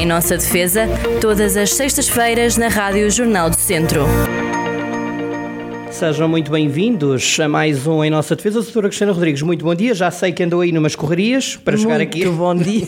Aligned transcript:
Em 0.00 0.06
nossa 0.06 0.34
defesa, 0.34 0.88
todas 1.20 1.58
as 1.58 1.74
sextas-feiras 1.74 2.56
na 2.56 2.68
Rádio 2.68 3.10
Jornal 3.10 3.50
do 3.50 3.56
Centro. 3.56 4.06
Sejam 5.90 6.26
muito 6.26 6.50
bem-vindos 6.50 7.38
a 7.38 7.46
mais 7.46 7.86
um 7.86 8.02
Em 8.02 8.08
Nossa 8.08 8.34
Defesa. 8.34 8.62
Doutora 8.62 8.88
Cristina 8.88 9.12
Rodrigues, 9.12 9.42
muito 9.42 9.62
bom 9.62 9.74
dia. 9.74 9.92
Já 9.92 10.10
sei 10.10 10.32
que 10.32 10.42
andou 10.42 10.62
aí 10.62 10.72
numas 10.72 10.96
correrias 10.96 11.54
para 11.56 11.76
muito 11.76 11.82
chegar 11.82 12.00
aqui. 12.00 12.24
Muito 12.24 12.38
bom 12.38 12.54
dia. 12.54 12.86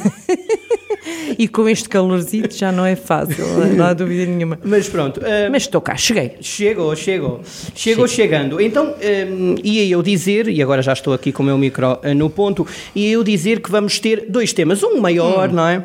e 1.38 1.46
com 1.46 1.68
este 1.68 1.86
calorzito 1.86 2.56
já 2.56 2.72
não 2.72 2.86
é 2.86 2.96
fácil, 2.96 3.44
não 3.76 3.84
há 3.84 3.92
dúvida 3.92 4.24
nenhuma. 4.24 4.58
Mas 4.64 4.88
pronto. 4.88 5.20
Uh, 5.20 5.50
Mas 5.50 5.64
estou 5.64 5.82
cá, 5.82 5.94
cheguei. 5.94 6.36
Chegou, 6.40 6.96
chegou. 6.96 7.42
Chegou 7.74 8.08
chegando. 8.08 8.58
Então, 8.58 8.94
um, 9.28 9.56
ia 9.62 9.86
eu 9.86 10.02
dizer, 10.02 10.48
e 10.48 10.62
agora 10.62 10.80
já 10.80 10.94
estou 10.94 11.12
aqui 11.12 11.30
com 11.30 11.42
o 11.42 11.46
meu 11.46 11.58
micro 11.58 11.92
uh, 11.92 12.14
no 12.16 12.30
ponto, 12.30 12.66
ia 12.94 13.12
eu 13.12 13.22
dizer 13.22 13.60
que 13.60 13.70
vamos 13.70 14.00
ter 14.00 14.24
dois 14.30 14.54
temas. 14.54 14.82
Um 14.82 14.98
maior, 14.98 15.50
hum. 15.50 15.52
não 15.52 15.68
é? 15.68 15.84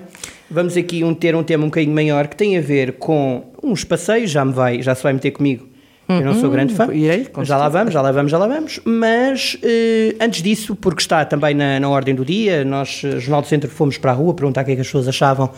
Vamos 0.49 0.77
aqui 0.77 1.03
um, 1.03 1.13
ter 1.13 1.35
um 1.35 1.43
tema 1.43 1.63
um 1.63 1.67
bocadinho 1.67 1.93
maior 1.93 2.27
que 2.27 2.35
tem 2.35 2.57
a 2.57 2.61
ver 2.61 2.93
com 2.93 3.43
uns 3.61 3.83
passeios, 3.83 4.31
já 4.31 4.45
me 4.45 4.53
vai, 4.53 4.81
já 4.81 4.95
se 4.95 5.03
vai 5.03 5.13
meter 5.13 5.31
comigo 5.31 5.67
eu 6.09 6.21
não 6.21 6.39
sou 6.39 6.49
grande 6.49 6.73
fã. 6.73 6.87
Irei, 6.93 7.27
já 7.43 7.57
lá 7.57 7.67
vamos, 7.67 7.93
já 7.93 8.01
lá 8.01 8.11
vamos, 8.11 8.31
já 8.31 8.37
lá 8.37 8.47
vamos. 8.47 8.79
Mas 8.85 9.57
eh, 9.61 10.15
antes 10.21 10.41
disso, 10.41 10.75
porque 10.75 11.01
está 11.01 11.25
também 11.25 11.53
na, 11.53 11.79
na 11.79 11.89
ordem 11.89 12.15
do 12.15 12.23
dia, 12.23 12.63
nós, 12.63 13.01
eh, 13.03 13.19
Jornal 13.19 13.41
do 13.41 13.47
Centro, 13.47 13.69
fomos 13.69 13.97
para 13.97 14.11
a 14.11 14.13
rua 14.13 14.33
perguntar 14.33 14.61
o 14.61 14.65
que 14.65 14.71
é 14.71 14.75
que 14.75 14.81
as 14.81 14.87
pessoas 14.87 15.07
achavam 15.07 15.51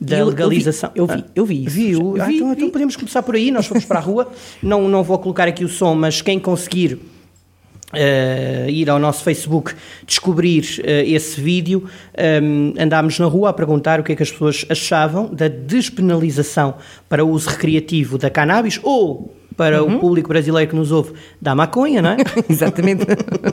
da 0.00 0.18
eu, 0.18 0.26
legalização. 0.26 0.90
Eu 0.94 1.06
vi, 1.06 1.24
eu 1.34 1.46
vi. 1.46 1.64
Eu 1.64 1.70
vi 1.70 1.90
Viu? 1.92 2.16
Ah, 2.20 2.32
então, 2.32 2.52
então, 2.52 2.70
podemos 2.70 2.96
começar 2.96 3.22
por 3.22 3.36
aí. 3.36 3.52
Nós 3.52 3.66
fomos 3.66 3.84
para 3.84 3.98
a 3.98 4.02
rua. 4.02 4.28
não, 4.60 4.88
não 4.88 5.04
vou 5.04 5.18
colocar 5.18 5.46
aqui 5.46 5.64
o 5.64 5.68
som, 5.68 5.94
mas 5.94 6.20
quem 6.20 6.38
conseguir. 6.40 6.98
Uh, 7.92 8.70
ir 8.70 8.88
ao 8.88 8.98
nosso 8.98 9.22
Facebook 9.22 9.74
descobrir 10.06 10.62
uh, 10.78 10.90
esse 11.04 11.38
vídeo. 11.38 11.86
Um, 12.42 12.72
andámos 12.78 13.18
na 13.18 13.26
rua 13.26 13.50
a 13.50 13.52
perguntar 13.52 14.00
o 14.00 14.02
que 14.02 14.12
é 14.12 14.16
que 14.16 14.22
as 14.22 14.30
pessoas 14.30 14.64
achavam 14.68 15.26
da 15.26 15.46
despenalização 15.48 16.74
para 17.08 17.22
uso 17.22 17.50
recreativo 17.50 18.16
da 18.16 18.30
cannabis 18.30 18.80
ou 18.82 19.41
para 19.62 19.84
uhum. 19.84 19.94
o 19.94 20.00
público 20.00 20.28
brasileiro 20.28 20.68
que 20.68 20.74
nos 20.74 20.90
ouve 20.90 21.12
da 21.40 21.54
maconha, 21.54 22.02
não 22.02 22.10
é? 22.10 22.16
Exatamente. 22.50 23.06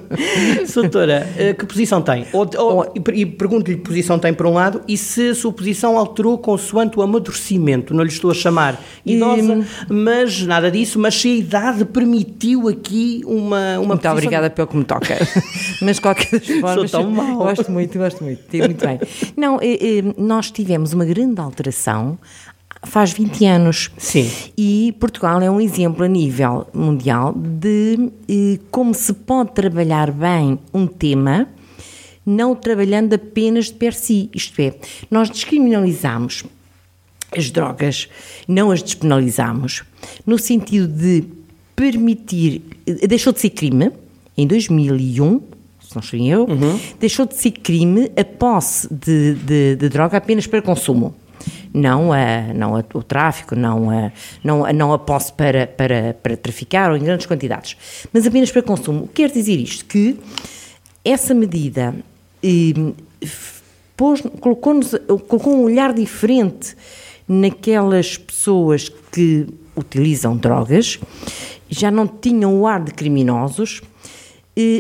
Soutora, 0.66 1.30
eh, 1.38 1.54
que 1.54 1.68
posição 1.68 2.02
tem? 2.02 2.26
Ou, 2.34 2.50
ou, 2.58 2.94
e 3.14 3.28
pergunto-lhe 3.28 3.78
que 3.78 3.84
posição 3.84 4.18
tem 4.18 4.34
por 4.34 4.48
um 4.48 4.54
lado 4.54 4.82
e 4.88 4.98
se 4.98 5.30
a 5.30 5.36
sua 5.36 5.54
posição 5.54 6.00
alterou 6.00 6.36
consoante 6.40 6.98
o 6.98 7.04
amadurecimento. 7.04 7.94
Não 7.94 8.04
lhe 8.04 8.10
estou 8.10 8.32
a 8.32 8.34
chamar 8.34 8.82
idosa, 9.06 9.64
mas 9.88 10.42
nada 10.42 10.72
disso, 10.72 10.98
mas 10.98 11.14
se 11.14 11.28
a 11.28 11.36
idade 11.36 11.86
permitiu 11.86 12.68
aqui 12.68 13.22
uma, 13.28 13.78
uma 13.78 13.94
Muito 13.94 14.08
obrigada 14.10 14.50
pelo 14.50 14.68
que 14.68 14.78
me 14.78 14.86
toca. 14.86 15.16
mas 15.80 16.00
qualquer 16.00 16.42
forma... 16.42 16.88
Sou 16.88 17.04
tão 17.04 17.12
mal. 17.12 17.38
Gosto 17.38 17.72
muito, 17.72 18.00
gosto 18.00 18.24
muito. 18.24 18.58
Muito 18.58 18.84
bem. 18.84 19.00
Não, 19.38 19.60
eh, 19.62 19.78
eh, 19.80 20.14
nós 20.18 20.50
tivemos 20.50 20.92
uma 20.92 21.06
grande 21.06 21.40
alteração 21.40 22.18
faz 22.84 23.12
20 23.12 23.46
anos. 23.46 23.92
Sim. 23.98 24.30
E 24.58 24.96
Portugal 25.00 25.42
é 25.42 25.50
um 25.50 25.60
exemplo 25.60 26.04
a 26.04 26.08
nível 26.08 26.68
mundial 26.74 27.34
de 27.34 28.10
eh, 28.28 28.60
como 28.72 28.94
se 28.94 29.14
pode 29.14 29.52
trabalhar 29.52 30.12
bem 30.12 30.60
um 30.74 30.88
tema 30.88 31.48
não 32.26 32.56
trabalhando 32.56 33.14
apenas 33.14 33.66
de 33.66 33.74
per 33.74 33.94
si. 33.94 34.30
Isto 34.34 34.62
é, 34.62 34.76
nós 35.10 35.30
descriminalizamos 35.30 36.44
as 37.36 37.50
drogas, 37.50 38.08
não 38.48 38.72
as 38.72 38.82
despenalizamos, 38.82 39.84
no 40.26 40.38
sentido 40.38 40.88
de 40.88 41.24
permitir. 41.76 42.62
Eh, 42.86 43.08
deixou 43.08 43.34
de 43.34 43.40
ser 43.40 43.50
crime 43.50 43.92
em 44.38 44.48
2001 44.48 45.42
se 45.90 45.96
não 45.96 46.04
sou 46.04 46.20
eu, 46.20 46.44
uhum. 46.44 46.80
deixou 47.00 47.26
de 47.26 47.34
ser 47.34 47.50
crime 47.50 48.12
a 48.16 48.24
posse 48.24 48.88
de, 48.94 49.34
de, 49.34 49.76
de 49.76 49.90
droga 49.90 50.18
apenas 50.18 50.46
para 50.46 50.62
consumo 50.62 51.16
não, 51.74 52.12
a, 52.12 52.54
não 52.54 52.76
a, 52.76 52.84
o 52.94 53.04
tráfico, 53.04 53.56
não 53.56 53.90
a, 53.90 54.12
não, 54.44 54.66
a, 54.66 54.74
não 54.74 54.94
a 54.94 55.00
posse 55.00 55.32
para, 55.34 55.68
para, 55.68 56.16
para 56.22 56.38
traficar 56.38 56.92
ou 56.92 56.98
em 56.98 57.04
grandes 57.04 57.26
quantidades, 57.26 57.78
mas 58.12 58.26
apenas 58.26 58.52
para 58.52 58.62
consumo. 58.62 59.08
Quer 59.08 59.32
dizer 59.32 59.58
isto 59.58 59.86
que 59.86 60.20
essa 61.04 61.34
medida 61.34 61.96
eh, 62.44 62.74
colocou, 64.40 64.80
colocou 65.28 65.54
um 65.54 65.64
olhar 65.64 65.94
diferente 65.94 66.76
naquelas 67.28 68.18
pessoas 68.18 68.90
que 69.12 69.48
utilizam 69.76 70.36
drogas, 70.36 71.00
já 71.70 71.92
não 71.92 72.08
tinham 72.08 72.60
o 72.60 72.68
ar 72.68 72.84
de 72.84 72.92
criminosos, 72.92 73.82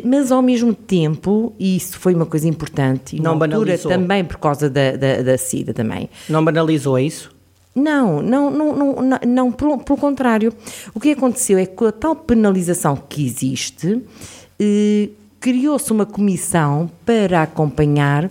mas 0.04 0.32
ao 0.32 0.42
mesmo 0.42 0.74
tempo, 0.74 1.54
e 1.58 1.78
isso 1.78 1.98
foi 1.98 2.14
uma 2.14 2.26
coisa 2.26 2.48
importante, 2.48 3.16
e 3.16 3.20
não 3.20 3.36
na 3.36 3.46
altura 3.46 3.50
banalizou. 3.50 3.92
também 3.92 4.26
por 4.26 4.38
causa 4.38 4.70
da, 4.70 4.92
da, 4.96 5.22
da 5.22 5.38
SIDA 5.38 5.74
também. 5.74 6.10
Não 6.28 6.44
banalizou 6.44 7.00
isso? 7.00 7.32
Não, 7.74 8.22
não, 8.22 8.52
não, 8.52 8.76
não, 8.76 9.20
não, 9.26 9.52
pelo, 9.52 9.78
pelo, 9.78 9.98
contrário. 9.98 10.52
O 10.94 11.00
que 11.00 11.12
aconteceu 11.12 11.58
é 11.58 11.66
que 11.66 11.76
com 11.76 11.86
a 11.86 11.92
tal 11.92 12.16
penalização 12.16 12.96
que 12.96 13.26
existe, 13.26 14.02
eh, 14.60 15.10
criou-se 15.40 15.92
uma 15.92 16.06
comissão 16.06 16.90
para 17.06 17.44
acompanhar 17.44 18.30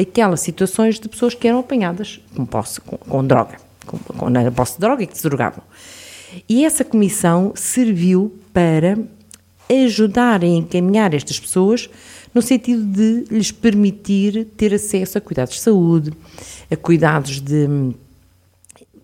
aquelas 0.00 0.40
situações 0.40 0.98
de 0.98 1.08
pessoas 1.08 1.34
que 1.34 1.46
eram 1.46 1.60
apanhadas 1.60 2.20
com, 2.34 2.44
posse, 2.44 2.80
com, 2.80 2.96
com 2.96 3.24
droga, 3.24 3.56
com, 3.86 3.98
com 3.98 4.26
a 4.26 4.50
posse 4.50 4.74
de 4.74 4.80
droga 4.80 5.02
e 5.02 5.06
que 5.06 5.16
se 5.16 5.22
drogavam. 5.22 5.62
E 6.48 6.64
essa 6.64 6.84
comissão 6.84 7.52
serviu 7.54 8.36
para 8.52 8.98
ajudar 9.70 10.42
a 10.42 10.46
encaminhar 10.46 11.14
estas 11.14 11.38
pessoas 11.38 11.88
no 12.34 12.42
sentido 12.42 12.84
de 12.84 13.24
lhes 13.30 13.50
permitir 13.50 14.46
ter 14.56 14.74
acesso 14.74 15.18
a 15.18 15.20
cuidados 15.20 15.54
de 15.54 15.60
saúde, 15.60 16.12
a 16.70 16.76
cuidados 16.76 17.40
de. 17.40 17.66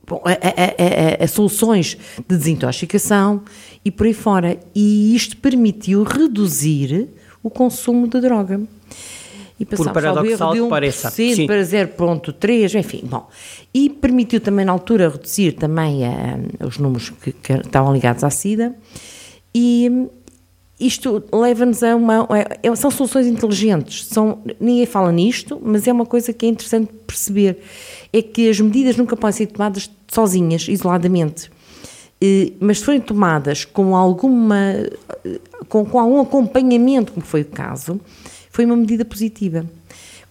Bom, 0.07 0.23
a, 0.25 0.33
a, 0.33 1.23
a, 1.23 1.25
a, 1.25 1.29
soluções 1.29 1.97
de 2.29 2.37
desintoxicação 2.37 3.43
e 3.83 3.91
por 3.91 4.07
aí 4.07 4.13
fora. 4.13 4.59
E 4.75 5.17
isto 5.17 5.37
permitiu 5.39 6.03
reduzir 6.03 7.09
o 7.43 7.49
consumo 7.49 8.07
de 8.07 8.21
droga. 8.21 8.61
E 9.59 9.65
por 9.65 9.93
paradoxal 9.93 10.53
que 10.53 10.61
um 10.61 10.69
pareça. 10.69 11.11
Sim. 11.11 11.47
para 11.47 11.63
0.3, 11.63 12.79
enfim, 12.79 13.01
bom. 13.05 13.29
E 13.73 13.89
permitiu 13.89 14.41
também 14.41 14.67
na 14.67 14.73
altura 14.73 15.09
reduzir 15.09 15.53
também 15.53 16.05
a, 16.05 16.67
os 16.67 16.77
números 16.77 17.11
que, 17.11 17.33
que 17.33 17.53
estavam 17.53 17.93
ligados 17.93 18.25
à 18.25 18.31
SIDA 18.31 18.75
e 19.55 20.09
isto 20.79 21.23
leva-nos 21.33 21.83
a 21.83 21.95
uma. 21.95 22.27
É, 22.63 22.75
são 22.75 22.91
soluções 22.91 23.27
inteligentes. 23.27 24.07
São, 24.07 24.41
ninguém 24.59 24.87
fala 24.87 25.13
nisto, 25.13 25.61
mas 25.63 25.87
é 25.87 25.93
uma 25.93 26.07
coisa 26.07 26.33
que 26.33 26.47
é 26.47 26.49
interessante 26.49 26.93
perceber. 27.07 27.59
É 28.13 28.21
que 28.21 28.49
as 28.49 28.61
medidas 28.61 28.97
nunca 28.97 29.17
podem 29.17 29.37
ser 29.37 29.47
tomadas 29.47 29.91
sozinhas, 30.09 30.67
isoladamente. 30.69 31.51
mas 32.61 32.79
se 32.79 32.85
forem 32.85 33.01
tomadas 33.01 33.65
com 33.65 33.95
alguma. 33.95 34.75
Com, 35.69 35.85
com 35.85 35.99
algum 35.99 36.21
acompanhamento, 36.21 37.13
como 37.13 37.25
foi 37.25 37.43
o 37.43 37.47
caso, 37.47 38.01
foi 38.51 38.65
uma 38.65 38.77
medida 38.77 39.05
positiva. 39.05 39.65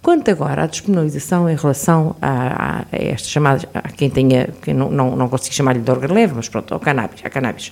Quanto 0.01 0.29
agora 0.29 0.63
à 0.63 0.65
despenalização 0.67 1.49
em 1.49 1.55
relação 1.55 2.13
a, 2.21 2.31
a, 2.31 2.79
a 2.81 2.85
estas 2.91 3.29
chamadas, 3.29 3.65
a 3.73 3.89
quem 3.89 4.09
tenha, 4.09 4.49
quem 4.61 4.73
não, 4.73 4.91
não, 4.91 5.15
não 5.15 5.29
consigo 5.29 5.55
chamar-lhe 5.55 5.79
de 5.79 5.85
droga 5.85 6.11
leve, 6.11 6.33
mas 6.35 6.49
pronto, 6.49 6.73
ao 6.73 6.79
cannabis, 6.79 7.21
a 7.23 7.29
cannabis 7.29 7.71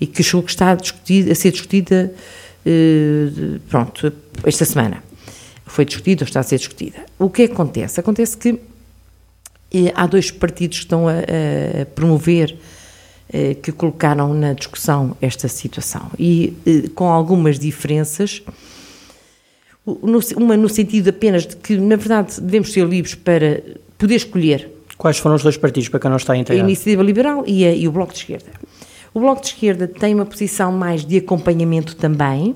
e 0.00 0.06
que 0.06 0.22
julgo 0.22 0.46
que 0.46 0.52
está 0.52 0.72
a, 0.72 0.74
discutir, 0.74 1.30
a 1.30 1.34
ser 1.34 1.50
discutida, 1.52 2.12
eh, 2.64 3.58
pronto, 3.68 4.12
esta 4.44 4.64
semana. 4.64 5.02
Foi 5.66 5.84
discutida 5.84 6.24
ou 6.24 6.26
está 6.26 6.40
a 6.40 6.42
ser 6.42 6.58
discutida. 6.58 7.04
O 7.18 7.28
que 7.28 7.42
acontece? 7.44 8.00
Acontece 8.00 8.36
que 8.36 8.58
eh, 9.72 9.92
há 9.94 10.06
dois 10.06 10.30
partidos 10.30 10.78
que 10.78 10.84
estão 10.84 11.08
a, 11.08 11.12
a 11.12 11.86
promover, 11.86 12.56
eh, 13.32 13.54
que 13.54 13.72
colocaram 13.72 14.32
na 14.34 14.52
discussão 14.52 15.16
esta 15.20 15.48
situação 15.48 16.10
e 16.18 16.54
com 16.94 17.08
algumas 17.08 17.58
diferenças 17.58 18.42
uma 20.36 20.56
no 20.56 20.68
sentido 20.68 21.08
apenas 21.08 21.46
de 21.46 21.56
que, 21.56 21.76
na 21.76 21.96
verdade, 21.96 22.40
devemos 22.40 22.72
ser 22.72 22.86
livres 22.86 23.14
para 23.14 23.62
poder 23.96 24.16
escolher. 24.16 24.70
Quais 24.96 25.18
foram 25.18 25.36
os 25.36 25.42
dois 25.42 25.56
partidos 25.56 25.88
para 25.88 26.00
quem 26.00 26.10
não 26.10 26.16
está 26.16 26.36
inteirado? 26.36 26.66
A 26.66 26.70
Iniciativa 26.70 27.02
Liberal 27.02 27.44
e, 27.46 27.64
a, 27.64 27.72
e 27.72 27.86
o 27.86 27.92
Bloco 27.92 28.12
de 28.12 28.18
Esquerda. 28.18 28.50
O 29.18 29.20
Bloco 29.20 29.40
de 29.40 29.48
Esquerda 29.48 29.88
tem 29.88 30.14
uma 30.14 30.24
posição 30.24 30.70
mais 30.70 31.04
de 31.04 31.16
acompanhamento 31.16 31.96
também, 31.96 32.54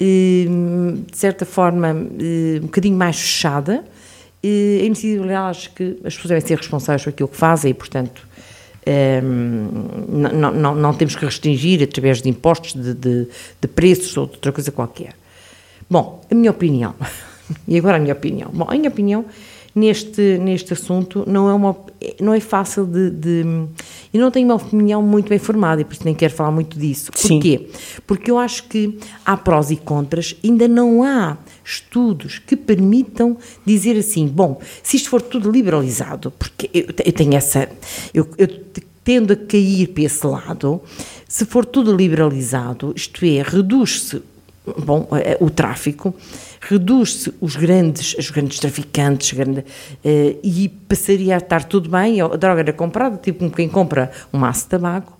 hum, 0.00 1.02
de 1.10 1.18
certa 1.18 1.44
forma 1.44 1.92
hum, 1.92 2.58
um 2.58 2.66
bocadinho 2.66 2.96
mais 2.96 3.18
fechada. 3.18 3.84
A 4.40 4.46
iniciativa 4.46 5.22
liberal 5.22 5.46
acho 5.46 5.74
que 5.74 5.98
as 6.04 6.14
pessoas 6.14 6.28
devem 6.28 6.46
ser 6.46 6.56
responsáveis 6.56 7.02
por 7.02 7.10
aquilo 7.10 7.28
que 7.28 7.36
fazem 7.36 7.72
e, 7.72 7.74
portanto, 7.74 8.28
não, 10.12 10.52
não, 10.52 10.74
não 10.76 10.94
temos 10.94 11.16
que 11.16 11.24
restringir 11.24 11.82
através 11.82 12.22
de 12.22 12.28
impostos, 12.28 12.74
de, 12.74 12.94
de, 12.94 13.26
de 13.60 13.66
preços 13.66 14.16
ou 14.16 14.26
de 14.26 14.34
outra 14.34 14.52
coisa 14.52 14.70
qualquer. 14.70 15.16
Bom, 15.90 16.24
a 16.30 16.34
minha 16.34 16.52
opinião, 16.52 16.94
e 17.66 17.76
agora 17.76 17.96
a 17.96 18.00
minha 18.00 18.14
opinião. 18.14 18.50
Bom, 18.54 18.66
a 18.68 18.74
minha 18.74 18.88
opinião, 18.88 19.24
neste, 19.78 20.38
neste 20.38 20.72
assunto 20.72 21.24
não 21.26 21.48
é, 21.48 21.54
uma, 21.54 21.76
não 22.20 22.34
é 22.34 22.40
fácil 22.40 22.84
de, 22.84 23.10
de. 23.10 23.40
Eu 24.12 24.20
não 24.20 24.30
tenho 24.30 24.46
uma 24.46 24.56
opinião 24.56 25.02
muito 25.02 25.28
bem 25.28 25.38
formada 25.38 25.80
e 25.80 25.84
por 25.84 25.92
isso 25.92 26.04
nem 26.04 26.14
quero 26.14 26.34
falar 26.34 26.50
muito 26.50 26.78
disso. 26.78 27.12
Porquê? 27.12 27.68
Sim. 27.70 28.00
Porque 28.06 28.30
eu 28.30 28.38
acho 28.38 28.64
que 28.64 28.98
há 29.24 29.36
prós 29.36 29.70
e 29.70 29.76
contras, 29.76 30.34
ainda 30.44 30.66
não 30.66 31.02
há 31.02 31.36
estudos 31.64 32.38
que 32.38 32.56
permitam 32.56 33.36
dizer 33.64 33.96
assim: 33.96 34.26
bom, 34.26 34.60
se 34.82 34.96
isto 34.96 35.08
for 35.10 35.22
tudo 35.22 35.50
liberalizado, 35.50 36.32
porque 36.32 36.70
eu, 36.74 36.86
eu 37.04 37.12
tenho 37.12 37.34
essa. 37.34 37.68
Eu, 38.12 38.28
eu 38.36 38.48
tendo 39.04 39.32
a 39.32 39.36
cair 39.36 39.88
para 39.88 40.02
esse 40.02 40.26
lado, 40.26 40.82
se 41.26 41.46
for 41.46 41.64
tudo 41.64 41.96
liberalizado, 41.96 42.92
isto 42.94 43.24
é, 43.24 43.42
reduz-se 43.42 44.22
bom, 44.76 45.08
eh, 45.12 45.36
o 45.40 45.50
tráfico, 45.50 46.14
reduz-se 46.60 47.32
os 47.40 47.56
grandes, 47.56 48.14
os 48.14 48.30
grandes 48.30 48.58
traficantes 48.58 49.32
grande, 49.32 49.60
uh, 49.60 50.38
e 50.42 50.68
passaria 50.88 51.34
a 51.34 51.38
estar 51.38 51.64
tudo 51.64 51.88
bem, 51.88 52.20
a 52.20 52.28
droga 52.28 52.60
era 52.60 52.72
comprada, 52.72 53.16
tipo 53.16 53.48
quem 53.50 53.68
compra 53.68 54.10
um 54.32 54.38
maço 54.38 54.64
de 54.64 54.70
tabaco, 54.70 55.18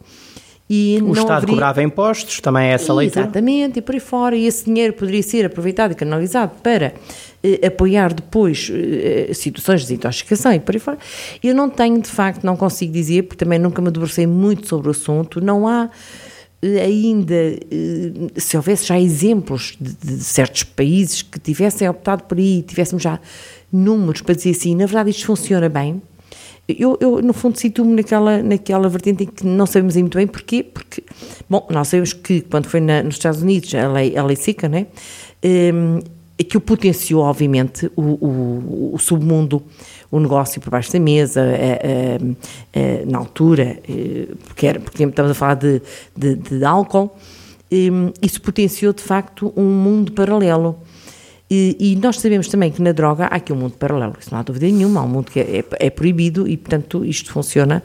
e 0.71 0.99
o 1.03 1.13
Estado 1.13 1.33
haveria... 1.33 1.55
cobrava 1.55 1.83
impostos, 1.83 2.41
também 2.41 2.69
é 2.69 2.73
essa 2.73 2.93
leitura? 2.93 3.25
Exatamente, 3.25 3.79
e 3.79 3.83
por 3.83 3.95
aí 3.95 4.01
fora, 4.01 4.37
e 4.37 4.47
esse 4.47 4.67
dinheiro 4.67 4.93
poderia 4.93 5.23
ser 5.23 5.47
aproveitado 5.47 5.93
e 5.93 5.95
canalizado 5.95 6.53
para 6.63 6.93
eh, 7.43 7.67
apoiar 7.67 8.13
depois 8.13 8.71
eh, 8.71 9.33
situações 9.33 9.81
de 9.81 9.87
desintoxicação 9.87 10.53
e 10.53 10.61
por 10.61 10.75
aí 10.75 10.79
fora. 10.79 10.99
Eu 11.43 11.55
não 11.55 11.71
tenho, 11.71 11.99
de 12.03 12.11
facto, 12.11 12.45
não 12.45 12.55
consigo 12.55 12.93
dizer, 12.93 13.23
porque 13.23 13.43
também 13.43 13.59
nunca 13.59 13.81
me 13.81 13.91
debrucei 13.91 14.27
muito 14.27 14.69
sobre 14.69 14.89
o 14.89 14.91
assunto, 14.91 15.41
não 15.41 15.67
há 15.67 15.85
eh, 15.85 16.28
ainda, 16.63 17.35
eh, 17.35 18.13
se 18.37 18.57
houvesse 18.57 18.87
já 18.87 18.99
exemplos 18.99 19.77
de, 19.81 19.95
de, 19.95 20.25
certos 20.25 20.65
países 20.65 21.23
que 21.23 21.39
tivessem 21.39 21.89
optado 21.89 22.25
por 22.25 22.37
aí, 22.39 22.63
tivéssemos 22.63 23.03
já 23.03 23.21
números 23.73 24.23
para 24.23 24.35
dizer 24.35 24.51
assim, 24.51 24.75
na 24.75 24.87
verdade 24.87 25.11
isto 25.11 25.27
funciona 25.27 25.69
bem, 25.69 26.03
eu, 26.69 26.99
eu, 27.01 27.23
no 27.23 27.33
fundo, 27.33 27.59
situo-me 27.59 27.95
naquela, 27.95 28.43
naquela 28.43 28.89
vertente 28.91 29.23
em 29.25 29.27
que 29.27 29.47
não 29.47 29.65
sabemos 29.65 29.97
muito 29.97 30.19
bem 30.19 30.27
porquê, 30.27 30.63
porque, 30.63 31.03
bom, 31.49 31.67
nós 31.71 31.89
sabemos 31.89 32.13
que 32.13 32.43
quando 32.43 32.67
foi 32.67 32.81
na, 32.81 33.03
nos 33.03 33.15
Estados 33.15 33.41
Unidos 33.41 33.75
a 33.75 33.89
lei, 33.89 34.15
a 34.17 34.23
lei 34.23 34.37
SICA, 34.37 34.69
né, 34.69 34.87
um, 35.73 36.01
que 36.45 36.57
o 36.57 36.61
potenciou, 36.61 37.23
obviamente, 37.23 37.91
o, 37.97 38.03
o, 38.03 38.91
o, 38.95 38.99
submundo, 38.99 39.63
o 40.11 40.21
negócio 40.21 40.61
por 40.61 40.71
baixo 40.71 40.93
da 40.93 41.01
mesa, 41.01 41.43
na 43.07 43.19
altura, 43.19 43.79
eh, 43.89 44.29
porque, 44.47 44.67
era, 44.67 44.81
porque 44.81 45.03
estamos 45.03 45.33
a 45.33 45.35
falar 45.35 45.55
de, 45.55 45.83
de, 46.17 46.37
de 46.37 46.65
álcool, 46.65 47.17
um, 47.73 48.13
isso 48.23 48.41
potenciou, 48.41 48.93
de 48.93 49.03
facto, 49.03 49.53
um 49.57 49.65
mundo 49.65 50.13
paralelo. 50.13 50.79
E, 51.51 51.77
e, 51.81 51.97
nós 51.97 52.21
sabemos 52.21 52.47
também 52.49 52.71
que 52.71 52.83
na 52.83 52.93
droga 52.93 53.25
há 53.25 53.37
aqui 53.37 53.53
um 53.53 53.57
mundo 53.57 53.75
paralelo, 53.79 54.15
isso 54.21 54.29
não 54.31 54.39
há 54.39 54.43
dúvida 54.43 54.67
nenhuma, 54.67 55.01
há 55.01 55.05
um 55.05 55.09
mundo 55.09 55.31
que 55.31 55.41
é, 55.41 55.59
é, 55.61 55.65
é 55.87 55.91
proibido 55.91 56.47
e, 56.47 56.59
portanto, 56.59 57.05
isto 57.05 57.33
funciona 57.33 57.83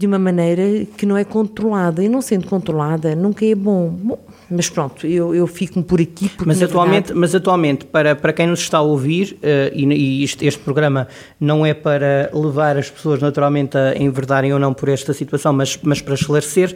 de 0.00 0.06
uma 0.06 0.18
maneira 0.18 0.86
que 0.96 1.04
não 1.04 1.14
é 1.14 1.24
controlada. 1.24 2.02
E 2.02 2.08
não 2.08 2.22
sendo 2.22 2.46
controlada, 2.46 3.14
nunca 3.14 3.44
é 3.44 3.54
bom. 3.54 3.90
bom 3.90 4.18
mas 4.50 4.70
pronto, 4.70 5.06
eu, 5.06 5.34
eu 5.34 5.46
fico 5.46 5.82
por 5.82 6.00
aqui. 6.00 6.30
mas, 6.46 6.62
atualmente, 6.62 7.08
verdade... 7.08 7.20
mas 7.20 7.34
atualmente, 7.34 7.84
para, 7.84 8.16
para 8.16 8.32
quem 8.32 8.46
nos 8.46 8.60
está 8.60 8.78
a 8.78 8.80
ouvir, 8.80 9.36
uh, 9.42 9.70
e, 9.74 9.84
e 9.84 10.24
este, 10.24 10.46
este, 10.46 10.58
programa 10.60 11.06
não 11.38 11.66
é 11.66 11.74
para 11.74 12.30
levar 12.32 12.78
as 12.78 12.88
pessoas 12.88 13.20
naturalmente 13.20 13.76
a 13.76 13.94
enverdarem 13.94 14.54
ou 14.54 14.58
não 14.58 14.72
por 14.72 14.88
esta 14.88 15.12
situação, 15.12 15.52
mas, 15.52 15.78
mas 15.82 16.00
para 16.00 16.14
esclarecer, 16.14 16.74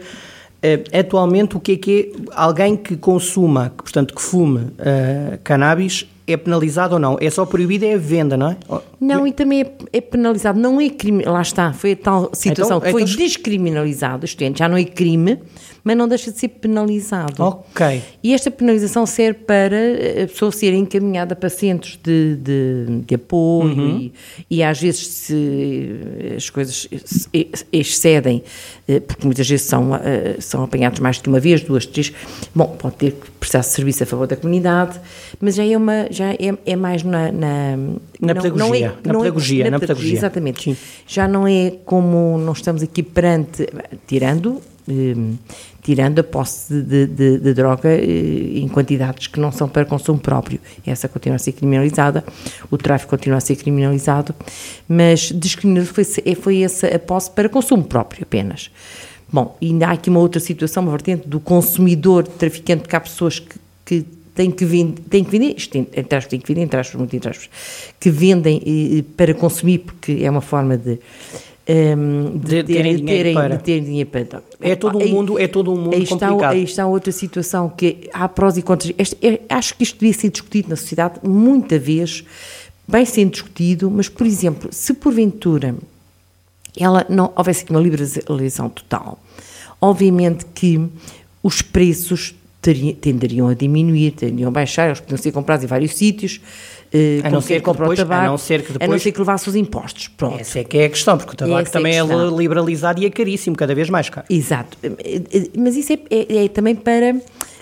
Uh, 0.55 0.97
atualmente, 0.97 1.57
o 1.57 1.59
que 1.59 1.73
é 1.73 1.77
que 1.77 2.11
é 2.17 2.31
alguém 2.33 2.75
que 2.75 2.95
consuma, 2.95 3.69
que, 3.77 3.83
portanto, 3.83 4.15
que 4.15 4.21
fume 4.21 4.61
uh, 4.61 5.37
cannabis, 5.43 6.07
é 6.27 6.37
penalizado 6.37 6.95
ou 6.95 6.99
não? 6.99 7.17
É 7.19 7.29
só 7.29 7.45
proibido 7.45 7.85
é 7.85 7.93
a 7.93 7.97
venda, 7.97 8.35
não 8.35 8.49
é? 8.49 8.57
Não, 8.99 9.27
e 9.27 9.31
também 9.31 9.61
é, 9.61 9.71
é 9.93 10.01
penalizado, 10.01 10.59
não 10.59 10.81
é 10.81 10.89
crime, 10.89 11.23
lá 11.23 11.41
está, 11.41 11.73
foi 11.73 11.91
a 11.91 11.95
tal 11.95 12.29
situação 12.33 12.77
então, 12.77 12.81
que 12.81 12.91
foi 12.91 13.03
então... 13.03 13.15
descriminalizado, 13.15 14.25
isto 14.25 14.41
é, 14.41 14.51
já 14.55 14.67
não 14.67 14.77
é 14.77 14.83
crime, 14.83 15.39
mas 15.85 15.95
não 15.95 16.07
deixa 16.07 16.31
de 16.31 16.39
ser 16.39 16.47
penalizado. 16.47 17.43
Ok. 17.43 18.01
E 18.23 18.33
esta 18.33 18.49
penalização 18.49 19.05
serve 19.05 19.41
para 19.41 19.77
a 20.23 20.27
pessoa 20.27 20.51
ser 20.51 20.73
encaminhada 20.73 21.35
para 21.35 21.47
centros 21.47 21.99
de, 22.01 22.37
de, 22.37 23.01
de 23.05 23.15
apoio 23.15 23.75
uhum. 23.75 23.97
e, 23.99 24.13
e, 24.49 24.63
às 24.63 24.81
vezes 24.81 25.05
se 25.05 25.99
as 26.35 26.49
coisas 26.49 26.89
excedem, 27.71 28.43
eh, 28.87 28.99
porque 28.99 29.25
muitas 29.25 29.47
vezes 29.47 29.67
são, 29.67 29.95
eh, 29.95 30.37
são 30.39 30.63
apanhados 30.63 30.99
mais 30.99 31.21
de 31.21 31.29
uma 31.29 31.39
vez, 31.39 31.61
duas, 31.61 31.85
três, 31.85 32.11
bom, 32.53 32.75
pode 32.79 32.95
ter 32.95 33.11
que 33.11 33.29
prestar 33.39 33.61
serviço 33.61 34.01
a 34.01 34.05
favor 34.07 34.25
da 34.25 34.35
comunidade, 34.35 34.99
mas 35.39 35.53
já 35.53 35.63
é, 35.63 35.77
uma, 35.77 36.07
já 36.15 36.33
é, 36.33 36.57
é 36.65 36.75
mais 36.75 37.03
na... 37.03 37.31
Na, 37.31 37.77
na 38.21 38.33
não, 38.33 38.41
pedagogia, 38.41 38.57
não 38.57 38.75
é, 38.75 38.81
na, 38.81 39.13
não 39.13 39.19
pedagogia, 39.21 39.67
é, 39.67 39.69
na, 39.69 39.79
pedagogia, 39.79 40.13
Exatamente. 40.13 40.63
Sim. 40.63 40.77
Já 41.07 41.27
não 41.27 41.47
é 41.47 41.73
como 41.85 42.37
não 42.37 42.53
estamos 42.53 42.81
aqui 42.81 43.03
perante, 43.03 43.67
tirando 44.07 44.61
Ehm, 44.87 45.37
tirando 45.81 46.19
a 46.19 46.23
posse 46.23 46.81
de, 46.81 47.07
de, 47.07 47.39
de, 47.39 47.53
droga 47.53 47.89
eh, 47.89 48.59
em 48.59 48.67
quantidades 48.67 49.27
que 49.27 49.39
não 49.39 49.51
são 49.51 49.67
para 49.67 49.83
consumo 49.83 50.19
próprio. 50.19 50.59
Essa 50.85 51.07
continua 51.07 51.37
a 51.37 51.39
ser 51.39 51.53
criminalizada, 51.53 52.23
o 52.69 52.77
tráfico 52.77 53.09
continua 53.09 53.39
a 53.39 53.41
ser 53.41 53.55
criminalizado, 53.55 54.33
mas 54.87 55.31
descriminalizado 55.31 55.93
foi, 55.95 56.05
é, 56.23 56.35
foi 56.35 56.61
essa 56.61 56.87
a 56.87 56.99
posse 56.99 57.31
para 57.31 57.49
consumo 57.49 57.83
próprio 57.83 58.23
apenas. 58.23 58.69
Bom, 59.31 59.57
e 59.59 59.67
ainda 59.67 59.87
há 59.87 59.91
aqui 59.93 60.09
uma 60.09 60.19
outra 60.19 60.39
situação, 60.39 60.83
uma 60.83 60.91
vertente 60.91 61.27
do 61.27 61.39
consumidor 61.39 62.27
traficante, 62.27 62.83
porque 62.83 62.95
há 62.95 63.01
pessoas 63.01 63.39
que, 63.39 63.59
que 63.85 64.05
têm 64.35 64.51
que, 64.51 64.65
vender, 64.65 65.01
têm 65.09 65.23
que 65.23 65.31
vender, 65.31 65.55
isto 65.57 65.77
entre 65.77 66.15
aspas, 66.15 66.29
têm 66.29 66.39
que 66.39 66.47
vender, 66.47 66.61
entre 66.61 66.79
aspas, 66.79 66.95
muito 66.99 67.15
entre 67.15 67.29
aspas, 67.29 67.49
que 67.99 68.09
vendem 68.09 68.61
eh, 68.65 69.03
para 69.15 69.33
consumir, 69.33 69.79
porque 69.79 70.19
é 70.21 70.29
uma 70.29 70.41
forma 70.41 70.77
de 70.77 70.91
um, 70.91 70.99
ehm, 71.67 72.37
de, 72.37 72.63
de, 72.63 72.73
terem, 72.73 72.95
dinheiro 72.97 73.05
terem, 73.05 73.33
para. 73.33 73.57
de 73.57 73.63
terem 73.63 73.83
dinheiro 73.83 74.09
para. 74.09 74.43
É 74.61 74.75
todo 74.75 74.99
um 74.99 75.07
mundo, 75.07 75.39
é 75.39 75.47
todo 75.47 75.71
um 75.71 75.77
mundo 75.77 75.95
aí 75.95 76.03
está, 76.03 76.27
complicado. 76.27 76.51
Aí 76.51 76.63
está 76.63 76.85
outra 76.85 77.11
situação 77.11 77.69
que 77.69 78.09
há 78.13 78.27
prós 78.27 78.57
e 78.57 78.61
contras. 78.61 78.93
Este, 78.97 79.17
é, 79.25 79.41
acho 79.49 79.75
que 79.75 79.83
isto 79.83 79.97
devia 79.99 80.13
ser 80.13 80.29
discutido 80.29 80.69
na 80.69 80.75
sociedade 80.75 81.19
muita 81.23 81.79
vez, 81.79 82.23
bem 82.87 83.05
sendo 83.05 83.31
discutido, 83.31 83.89
mas, 83.89 84.09
por 84.09 84.27
exemplo, 84.27 84.69
se 84.71 84.93
porventura 84.93 85.75
ela 86.77 87.05
não 87.07 87.31
houvesse 87.37 87.63
aqui 87.63 87.71
uma 87.71 87.79
liberalização 87.79 88.67
total, 88.67 89.17
obviamente 89.79 90.45
que 90.53 90.85
os 91.41 91.61
preços 91.61 92.35
tenderiam 92.73 93.47
a 93.47 93.53
diminuir, 93.53 94.11
tenderiam 94.11 94.47
a 94.47 94.51
baixar, 94.51 94.87
eles 94.87 94.99
podiam 94.99 95.17
ser 95.17 95.31
comprados 95.31 95.63
em 95.63 95.67
vários 95.67 95.93
sítios, 95.95 96.39
Uh, 96.93 97.27
a, 97.27 97.29
não 97.29 97.41
ser 97.41 97.61
que 97.61 97.71
depois, 97.71 97.99
tabaco, 97.99 98.21
a 98.21 98.27
não 98.27 98.37
ser 98.37 98.61
que 98.61 98.71
depois. 98.71 98.89
A 98.89 98.91
não 98.93 98.99
ser 98.99 99.11
que 99.11 99.19
levasse 99.19 99.49
os 99.49 99.55
impostos. 99.55 100.07
Pronto. 100.07 100.39
Essa 100.39 100.59
é 100.59 100.63
que 100.63 100.77
é 100.77 100.85
a 100.85 100.89
questão, 100.89 101.17
porque 101.17 101.33
o 101.33 101.35
tabaco 101.35 101.61
Essa 101.61 101.71
também 101.71 101.93
é, 101.93 101.97
é 101.97 102.37
liberalizado 102.37 103.01
e 103.01 103.05
é 103.05 103.09
caríssimo, 103.09 103.55
cada 103.55 103.75
vez 103.75 103.89
mais 103.89 104.09
caro. 104.09 104.25
Exato. 104.29 104.77
Eh, 104.81 105.21
eh, 105.33 105.49
mas 105.57 105.75
isso 105.75 105.91
é, 105.91 105.99
é, 106.09 106.45
é 106.45 106.47
também 106.47 106.75
para 106.75 107.15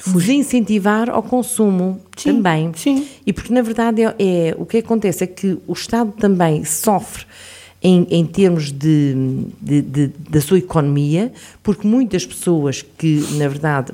desincentivar 0.05 1.09
ao 1.09 1.23
consumo 1.23 1.99
sim, 2.15 2.33
também. 2.33 2.71
Sim. 2.75 3.07
E 3.25 3.33
porque, 3.33 3.53
na 3.53 3.61
verdade, 3.61 4.03
é, 4.03 4.13
é, 4.19 4.55
o 4.57 4.65
que 4.65 4.77
acontece 4.77 5.23
é 5.23 5.27
que 5.27 5.57
o 5.65 5.73
Estado 5.73 6.11
também 6.11 6.65
sofre 6.65 7.25
em, 7.81 8.05
em 8.11 8.25
termos 8.25 8.71
de, 8.71 9.45
de, 9.59 9.81
de, 9.81 10.07
da 10.29 10.41
sua 10.41 10.57
economia, 10.57 11.31
porque 11.63 11.87
muitas 11.87 12.25
pessoas 12.25 12.85
que, 12.97 13.25
na 13.31 13.47
verdade, 13.47 13.93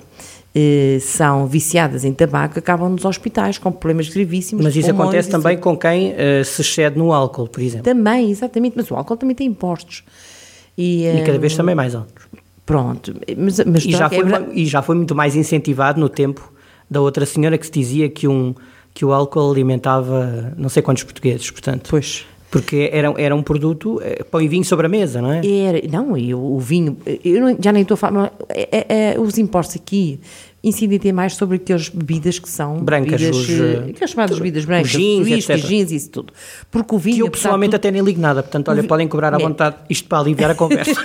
são 1.01 1.47
viciadas 1.47 2.03
em 2.03 2.13
tabaco 2.13 2.57
acabam 2.57 2.89
nos 2.89 3.05
hospitais 3.05 3.57
com 3.57 3.71
problemas 3.71 4.09
gravíssimos. 4.09 4.63
Mas 4.65 4.75
isso 4.75 4.91
acontece 4.91 5.29
também 5.29 5.57
com 5.57 5.77
quem 5.77 6.11
uh, 6.11 6.43
se 6.43 6.61
excede 6.61 6.97
no 6.97 7.13
álcool, 7.13 7.47
por 7.47 7.61
exemplo. 7.61 7.83
Também, 7.83 8.31
exatamente, 8.31 8.75
mas 8.75 8.89
o 8.89 8.95
álcool 8.95 9.17
também 9.17 9.35
tem 9.35 9.47
impostos. 9.47 10.03
E, 10.77 11.05
e 11.05 11.23
cada 11.23 11.37
vez 11.37 11.55
também 11.55 11.75
mais 11.75 11.93
altos. 11.93 12.25
Pronto, 12.65 13.13
mas, 13.37 13.59
mas 13.65 13.83
e, 13.83 13.91
já 13.91 14.09
foi, 14.09 14.19
é 14.19 14.47
e 14.53 14.65
já 14.65 14.81
foi 14.81 14.95
muito 14.95 15.15
mais 15.15 15.35
incentivado 15.35 15.99
no 15.99 16.07
tempo 16.07 16.53
da 16.89 17.01
outra 17.01 17.25
senhora 17.25 17.57
que 17.57 17.65
se 17.65 17.71
dizia 17.71 18.09
que, 18.09 18.27
um, 18.27 18.53
que 18.93 19.03
o 19.03 19.11
álcool 19.11 19.51
alimentava 19.51 20.53
não 20.55 20.69
sei 20.69 20.81
quantos 20.81 21.03
portugueses, 21.03 21.49
portanto. 21.51 21.87
Pois. 21.89 22.25
Porque 22.51 22.89
era, 22.91 23.13
era 23.17 23.35
um 23.35 23.43
produto, 23.43 24.01
eh, 24.03 24.23
pão 24.23 24.41
e 24.41 24.47
vinho 24.47 24.65
sobre 24.65 24.87
a 24.87 24.89
mesa, 24.89 25.21
não 25.21 25.31
é? 25.31 25.41
Era, 25.45 25.81
não, 25.87 26.17
e 26.17 26.33
o, 26.33 26.39
o 26.39 26.59
vinho, 26.59 26.97
eu 27.23 27.41
não, 27.41 27.57
já 27.59 27.71
nem 27.71 27.83
estou 27.83 27.93
a 27.93 27.97
falar, 27.97 28.33
é, 28.49 29.13
é, 29.13 29.19
os 29.19 29.37
impostos 29.37 29.75
aqui 29.75 30.19
incidem 30.63 31.13
mais 31.13 31.35
sobre 31.35 31.55
aquelas 31.55 31.89
bebidas 31.89 32.37
que 32.37 32.49
são 32.49 32.77
brancas, 32.79 33.21
bebidas, 33.21 33.37
os, 33.37 33.49
eh, 33.49 33.85
aquelas 33.89 34.09
chamadas 34.09 34.31
tudo, 34.31 34.43
bebidas 34.43 34.65
brancas, 34.65 34.91
jeans, 34.91 35.27
whisky, 35.27 35.55
jeans, 35.57 35.91
isso 35.91 36.09
tudo. 36.09 36.33
Porque 36.69 36.95
o 36.95 36.97
vinho, 36.97 37.17
que 37.17 37.21
eu 37.23 37.31
pessoalmente 37.31 37.75
até 37.75 37.89
nem 37.91 38.01
ligo 38.01 38.19
nada, 38.19 38.43
portanto, 38.43 38.69
olha, 38.69 38.83
podem 38.83 39.07
cobrar 39.07 39.33
à 39.33 39.37
é. 39.37 39.41
vontade 39.41 39.77
isto 39.89 40.07
para 40.07 40.19
aliviar 40.19 40.51
a 40.51 40.55
conversa. 40.55 40.91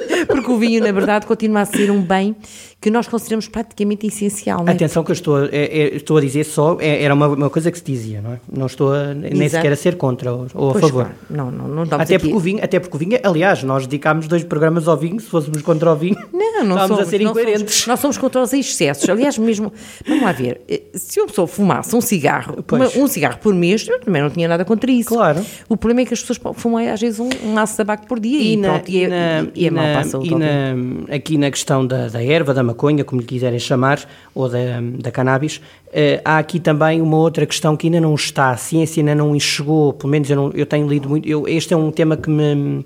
O 0.54 0.58
vinho, 0.58 0.80
na 0.82 0.92
verdade, 0.92 1.26
continua 1.26 1.62
a 1.62 1.64
ser 1.64 1.90
um 1.90 2.00
bem 2.00 2.36
que 2.80 2.90
nós 2.90 3.08
consideramos 3.08 3.48
praticamente 3.48 4.06
essencial. 4.06 4.62
É? 4.66 4.70
Atenção 4.72 5.02
que 5.02 5.10
eu 5.10 5.14
estou 5.14 5.36
a, 5.36 5.46
é, 5.46 5.48
é, 5.64 5.96
estou 5.96 6.18
a 6.18 6.20
dizer 6.20 6.44
só, 6.44 6.76
é, 6.80 7.02
era 7.02 7.14
uma, 7.14 7.28
uma, 7.28 7.48
coisa 7.50 7.70
que 7.70 7.78
se 7.78 7.84
dizia, 7.84 8.20
não 8.20 8.34
é? 8.34 8.40
Não 8.52 8.66
estou 8.66 8.92
a, 8.92 9.14
nem 9.14 9.32
Exato. 9.32 9.62
sequer 9.62 9.72
a 9.72 9.76
ser 9.76 9.96
contra 9.96 10.32
ou, 10.32 10.46
ou 10.54 10.70
a 10.70 10.74
favor. 10.74 11.04
Claro. 11.04 11.14
Não, 11.30 11.50
não, 11.50 11.68
não 11.68 11.82
até, 11.98 12.16
aqui. 12.16 12.18
porque 12.18 12.34
o 12.34 12.38
vinho, 12.38 12.62
até 12.62 12.78
porque 12.78 12.96
o 12.96 12.98
vinho, 13.00 13.18
aliás, 13.22 13.62
nós 13.62 13.86
dedicámos 13.86 14.28
dois 14.28 14.44
programas 14.44 14.86
ao 14.86 14.96
vinho, 14.98 15.18
se 15.18 15.26
fôssemos 15.28 15.62
contra 15.62 15.90
o 15.92 15.96
vinho, 15.96 16.14
não, 16.30 16.64
não 16.64 16.76
estávamos 16.76 16.88
somos, 16.88 17.00
a 17.00 17.10
ser 17.10 17.20
incoerentes. 17.22 17.74
Somos, 17.74 17.86
nós 17.86 18.00
somos 18.00 18.18
contra 18.18 18.42
os 18.42 18.52
excessos. 18.52 19.08
Aliás, 19.08 19.38
mesmo, 19.38 19.72
vamos 20.06 20.22
lá 20.22 20.32
ver, 20.32 20.60
eh, 20.68 20.82
se 20.92 21.20
uma 21.20 21.26
pessoa 21.26 21.46
fumasse 21.46 21.96
um 21.96 22.02
cigarro, 22.02 22.62
uma- 22.70 22.88
um 23.02 23.06
cigarro 23.08 23.38
por 23.38 23.54
mês, 23.54 23.88
eu 23.88 23.98
também 24.00 24.20
não 24.20 24.28
tinha 24.28 24.46
nada 24.46 24.64
contra 24.64 24.90
isso. 24.90 25.08
Claro. 25.08 25.42
O 25.70 25.76
problema 25.76 26.02
é 26.02 26.04
que 26.04 26.12
as 26.12 26.20
pessoas 26.20 26.38
fumam 26.56 26.86
às 26.92 27.00
vezes 27.00 27.18
um, 27.18 27.30
um 27.42 27.64
de 27.64 27.76
tabaco 27.76 28.06
por 28.06 28.20
dia 28.20 28.40
e, 28.42 28.58
pronto, 28.58 28.90
e, 28.90 29.04
é- 29.04 29.46
e 29.54 29.66
é 29.66 29.70
mau 29.70 29.84
para 29.84 30.00
a 30.00 30.04
saúde. 30.04 30.28
e 30.28 30.32
obviamente. 30.34 30.43
Na- 30.44 31.14
aqui 31.14 31.36
na 31.38 31.50
questão 31.50 31.86
da, 31.86 32.08
da 32.08 32.22
erva, 32.22 32.52
da 32.54 32.62
maconha, 32.62 33.04
como 33.04 33.20
lhe 33.20 33.26
quiserem 33.26 33.58
chamar, 33.58 34.00
ou 34.34 34.48
da, 34.48 34.58
da 34.98 35.10
cannabis, 35.10 35.60
eh, 35.92 36.20
há 36.24 36.38
aqui 36.38 36.60
também 36.60 37.00
uma 37.00 37.16
outra 37.16 37.46
questão 37.46 37.76
que 37.76 37.86
ainda 37.86 38.00
não 38.00 38.14
está, 38.14 38.50
a 38.50 38.56
ciência 38.56 39.00
ainda 39.00 39.14
não 39.14 39.34
enxergou, 39.34 39.92
pelo 39.92 40.10
menos 40.10 40.28
eu, 40.30 40.36
não- 40.36 40.50
eu 40.52 40.66
tenho 40.66 40.86
lido 40.88 41.08
muito, 41.08 41.28
eu- 41.28 41.46
este 41.48 41.72
é 41.74 41.76
um 41.76 41.90
tema 41.90 42.16
que 42.16 42.28
me, 42.30 42.84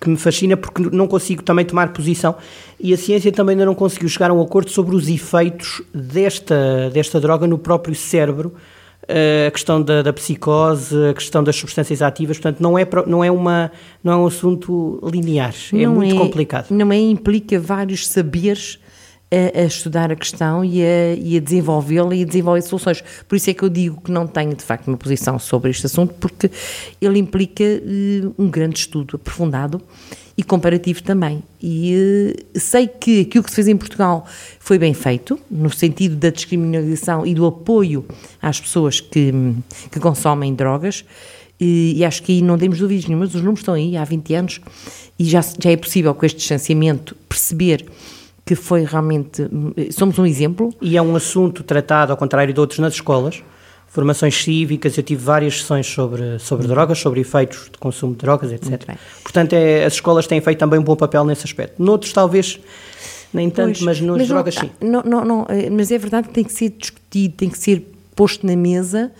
que 0.00 0.08
me 0.08 0.16
fascina 0.16 0.56
porque 0.56 0.82
não 0.92 1.06
consigo 1.08 1.42
também 1.42 1.64
tomar 1.64 1.92
posição 1.92 2.36
e 2.78 2.94
a 2.94 2.96
ciência 2.96 3.32
também 3.32 3.54
ainda 3.54 3.66
não 3.66 3.74
conseguiu 3.74 4.08
chegar 4.08 4.30
a 4.30 4.32
um 4.34 4.40
acordo 4.40 4.70
sobre 4.70 4.94
os 4.94 5.08
efeitos 5.08 5.82
desta, 5.92 6.88
desta 6.92 7.20
droga 7.20 7.46
no 7.48 7.58
próprio 7.58 7.94
cérebro, 7.96 8.54
a 9.08 9.50
questão 9.50 9.80
da, 9.80 10.02
da 10.02 10.12
psicose, 10.12 10.94
a 11.10 11.14
questão 11.14 11.42
das 11.42 11.56
substâncias 11.56 12.02
ativas, 12.02 12.36
portanto 12.38 12.60
não 12.60 12.78
é, 12.78 12.86
não 13.06 13.24
é, 13.24 13.30
uma, 13.30 13.72
não 14.04 14.12
é 14.12 14.16
um 14.16 14.26
assunto 14.26 15.00
linear, 15.10 15.54
é 15.72 15.76
Não 15.86 15.94
muito 15.94 16.14
complicado. 16.16 16.70
Não 16.70 16.92
é, 16.92 16.98
implica 16.98 17.58
vários 17.58 18.06
saberes 18.06 18.78
a, 19.30 19.60
a 19.60 19.64
estudar 19.64 20.10
a 20.10 20.16
questão 20.16 20.64
e 20.64 20.82
a, 20.82 21.40
desenvolvê-la 21.40 22.14
e 22.14 22.22
a 22.22 22.26
desenvolver 22.26 22.62
soluções. 22.62 23.02
Por 23.26 23.36
isso 23.36 23.50
é 23.50 23.54
que 23.54 23.62
eu 23.62 23.68
digo 23.68 24.00
que 24.02 24.10
não 24.10 24.26
tenho, 24.26 24.54
de 24.54 24.62
facto, 24.62 24.88
uma 24.88 24.96
posição 24.96 25.38
sobre 25.38 25.70
este 25.70 25.86
assunto, 25.86 26.14
porque 26.14 26.50
ele 27.00 27.18
implica 27.18 27.64
eh, 27.64 28.28
um 28.38 28.48
grande 28.48 28.78
estudo 28.78 29.16
aprofundado 29.16 29.80
e 30.38 30.44
comparativo 30.44 31.02
também. 31.02 31.42
E 31.60 32.32
eh, 32.54 32.58
sei 32.60 32.86
que 32.86 33.22
aquilo 33.22 33.42
que 33.42 33.50
se 33.50 33.56
fez 33.56 33.66
em 33.66 33.76
Portugal 33.76 34.24
foi 34.60 34.78
bem 34.78 34.94
feito, 34.94 35.36
no 35.50 35.68
sentido 35.68 36.14
da 36.14 36.30
descriminalização 36.30 37.26
e 37.26 37.34
do 37.34 37.44
apoio 37.44 38.06
às 38.40 38.60
pessoas 38.60 39.00
que, 39.00 39.32
que 39.90 39.98
consomem 39.98 40.54
drogas, 40.54 41.04
e, 41.60 41.94
e 41.96 42.04
acho 42.04 42.22
que 42.22 42.30
aí 42.30 42.40
não 42.40 42.56
temos 42.56 42.78
dúvidas 42.78 43.06
nenhumas, 43.06 43.34
os 43.34 43.40
números 43.40 43.58
estão 43.58 43.74
aí 43.74 43.96
há 43.96 44.04
20 44.04 44.34
anos 44.34 44.60
e 45.18 45.24
já, 45.24 45.40
já 45.40 45.72
é 45.72 45.76
possível 45.76 46.14
com 46.14 46.24
este 46.24 46.38
distanciamento 46.38 47.16
perceber 47.28 47.84
que 48.46 48.54
foi 48.54 48.84
realmente, 48.84 49.42
hum, 49.42 49.72
somos 49.90 50.16
um 50.20 50.24
exemplo, 50.24 50.72
E 50.80 50.96
é 50.96 51.02
um 51.02 51.16
assunto 51.16 51.64
tratado, 51.64 52.12
ao 52.12 52.16
contrário 52.16 52.54
de 52.54 52.60
outros, 52.60 52.78
nas 52.78 52.94
escolas. 52.94 53.42
Formações 53.88 54.42
cívicas, 54.42 54.96
eu 54.96 55.02
tive 55.02 55.24
várias 55.24 55.60
sessões 55.60 55.86
sobre, 55.86 56.38
sobre 56.38 56.66
drogas, 56.66 56.98
sobre 56.98 57.20
efeitos 57.20 57.70
de 57.72 57.78
consumo 57.78 58.12
de 58.12 58.18
drogas, 58.18 58.52
etc. 58.52 58.96
Portanto, 59.22 59.54
é, 59.54 59.84
as 59.84 59.94
escolas 59.94 60.26
têm 60.26 60.40
feito 60.40 60.58
também 60.58 60.78
um 60.78 60.82
bom 60.82 60.94
papel 60.94 61.24
nesse 61.24 61.44
aspecto. 61.44 61.82
Noutros, 61.82 62.12
talvez, 62.12 62.60
nem 63.32 63.48
tanto, 63.48 63.78
Pois, 63.78 63.80
mas 63.80 64.00
nas 64.00 64.18
não 64.20 64.26
drogas, 64.26 64.54
tá- 64.54 64.60
sim. 64.62 64.70
Não, 64.80 65.02
não, 65.02 65.24
não, 65.24 65.46
eh, 65.48 65.70
mas 65.70 65.90
é 65.90 65.96
verdade 65.98 66.28
que 66.28 66.34
tem 66.34 66.44
que 66.44 66.52
ser 66.52 66.70
discutido, 66.70 67.34
tem 67.36 67.48
que 67.48 67.58
ser 67.58 67.90
posto 68.14 68.46
na 68.46 68.54
mesa 68.56 69.10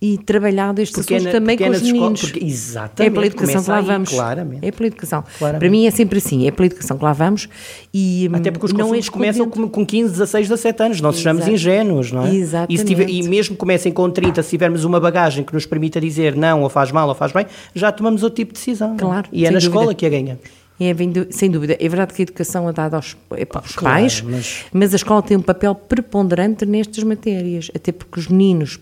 e 0.00 0.18
trabalhado 0.18 0.80
estes 0.82 0.94
Porque 0.96 1.14
é 1.14 1.16
assuntos 1.16 1.32
na- 1.34 1.40
também 1.40 1.54
é 1.54 1.58
com 1.58 1.70
os 1.70 1.82
meninos. 1.82 2.20
porque- 2.20 2.44
é 2.44 2.46
exatamente, 2.46 3.12
pela 3.14 3.26
educação 3.26 3.62
que 3.64 3.70
lá 3.70 3.78
aí, 3.78 3.84
vamos. 3.86 4.10
claramente. 4.10 4.66
É 4.66 4.70
pela 4.70 4.86
educação. 4.88 5.24
Claramente. 5.38 5.60
Para 5.60 5.70
mim 5.70 5.86
é 5.86 5.90
sempre 5.90 6.18
assim, 6.18 6.46
é 6.46 6.50
pela 6.50 6.66
educação 6.66 6.98
que 6.98 7.04
lá 7.04 7.12
vamos 7.14 7.48
e 7.94 8.28
Até 8.32 8.50
porque 8.50 8.66
os 8.66 8.72
não 8.74 8.94
é 8.94 9.00
começam 9.10 9.48
com, 9.48 9.66
com 9.68 9.86
15, 9.86 10.12
16, 10.12 10.48
17 10.48 10.82
anos, 10.82 11.00
não 11.00 11.12
sejamos 11.12 11.42
Exato. 11.42 11.54
ingênuos, 11.54 12.12
não 12.12 12.26
é? 12.26 12.34
Exatamente. 12.34 12.82
E, 12.82 12.84
tiver- 12.84 13.08
e 13.08 13.22
mesmo 13.22 13.56
comecem 13.56 13.90
com 13.90 14.10
30, 14.10 14.42
se 14.42 14.50
tivermos 14.50 14.84
uma 14.84 15.00
bagagem 15.00 15.42
que 15.42 15.54
nos 15.54 15.64
permita 15.64 15.98
dizer 16.00 16.36
não, 16.36 16.62
ou 16.62 16.68
faz 16.68 16.92
mal, 16.92 17.08
ou 17.08 17.14
faz 17.14 17.32
bem, 17.32 17.46
já 17.74 17.90
tomamos 17.90 18.22
outro 18.22 18.36
tipo 18.36 18.52
de 18.52 18.58
decisão. 18.58 18.94
é? 18.94 18.98
Claro, 18.98 19.28
E 19.32 19.46
é 19.46 19.50
na 19.50 19.58
dúvida. 19.58 19.66
escola 19.76 19.94
que 19.94 20.04
a 20.04 20.08
ganhamos. 20.10 20.42
É, 20.78 20.94
sem 21.30 21.50
dúvida. 21.50 21.74
É 21.80 21.88
verdade 21.88 22.12
que 22.12 22.20
a 22.20 22.24
educação 22.24 22.68
é 22.68 22.72
dada 22.74 22.96
aos, 22.96 23.16
é 23.30 23.46
para 23.46 23.62
os 23.64 23.74
claro, 23.74 23.96
pais, 23.98 24.20
mas- 24.20 24.64
mas... 24.70 24.92
a 24.92 24.96
escola 24.96 25.22
tem 25.22 25.34
um 25.34 25.40
papel 25.40 25.74
preponderante 25.74 26.66
nestas 26.66 27.02
matérias, 27.02 27.70
até 27.74 27.92
porque 27.92 28.20
os 28.20 28.28
meninos, 28.28 28.78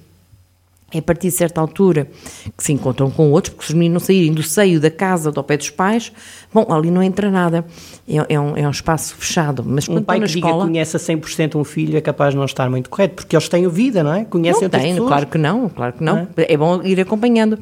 é 0.95 0.99
a 0.99 1.03
partir 1.03 1.29
de 1.29 1.35
certa 1.35 1.61
altura, 1.61 2.09
que 2.57 2.63
se 2.63 2.73
encontram 2.73 3.11
com 3.11 3.31
outros, 3.31 3.55
porque 3.55 3.67
se 3.67 3.73
os 3.73 3.75
meninos 3.75 4.03
não 4.03 4.07
saírem 4.07 4.33
do 4.33 4.43
seio 4.43 4.81
da 4.81 4.91
casa 4.91 5.31
do 5.31 5.43
pé 5.43 5.57
dos 5.57 5.71
pais, 5.71 6.13
bom, 6.55 6.73
ali 6.73 6.91
não 6.91 7.03
entra 7.03 7.31
nada. 7.31 7.65
É, 8.09 8.35
é 8.35 8.41
um, 8.41 8.57
é 8.57 8.67
um 8.67 8.71
espaço 8.71 9.15
fechado. 9.17 9.65
Mas 9.67 9.89
Um 9.89 10.01
pai 10.03 10.17
que 10.17 10.21
na 10.21 10.27
diga 10.27 10.47
escola. 10.47 10.65
que 10.65 10.71
conhece 10.71 10.97
a 10.97 11.01
100% 11.01 11.57
um 11.57 11.65
filho 11.65 11.97
é 11.99 12.01
capaz 12.01 12.33
de 12.33 12.39
não 12.39 12.45
estar 12.45 12.71
muito 12.71 12.89
correto, 12.89 13.17
porque 13.17 13.35
eles 13.35 13.49
têm 13.49 13.67
vida, 13.69 14.03
não 14.05 14.15
é? 14.15 14.25
Conhecem 14.25 14.61
Não 14.61 14.67
outras 14.67 14.83
tem, 14.83 14.93
pessoas. 14.93 15.09
claro 15.09 15.27
que 15.27 15.39
não, 15.39 15.69
claro 15.69 15.93
que 15.95 16.05
não. 16.05 16.29
É? 16.37 16.57
bom 16.57 16.81
ir 16.83 17.01
acompanhando. 17.01 17.59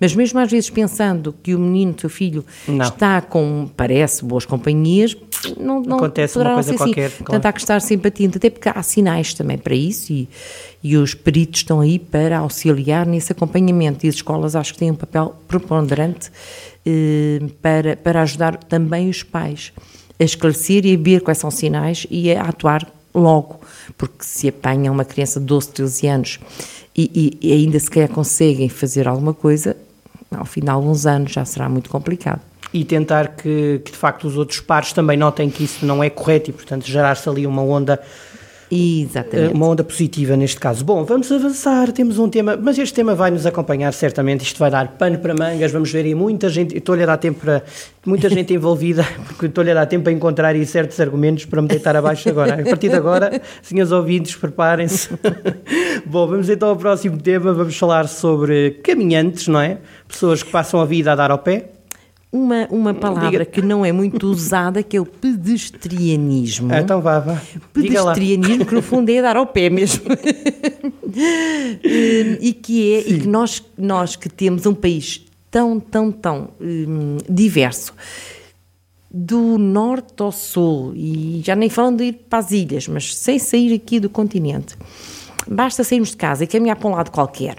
Mas 0.00 0.14
mesmo 0.14 0.38
às 0.38 0.50
vezes 0.50 0.70
pensando 0.70 1.34
que 1.42 1.54
o 1.54 1.58
menino, 1.58 1.94
o 1.96 2.00
seu 2.00 2.08
filho, 2.10 2.44
Não. 2.68 2.84
está 2.86 3.20
com, 3.20 3.68
parece, 3.76 4.24
boas 4.24 4.44
companhias, 4.46 5.16
não, 5.58 5.80
não 5.82 5.96
Acontece 5.96 6.36
uma 6.38 6.44
não 6.44 6.54
coisa 6.54 6.70
assim. 6.70 6.78
qualquer, 6.84 7.10
Portanto, 7.10 7.26
claro. 7.26 7.48
há 7.48 7.52
que 7.52 7.60
estar 7.60 7.80
sempre 7.80 8.08
atento, 8.08 8.38
até 8.38 8.48
porque 8.50 8.68
há 8.68 8.82
sinais 8.82 9.34
também 9.34 9.58
para 9.58 9.74
isso 9.74 10.12
e, 10.12 10.28
e 10.82 10.96
os 10.96 11.14
peritos 11.14 11.60
estão 11.60 11.80
aí 11.80 11.98
para 11.98 12.38
auxiliar 12.38 13.06
nesse 13.06 13.32
acompanhamento 13.32 14.06
e 14.06 14.08
as 14.08 14.14
escolas 14.16 14.54
acho 14.56 14.72
que 14.72 14.78
têm 14.78 14.90
um 14.90 14.94
papel 14.94 15.34
preponderante 15.48 16.30
para, 17.60 17.96
para 17.96 18.22
ajudar 18.22 18.56
também 18.56 19.08
os 19.08 19.22
pais 19.22 19.72
a 20.18 20.24
esclarecer 20.24 20.86
e 20.86 20.94
a 20.94 20.98
ver 20.98 21.20
quais 21.20 21.38
são 21.38 21.48
os 21.48 21.54
sinais 21.56 22.06
e 22.10 22.32
a 22.32 22.42
atuar 22.42 22.86
logo, 23.14 23.60
porque 23.96 24.16
se 24.24 24.48
apanham 24.48 24.92
uma 24.94 25.04
criança 25.04 25.40
de 25.40 25.46
12, 25.46 25.68
13 25.70 26.06
anos 26.06 26.40
e, 26.96 27.38
e- 27.42 27.52
ainda 27.52 27.78
se 27.78 27.90
calhar 27.90 28.08
conseguem 28.08 28.68
fazer 28.68 29.06
alguma 29.08 29.34
coisa, 29.34 29.76
ao 30.30 30.44
fim 30.44 30.60
de 30.60 30.70
alguns 30.70 31.06
anos 31.06 31.32
já 31.32 31.44
será 31.44 31.68
muito 31.68 31.90
complicado. 31.90 32.40
E 32.72 32.84
tentar 32.84 33.28
que, 33.36 33.80
que, 33.84 33.92
de 33.92 33.96
facto 33.96 34.26
os 34.26 34.36
outros 34.36 34.60
pares 34.60 34.92
também 34.92 35.16
notem 35.16 35.48
que 35.48 35.64
isso 35.64 35.84
não 35.86 36.02
é 36.02 36.10
correto 36.10 36.50
e, 36.50 36.52
portanto, 36.52 36.84
gerar-se 36.86 37.28
ali 37.28 37.46
uma 37.46 37.62
onda 37.62 38.00
Exatamente. 38.70 39.54
uma 39.54 39.66
onda 39.66 39.84
positiva 39.84 40.36
neste 40.36 40.58
caso. 40.58 40.84
Bom, 40.84 41.04
vamos 41.04 41.30
avançar, 41.30 41.92
temos 41.92 42.18
um 42.18 42.28
tema, 42.28 42.56
mas 42.56 42.78
este 42.78 42.94
tema 42.94 43.14
vai 43.14 43.30
nos 43.30 43.46
acompanhar 43.46 43.92
certamente, 43.92 44.42
isto 44.42 44.58
vai 44.58 44.70
dar 44.70 44.88
pano 44.98 45.18
para 45.18 45.34
mangas, 45.34 45.70
vamos 45.70 45.90
ver 45.90 46.04
aí 46.04 46.14
muita 46.14 46.48
gente, 46.48 46.76
estou-lhe 46.76 47.02
a 47.02 47.06
dar 47.06 47.16
tempo 47.16 47.40
para, 47.40 47.62
muita 48.04 48.28
gente 48.28 48.52
envolvida, 48.52 49.06
porque 49.28 49.46
estou-lhe 49.46 49.70
a 49.70 49.74
dar 49.74 49.86
tempo 49.86 50.04
para 50.04 50.12
encontrar 50.12 50.48
aí 50.48 50.66
certos 50.66 50.98
argumentos 51.00 51.44
para 51.44 51.62
me 51.62 51.68
deitar 51.68 51.96
abaixo 51.96 52.28
agora. 52.28 52.60
A 52.60 52.64
partir 52.64 52.88
de 52.88 52.96
agora, 52.96 53.40
senhores 53.62 53.92
ouvintes, 53.92 54.34
preparem-se. 54.34 55.10
Bom, 56.04 56.26
vamos 56.26 56.48
então 56.48 56.68
ao 56.68 56.76
próximo 56.76 57.18
tema, 57.18 57.52
vamos 57.52 57.76
falar 57.76 58.08
sobre 58.08 58.80
caminhantes, 58.82 59.46
não 59.48 59.60
é? 59.60 59.78
Pessoas 60.08 60.42
que 60.42 60.50
passam 60.50 60.80
a 60.80 60.84
vida 60.84 61.12
a 61.12 61.14
dar 61.14 61.30
ao 61.30 61.38
pé. 61.38 61.75
Uma, 62.36 62.68
uma 62.70 62.92
palavra 62.92 63.30
Diga. 63.30 63.44
que 63.46 63.62
não 63.62 63.82
é 63.82 63.90
muito 63.92 64.26
usada, 64.28 64.82
que 64.82 64.94
é 64.94 65.00
o 65.00 65.06
pedestrianismo. 65.06 66.70
Ah, 66.70 66.80
então 66.80 67.00
vá, 67.00 67.18
vá. 67.18 67.40
Pedestrianismo, 67.72 68.66
que 68.66 68.74
no 68.74 68.82
fundo 68.82 69.10
é 69.10 69.22
dar 69.22 69.38
ao 69.38 69.46
pé 69.46 69.70
mesmo. 69.70 70.04
Hum, 71.16 72.36
e 72.40 72.52
que 72.52 72.92
é, 72.92 73.00
e 73.00 73.20
que 73.20 73.26
nós, 73.28 73.62
nós 73.78 74.16
que 74.16 74.28
temos 74.28 74.66
um 74.66 74.74
país 74.74 75.24
tão, 75.50 75.80
tão, 75.80 76.12
tão 76.12 76.50
hum, 76.60 77.16
diverso, 77.26 77.94
do 79.10 79.56
norte 79.56 80.22
ao 80.22 80.30
sul, 80.30 80.92
e 80.94 81.40
já 81.42 81.56
nem 81.56 81.70
falando 81.70 81.98
de 81.98 82.04
ir 82.04 82.12
para 82.28 82.40
as 82.40 82.50
ilhas, 82.50 82.86
mas 82.86 83.16
sem 83.16 83.38
sair 83.38 83.72
aqui 83.72 83.98
do 83.98 84.10
continente. 84.10 84.76
Basta 85.48 85.82
sairmos 85.82 86.10
de 86.10 86.18
casa 86.18 86.44
e 86.44 86.46
caminhar 86.46 86.76
para 86.76 86.88
um 86.88 86.92
lado 86.92 87.10
qualquer, 87.10 87.56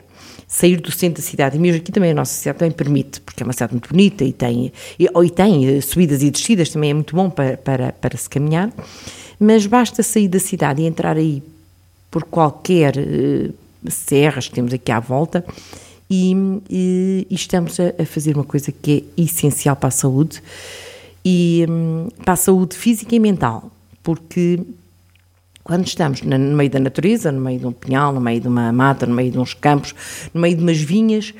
sair 0.48 0.80
do 0.80 0.92
centro 0.92 1.22
da 1.22 1.27
cidade, 1.27 1.58
e 1.58 1.60
mesmo 1.60 1.82
aqui 1.82 1.92
também 1.92 2.12
a 2.12 2.13
nossa 2.13 2.34
cidade 2.34 2.60
também 2.60 2.72
permite, 2.72 3.20
porque 3.22 3.44
é 3.44 3.46
uma 3.46 3.51
cidade 3.54 3.74
muito 3.74 3.89
bonita 3.89 4.24
e 4.24 4.32
tem, 4.32 4.72
e, 4.98 5.06
e 5.06 5.30
tem 5.30 5.68
eh, 5.68 5.82
subidas 5.82 6.24
e 6.24 6.32
descidas, 6.32 6.70
também 6.70 6.92
é 6.92 6.94
muito 6.94 7.13
bom 7.16 7.30
para, 7.30 7.58
para, 7.58 7.92
para 7.92 8.18
se 8.18 8.30
caminhar, 8.30 8.72
mas 9.39 9.66
basta 9.66 10.01
sair 10.01 10.30
da 10.30 10.39
cidade 10.39 10.82
e 10.82 10.86
entrar 10.86 11.18
aí 11.18 11.44
por 12.10 12.24
qualquer 12.24 12.98
eh, 12.98 13.50
serras 13.89 14.48
que 14.48 14.54
temos 14.56 14.74
aqui 14.74 14.89
à 14.92 15.00
volta 15.01 15.44
e, 16.10 16.34
e- 16.70 17.27
e 17.30 17.36
estamos 17.36 17.77
a, 17.82 17.94
a 18.01 18.06
fazer 18.06 18.34
uma 18.36 18.46
coisa 18.46 18.72
que 18.72 19.04
é 19.18 19.22
essencial 19.22 19.75
para 19.75 19.89
a 19.89 19.92
saúde 19.92 20.42
e 21.25 21.66
hum, 21.70 22.08
para 22.24 22.34
a 22.36 22.38
saúde 22.38 22.75
física 22.77 23.13
e 23.13 23.20
mental, 23.20 23.70
porque 24.01 24.62
quando 25.68 25.86
estamos 25.86 26.22
no 26.22 26.40
meio 26.40 26.70
da 26.70 26.80
natureza, 26.80 27.30
no 27.30 27.42
meio 27.42 27.60
de 27.60 27.68
um 27.68 27.74
pinhal, 27.74 28.14
no 28.14 28.22
meio 28.22 28.40
de 28.40 28.48
uma 28.48 28.72
mata, 28.72 29.06
no 29.06 29.14
meio 29.14 29.32
de 29.32 29.38
uns 29.38 29.54
campos, 29.54 29.94
no 30.34 30.40
meio 30.40 30.56
de 30.56 30.64
umas 30.64 30.78
vinhas, 30.78 31.34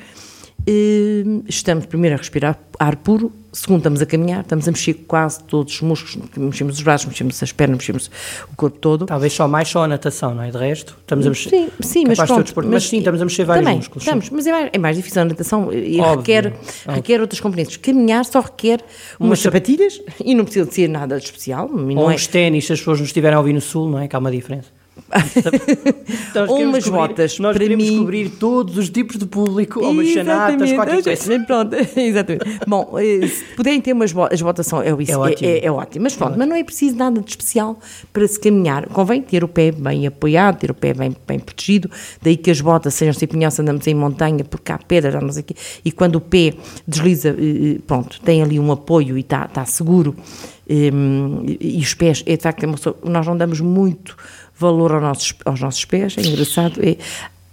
estamos 1.48 1.86
primeiro 1.86 2.14
a 2.16 2.18
respirar 2.18 2.58
ar 2.78 2.96
puro, 2.96 3.32
segundo 3.52 3.78
estamos 3.78 4.00
a 4.02 4.06
caminhar, 4.06 4.42
estamos 4.42 4.68
a 4.68 4.70
mexer 4.70 4.94
quase 5.06 5.42
todos 5.44 5.74
os 5.74 5.80
músculos, 5.80 6.18
mexemos 6.36 6.76
os 6.76 6.82
braços, 6.82 7.06
mexemos 7.08 7.42
as 7.42 7.50
pernas, 7.52 7.78
mexemos 7.78 8.10
o 8.52 8.56
corpo 8.56 8.78
todo. 8.78 9.06
Talvez 9.06 9.32
só 9.32 9.48
mais 9.48 9.68
só 9.68 9.84
a 9.84 9.88
natação, 9.88 10.34
não 10.34 10.42
é? 10.42 10.50
De 10.50 10.58
resto, 10.58 10.96
estamos 11.00 11.26
a 11.26 11.30
mexer. 11.30 11.50
Sim, 11.50 11.68
sim, 11.80 12.04
mas 12.06 12.16
pronto. 12.18 12.30
outros 12.30 12.44
desportos, 12.46 12.72
mas, 12.72 12.88
sim, 12.88 12.98
estamos 12.98 13.20
a 13.20 13.24
mexer 13.24 13.44
vários 13.44 13.64
também, 13.64 13.78
músculos. 13.78 14.04
sim. 14.04 14.10
Estamos, 14.10 14.30
mas 14.30 14.46
é 14.46 14.52
mais, 14.52 14.70
é 14.72 14.78
mais 14.78 14.96
difícil 14.96 15.22
a 15.22 15.24
natação 15.24 15.72
e 15.72 16.00
Óbvio, 16.00 16.18
requer, 16.18 16.52
requer 16.86 17.20
outras 17.20 17.40
componentes. 17.40 17.76
Caminhar 17.78 18.24
só 18.24 18.40
requer 18.40 18.80
umas 19.18 19.38
sap- 19.40 19.52
sapatilhas 19.54 20.00
e 20.24 20.34
não 20.34 20.44
precisa 20.44 20.66
de 20.66 20.74
ser 20.74 20.88
nada 20.88 21.18
de 21.18 21.24
especial. 21.24 21.68
e 21.90 21.96
Ou 21.96 22.10
é, 22.10 22.14
uns 22.14 22.26
ténis, 22.26 22.66
se 22.66 22.72
as 22.72 22.78
pessoas 22.78 23.00
nos 23.00 23.08
estiverem 23.08 23.36
a 23.36 23.38
ouvir 23.40 23.52
no 23.54 23.60
sul, 23.60 23.88
não 23.88 23.98
é? 23.98 24.06
Que 24.06 24.14
há 24.14 24.18
uma 24.18 24.30
diferença. 24.30 24.77
Nós 26.34 26.48
ou 26.50 26.56
queremos 26.56 26.86
umas 26.86 26.88
botas 26.88 27.38
Nós 27.38 27.56
para 27.56 27.76
mim. 27.76 27.98
cobrir 27.98 28.28
todos 28.30 28.76
os 28.76 28.90
tipos 28.90 29.16
de 29.16 29.26
público, 29.26 29.80
ou 29.80 29.90
umas 29.90 30.08
chanatas, 30.08 30.72
qualquer 30.72 31.02
coisa. 31.02 31.40
Pronto, 31.46 31.74
exatamente. 31.96 32.44
Bom, 32.66 32.94
eh, 32.98 33.26
se 33.26 33.44
puderem 33.56 33.80
ter 33.80 33.92
umas 33.92 34.12
botas, 34.12 34.34
as 34.34 34.42
botas 34.42 34.66
são, 34.66 34.82
é, 34.82 34.90
isso, 35.00 35.10
É 35.10 35.14
é, 35.14 35.18
ótimo. 35.18 35.48
é- 35.50 35.64
é 35.66 35.72
ótimo. 35.72 36.02
Mas 36.02 36.14
pronto, 36.14 36.38
mas 36.38 36.48
não 36.48 36.56
é 36.56 36.62
preciso 36.64 36.96
nada 36.96 37.20
de 37.20 37.30
especial 37.30 37.78
para 38.12 38.26
se 38.28 38.38
caminhar. 38.38 38.86
Convém 38.88 39.22
ter 39.22 39.42
o 39.42 39.48
pé 39.48 39.72
bem 39.72 40.06
apoiado, 40.06 40.58
ter 40.58 40.70
o 40.70 40.74
pé 40.74 40.92
bem, 40.92 41.16
bem 41.26 41.38
protegido, 41.38 41.90
daí 42.22 42.36
que 42.36 42.50
as 42.50 42.60
botas 42.60 42.94
sejam 42.94 43.14
sempre 43.14 43.38
se 43.50 43.62
andamos 43.62 43.86
em 43.86 43.94
montanha, 43.94 44.44
porque 44.44 44.72
há 44.72 44.78
pedras, 44.78 45.14
andamos 45.14 45.36
aqui, 45.38 45.54
e 45.84 45.90
quando 45.92 46.16
o 46.16 46.20
pé 46.20 46.54
desliza, 46.86 47.30
eh, 47.30 47.76
eh, 47.76 47.78
pronto, 47.86 48.20
tem 48.20 48.42
ali 48.42 48.58
um 48.58 48.70
apoio 48.72 49.16
e 49.16 49.20
está 49.20 49.44
está 49.46 49.64
seguro, 49.64 50.14
eh, 50.68 50.90
e 51.60 51.78
os 51.78 51.94
pés, 51.94 52.22
é 52.26 52.36
de 52.36 52.42
facto, 52.42 52.64
é 52.64 53.08
nós 53.08 53.26
não 53.26 53.36
damos 53.36 53.60
muito 53.60 54.16
valor 54.58 54.92
aos 54.92 55.02
nossos, 55.02 55.34
aos 55.44 55.60
nossos 55.60 55.84
pés, 55.84 56.16
é 56.18 56.22
engraçado, 56.22 56.80
é, 56.82 56.96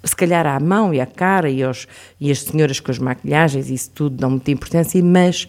se 0.04 0.16
calhar 0.16 0.46
à 0.46 0.60
mão 0.60 0.94
e 0.94 1.00
à 1.00 1.06
cara 1.06 1.50
e, 1.50 1.64
aos, 1.64 1.88
e 2.20 2.32
as 2.32 2.42
senhoras 2.42 2.80
com 2.80 2.92
as 2.92 3.00
maquilhagens, 3.00 3.70
isso 3.70 3.92
tudo 3.92 4.16
dão 4.16 4.32
muita 4.32 4.52
importância, 4.52 5.04
mas 5.04 5.48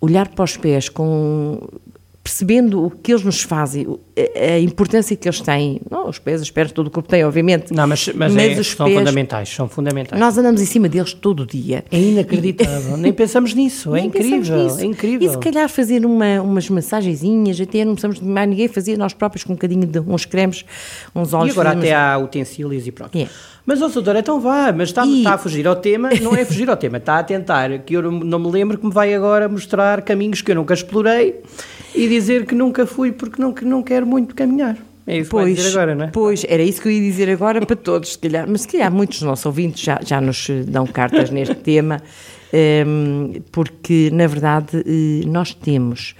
olhar 0.00 0.28
para 0.28 0.44
os 0.44 0.56
pés 0.56 0.88
com 0.88 1.68
percebendo 2.30 2.86
o 2.86 2.90
que 2.90 3.10
eles 3.10 3.24
nos 3.24 3.42
fazem, 3.42 3.98
a, 4.54 4.58
importância 4.60 5.16
que 5.16 5.26
eles 5.26 5.40
têm, 5.40 5.80
não, 5.90 6.08
os 6.08 6.18
pés, 6.20 6.40
as 6.40 6.48
pernas, 6.48 6.70
todo 6.70 6.86
o 6.86 6.90
corpo 6.90 7.08
tem, 7.08 7.24
obviamente, 7.24 7.74
Não, 7.74 7.88
mas, 7.88 8.08
mas, 8.14 8.36
é- 8.36 8.62
são 8.62 8.88
fundamentais, 8.88 9.48
são 9.48 9.68
fundamentais. 9.68 10.20
nós 10.20 10.38
andamos 10.38 10.62
em 10.62 10.64
cima 10.64 10.88
deles 10.88 11.12
todo 11.12 11.40
o 11.40 11.46
dia. 11.46 11.84
É 11.90 11.98
inacreditável, 11.98 12.96
nem 12.96 13.12
pensamos 13.12 13.52
nisso, 13.52 13.90
é 13.96 14.00
Nem 14.00 14.06
incrível, 14.06 14.64
nisso. 14.64 14.80
é 14.80 14.84
incrível. 14.84 15.28
E 15.28 15.30
se 15.32 15.38
calhar 15.38 15.68
fazer 15.68 16.06
uma, 16.06 16.40
umas 16.40 16.68
massagenzinhas, 16.70 17.60
até 17.60 17.84
não 17.84 17.94
precisamos 17.94 18.20
de 18.20 18.24
mais 18.24 18.48
ninguém 18.48 18.68
fazer, 18.68 18.96
nós 18.96 19.12
próprios 19.12 19.42
com 19.42 19.52
um 19.52 19.56
bocadinho 19.56 19.84
de 19.86 19.98
uns 19.98 20.24
cremes, 20.24 20.64
uns 21.12 21.32
E 21.32 21.34
óleos. 21.34 21.52
agora 21.58 21.72
até 21.76 21.92
há 21.92 22.16
utensílios 22.16 22.86
e 22.86 22.92
pronto. 22.92 23.16
É. 23.18 23.26
Mas, 23.66 23.80
ó 23.82 23.88
doutor, 23.88 24.16
então 24.16 24.40
vá, 24.40 24.72
mas 24.72 24.88
está, 24.88 25.04
E- 25.06 25.18
está 25.18 25.34
a 25.34 25.38
fugir 25.38 25.66
ao 25.66 25.76
tema, 25.76 26.10
não 26.22 26.34
é 26.34 26.44
fugir 26.44 26.68
ao 26.70 26.76
tema, 26.76 26.96
está 26.98 27.18
a 27.18 27.22
tentar, 27.22 27.78
que 27.80 27.94
eu 27.94 28.02
não 28.10 28.38
me 28.38 28.50
lembro 28.50 28.78
que 28.78 28.86
me 28.86 28.92
vai 28.92 29.14
agora 29.14 29.48
mostrar 29.48 30.02
caminhos 30.02 30.40
que 30.42 30.50
eu 30.50 30.54
nunca 30.56 30.74
explorei 30.74 31.40
e 31.94 32.08
dizer 32.08 32.46
que 32.46 32.54
nunca 32.54 32.86
fui 32.86 33.12
porque 33.12 33.40
não, 33.40 33.52
que 33.52 33.64
não 33.64 33.82
quero 33.82 34.06
muito 34.06 34.34
caminhar. 34.34 34.76
É 35.06 35.18
isso 35.18 35.30
que 35.30 35.36
vai 35.36 35.52
dizer 35.52 35.68
agora, 35.70 35.94
não 35.94 36.04
é? 36.04 36.08
Pois, 36.08 36.44
era 36.48 36.62
isso 36.62 36.80
que 36.80 36.88
eu 36.88 36.92
ia 36.92 37.00
dizer 37.00 37.28
agora 37.30 37.64
para 37.66 37.74
todos, 37.76 38.12
se 38.12 38.18
calhar. 38.18 38.46
Mas 38.48 38.62
se 38.62 38.68
calhar 38.68 38.92
muitos 38.92 39.18
dos 39.18 39.26
nossos 39.26 39.44
ouvintes 39.46 39.82
já, 39.82 39.98
já 40.04 40.20
nos 40.20 40.48
dão 40.66 40.86
cartas 40.86 41.30
neste 41.30 41.54
tema, 41.62 42.00
ehm, 42.52 43.40
porque, 43.50 44.08
na 44.12 44.26
verdade, 44.26 44.78
eh, 44.86 45.26
nós 45.26 45.52
temos. 45.54 46.14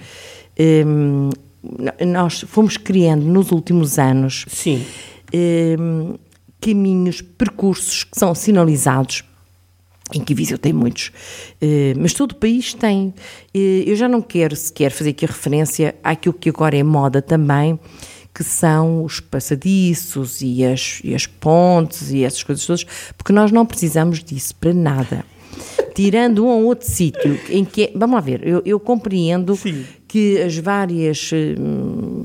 ehm, 0.57 1.29
nós 2.05 2.41
fomos 2.47 2.75
criando 2.75 3.23
nos 3.23 3.51
últimos 3.51 3.97
anos 3.99 4.45
Sim. 4.49 4.83
ehm, 5.31 6.15
caminhos, 6.61 7.21
percursos 7.21 8.03
que 8.03 8.17
são 8.17 8.33
sinalizados. 8.33 9.23
Em 10.13 10.19
que 10.19 10.33
Viseu 10.33 10.57
tem 10.57 10.73
muitos, 10.73 11.09
eh, 11.61 11.93
mas 11.97 12.13
todo 12.13 12.33
o 12.33 12.35
país 12.35 12.73
tem. 12.73 13.13
Eh, 13.53 13.85
eu 13.87 13.95
já 13.95 14.09
não 14.09 14.21
quero 14.21 14.53
sequer 14.57 14.91
fazer 14.91 15.11
aqui 15.11 15.25
referência 15.25 15.95
àquilo 16.03 16.33
que 16.33 16.49
agora 16.49 16.75
é 16.75 16.83
moda 16.83 17.21
também, 17.21 17.79
que 18.33 18.43
são 18.43 19.05
os 19.05 19.21
passadiços 19.21 20.41
e 20.41 20.65
as, 20.65 20.99
e 21.01 21.15
as 21.15 21.25
pontes 21.25 22.11
e 22.11 22.25
essas 22.25 22.43
coisas 22.43 22.65
todas, 22.65 22.85
porque 23.17 23.31
nós 23.31 23.53
não 23.53 23.65
precisamos 23.65 24.21
disso 24.21 24.53
para 24.55 24.73
nada. 24.73 25.25
Tirando 25.95 26.45
um 26.45 26.47
ou 26.47 26.63
outro 26.65 26.89
sítio 26.89 27.39
em 27.49 27.63
que 27.63 27.83
é, 27.83 27.91
vamos 27.95 28.15
lá 28.15 28.21
ver, 28.21 28.45
eu, 28.45 28.61
eu 28.65 28.79
compreendo 28.79 29.55
Sim. 29.55 29.85
que 30.07 30.41
as 30.41 30.57
várias 30.57 31.29
hum, 31.33 32.20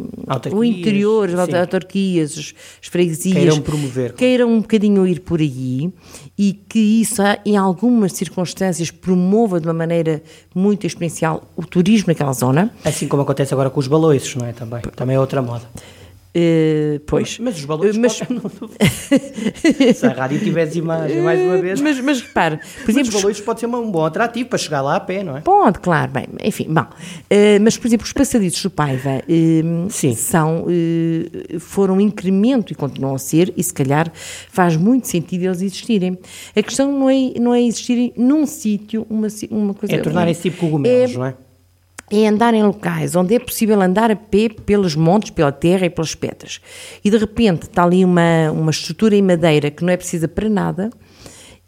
o 0.52 0.64
interior, 0.64 1.28
as 1.30 1.54
autarquias, 1.54 2.38
as 2.38 2.54
as 2.82 2.88
freguesias 2.88 3.34
Queiram 3.34 3.60
promover, 3.60 4.12
queiram 4.12 4.52
um 4.52 4.60
bocadinho 4.60 5.06
ir 5.06 5.20
por 5.20 5.40
aí 5.40 5.92
e 6.38 6.52
que 6.52 6.78
isso, 6.78 7.22
em 7.44 7.56
algumas 7.56 8.12
circunstâncias, 8.12 8.90
promova 8.90 9.60
de 9.60 9.66
uma 9.66 9.74
maneira 9.74 10.22
muito 10.54 10.86
exponencial 10.86 11.50
o 11.56 11.64
turismo 11.64 12.08
naquela 12.08 12.32
zona. 12.32 12.72
Assim 12.84 13.08
como 13.08 13.22
acontece 13.22 13.52
agora 13.52 13.70
com 13.70 13.80
os 13.80 13.88
baloiços, 13.88 14.34
não 14.36 14.46
é? 14.46 14.52
Também, 14.52 14.82
também 14.94 15.16
é 15.16 15.20
outra 15.20 15.42
moda. 15.42 15.64
Eh, 16.38 17.00
pois. 17.06 17.38
Mas 17.38 17.56
os 17.56 17.64
baloiços 17.64 17.96
Mas- 17.96 18.18
podem- 18.20 18.40
Se 19.94 20.06
a 20.06 20.10
rádio 20.12 20.38
tivesse 20.38 20.78
imagem, 20.78 21.22
mais 21.22 21.40
uma 21.40 21.56
vez... 21.56 21.80
Mas, 21.80 21.98
mas 22.00 22.20
repare, 22.20 22.58
por 22.58 22.64
Mas 22.80 22.88
exemplo, 22.90 23.08
os 23.08 23.22
baloiços 23.22 23.42
pode 23.44 23.60
ser 23.60 23.66
um 23.66 23.90
bom 23.90 24.04
atrativo 24.04 24.48
para 24.50 24.58
chegar 24.58 24.82
lá 24.82 24.96
a 24.96 25.00
pé, 25.00 25.22
não 25.24 25.38
é? 25.38 25.40
Pode, 25.40 25.78
claro, 25.78 26.12
bem, 26.12 26.26
enfim, 26.44 26.66
bom. 26.68 26.84
Eh, 27.30 27.58
mas, 27.60 27.78
por 27.78 27.86
exemplo, 27.86 28.04
os 28.04 28.12
passadiços 28.12 28.62
do 28.62 28.68
Paiva 28.70 29.22
eh, 29.26 29.62
Sim. 29.88 30.14
são, 30.14 30.66
eh, 30.68 31.58
foram 31.58 31.94
um 31.96 32.00
incremento 32.02 32.70
e 32.70 32.76
continuam 32.76 33.14
a 33.14 33.18
ser, 33.18 33.54
e 33.56 33.62
se 33.62 33.72
calhar 33.72 34.12
faz 34.50 34.76
muito 34.76 35.06
sentido 35.08 35.44
eles 35.44 35.62
existirem. 35.62 36.18
A 36.54 36.62
questão 36.62 36.92
não 36.92 37.08
é, 37.08 37.32
não 37.40 37.54
é 37.54 37.62
existirem 37.62 38.12
num 38.14 38.44
sítio 38.46 39.06
uma, 39.08 39.28
uma 39.50 39.72
coisa... 39.72 39.94
É 39.94 39.98
tornarem-se 39.98 40.42
tipo 40.42 40.58
cogumelos, 40.58 41.12
É- 41.12 41.18
não 41.18 41.24
é? 41.24 41.34
É 42.10 42.26
andar 42.26 42.54
em 42.54 42.62
locais 42.62 43.16
onde 43.16 43.34
é 43.34 43.38
possível 43.38 43.80
andar 43.80 44.10
a 44.10 44.16
pé 44.16 44.48
pelos 44.48 44.94
montes, 44.94 45.30
pela 45.30 45.52
terra 45.52 45.86
e 45.86 45.90
pelas 45.90 46.14
pedras. 46.14 46.60
E 47.04 47.10
de 47.10 47.18
repente 47.18 47.62
está 47.62 47.84
ali 47.84 48.04
uma, 48.04 48.50
uma 48.52 48.70
estrutura 48.70 49.16
em 49.16 49.22
madeira 49.22 49.70
que 49.70 49.84
não 49.84 49.92
é 49.92 49.96
precisa 49.96 50.28
para 50.28 50.48
nada 50.48 50.90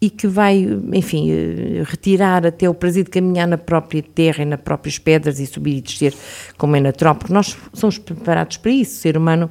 e 0.01 0.09
que 0.09 0.29
vai, 0.29 0.65
enfim, 0.93 1.29
eh, 1.31 1.83
retirar 1.85 2.47
até 2.47 2.69
o 2.71 2.75
prazer 2.75 3.03
de 3.03 3.11
caminhar 3.11 3.49
na 3.49 3.59
própria 3.59 4.01
terra 4.01 4.43
e 4.43 4.47
nas 4.47 4.61
próprias 4.61 4.97
pedras 4.97 5.41
e 5.41 5.47
subir 5.47 5.79
e 5.79 5.81
descer 5.81 6.15
como 6.57 6.77
é 6.77 6.81
natural, 6.81 7.17
porque 7.17 7.33
nós 7.33 7.57
somos 7.73 7.99
preparados 7.99 8.59
para 8.59 8.71
isso, 8.71 8.93
o 8.93 9.01
ser 9.01 9.17
humano 9.17 9.51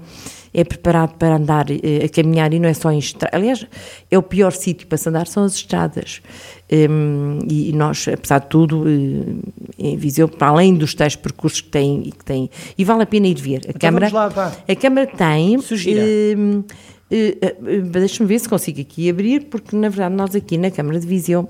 é 0.53 0.63
preparado 0.63 1.17
para 1.17 1.35
andar 1.35 1.69
eh, 1.69 2.05
a 2.05 2.09
caminhar 2.09 2.53
e 2.53 2.59
não 2.59 2.69
é 2.69 2.73
só 2.73 2.89
em 2.91 2.97
estradas. 2.97 3.37
Aliás, 3.37 3.67
é 4.09 4.17
o 4.17 4.23
pior 4.23 4.53
sítio 4.53 4.87
para 4.87 4.97
se 4.97 5.09
andar 5.09 5.27
são 5.27 5.43
as 5.43 5.55
estradas. 5.55 6.21
Hum, 6.69 7.39
e 7.49 7.71
nós, 7.71 8.07
apesar 8.09 8.39
de 8.39 8.47
tudo, 8.47 8.83
eh, 8.87 9.35
em 9.79 9.95
Viseu, 9.95 10.27
para 10.27 10.47
além 10.49 10.75
dos 10.75 10.93
tais 10.93 11.15
percursos 11.15 11.61
que 11.61 11.69
tem 11.69 12.01
e 12.05 12.11
que 12.11 12.25
tem, 12.25 12.49
e 12.77 12.83
vale 12.83 13.03
a 13.03 13.05
pena 13.05 13.25
ir 13.27 13.35
ver. 13.39 13.61
A 13.69 13.73
Câmara, 13.79 14.07
Então 14.07 14.19
vamos 14.19 14.35
lá, 14.35 14.53
a 14.67 14.75
Câmara 14.75 15.07
tem. 15.07 15.57
Sugira. 15.61 16.01
hum, 16.37 16.63
eh, 17.09 17.37
eh, 17.41 17.55
Deixa-me 17.83 18.27
ver 18.27 18.39
se 18.39 18.49
consigo 18.49 18.81
aqui 18.81 19.09
abrir, 19.09 19.45
porque 19.45 19.75
na 19.77 19.87
verdade 19.87 20.13
nós 20.15 20.35
aqui 20.35 20.57
na 20.57 20.69
Câmara 20.69 20.99
de 20.99 21.07
Viseu 21.07 21.47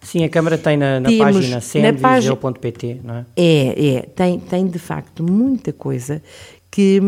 Sim, 0.00 0.24
a 0.24 0.28
Câmara 0.28 0.58
tem 0.58 0.76
na, 0.76 0.98
na 0.98 1.08
página- 1.16 1.60
cmviseu.pt, 1.60 3.00
não 3.04 3.14
é? 3.18 3.24
É, 3.36 3.94
é, 3.94 4.00
tem, 4.02 4.40
tem 4.40 4.66
de 4.66 4.78
facto 4.80 5.22
muita 5.22 5.72
coisa 5.72 6.20
que, 6.72 7.00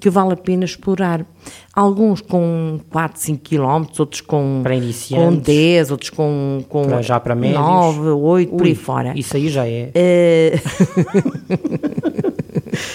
que 0.00 0.08
vale 0.08 0.32
a 0.32 0.36
pena 0.36 0.64
explorar. 0.64 1.26
Alguns 1.74 2.20
com 2.20 2.78
4, 2.88 3.20
5 3.20 3.42
km, 3.42 3.84
outros 3.98 4.20
com, 4.20 4.62
com 4.64 4.72
iniciantes. 4.72 5.42
10, 5.42 5.90
outros 5.90 6.10
com, 6.10 6.64
com 6.68 6.86
Para- 6.86 7.02
já 7.02 7.18
para 7.18 7.34
médios. 7.34 7.60
9, 7.60 8.00
8, 8.10 8.50
por 8.54 8.64
aí 8.64 8.70
Ui, 8.70 8.74
fora. 8.76 9.12
Isso 9.18 9.36
aí 9.36 9.48
já 9.48 9.66
é. 9.66 9.90
Eh, 9.94 10.58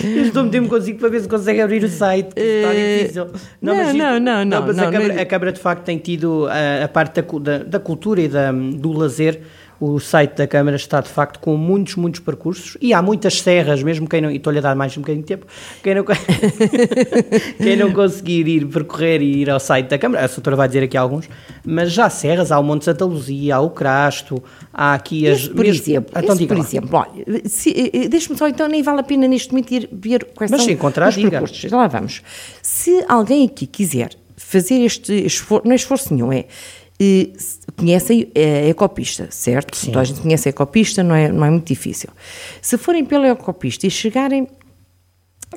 Eu 0.03 0.23
estou 0.23 0.41
a 0.41 0.45
meter-me 0.45 0.67
consigo 0.67 0.99
para 0.99 1.09
ver 1.09 1.21
se 1.21 1.27
consegue 1.27 1.59
abrir 1.59 1.83
o 1.83 1.89
site. 1.89 2.29
Está 2.35 2.73
difícil. 2.73 3.23
Eh, 3.23 3.39
não, 3.61 3.75
mas 3.75 3.93
não, 3.93 4.19
não, 4.19 4.45
não, 4.45 4.61
mas 4.65 4.77
não, 4.77 4.87
a, 4.87 4.91
Câmara, 4.91 5.13
não. 5.13 5.21
a 5.21 5.25
Câmara 5.25 5.51
de 5.51 5.59
facto 5.59 5.83
tem 5.83 5.97
tido 5.97 6.47
a, 6.47 6.85
a 6.85 6.87
parte 6.87 7.21
da, 7.21 7.57
da 7.59 7.79
cultura 7.79 8.21
e 8.21 8.27
da, 8.27 8.51
do 8.51 8.91
lazer. 8.93 9.41
O 9.79 9.99
site 9.99 10.35
da 10.37 10.47
Câmara 10.47 10.75
está 10.77 11.01
de 11.01 11.09
facto 11.09 11.39
com 11.39 11.57
muitos, 11.57 11.95
muitos 11.95 12.19
percursos 12.21 12.77
e 12.81 12.93
há 12.93 13.01
muitas 13.01 13.41
serras, 13.41 13.83
mesmo 13.83 14.07
quem 14.07 14.21
não. 14.21 14.31
E 14.31 14.37
estou-lhe 14.37 14.59
a 14.59 14.61
dar 14.61 14.75
mais 14.75 14.95
um 14.97 15.01
bocadinho 15.01 15.23
de 15.23 15.27
tempo. 15.27 15.45
Quem 15.83 15.95
não, 15.95 16.05
quem 17.57 17.75
não 17.75 17.91
conseguir 17.91 18.47
ir 18.47 18.65
percorrer 18.67 19.21
e 19.21 19.41
ir 19.41 19.49
ao 19.49 19.59
site 19.59 19.87
da 19.89 19.97
Câmara, 19.97 20.23
a 20.23 20.27
doutora 20.27 20.55
vai 20.55 20.67
dizer 20.67 20.83
aqui 20.83 20.95
alguns, 20.97 21.29
mas 21.65 21.91
já 21.91 22.05
há 22.05 22.09
serras, 22.09 22.51
há 22.51 22.59
o 22.59 22.63
Monte 22.63 22.85
Santa 22.85 23.05
Luzia, 23.05 23.55
há 23.55 23.59
o 23.61 23.69
Crasto, 23.69 24.41
há 24.73 24.93
aqui 24.93 25.27
as. 25.27 25.39
Esse, 25.39 25.49
por 25.49 25.65
mesmo- 25.65 25.81
exemplo, 25.83 26.13
Então 26.15 26.35
diga 26.35 26.55
por 26.55 26.61
exemplo, 26.63 26.89
olha, 26.97 27.21
eh, 27.27 27.89
eh, 27.93 28.07
deixa-me 28.07 28.37
só, 28.37 28.47
então 28.47 28.67
nem 28.67 28.81
vale 28.81 28.99
a 29.01 29.03
pena 29.03 29.27
neste 29.27 29.51
momento 29.51 29.71
ir 29.71 29.89
ver 29.91 30.25
quais 30.35 30.49
Mas 30.51 30.61
são 30.61 30.67
se 30.67 30.73
encontrar, 30.73 31.09
os 31.09 31.15
diga. 31.15 31.29
percursos. 31.31 31.71
Lá 31.71 31.87
vamos. 31.87 32.21
Se 32.61 33.03
alguém 33.07 33.45
aqui 33.45 33.65
quiser 33.67 34.11
fazer 34.37 34.75
este 34.85 35.13
esforço, 35.25 35.65
não 35.65 35.73
é 35.73 35.75
esforço 35.75 36.13
nenhum, 36.13 36.31
é 36.31 36.45
eh, 37.75 37.79
conhecem 37.79 38.31
a 38.35 38.67
ecopista, 38.67 39.27
certo? 39.31 39.77
Então 39.87 40.01
a 40.01 40.03
gente 40.03 40.21
conhece 40.21 40.49
a 40.49 40.51
ecopista, 40.51 41.03
não 41.03 41.15
é, 41.15 41.31
não 41.31 41.45
é 41.45 41.49
muito 41.49 41.67
difícil. 41.67 42.09
Se 42.61 42.77
forem 42.77 43.05
pela 43.05 43.27
ecopista 43.27 43.87
e 43.87 43.89
chegarem, 43.89 44.47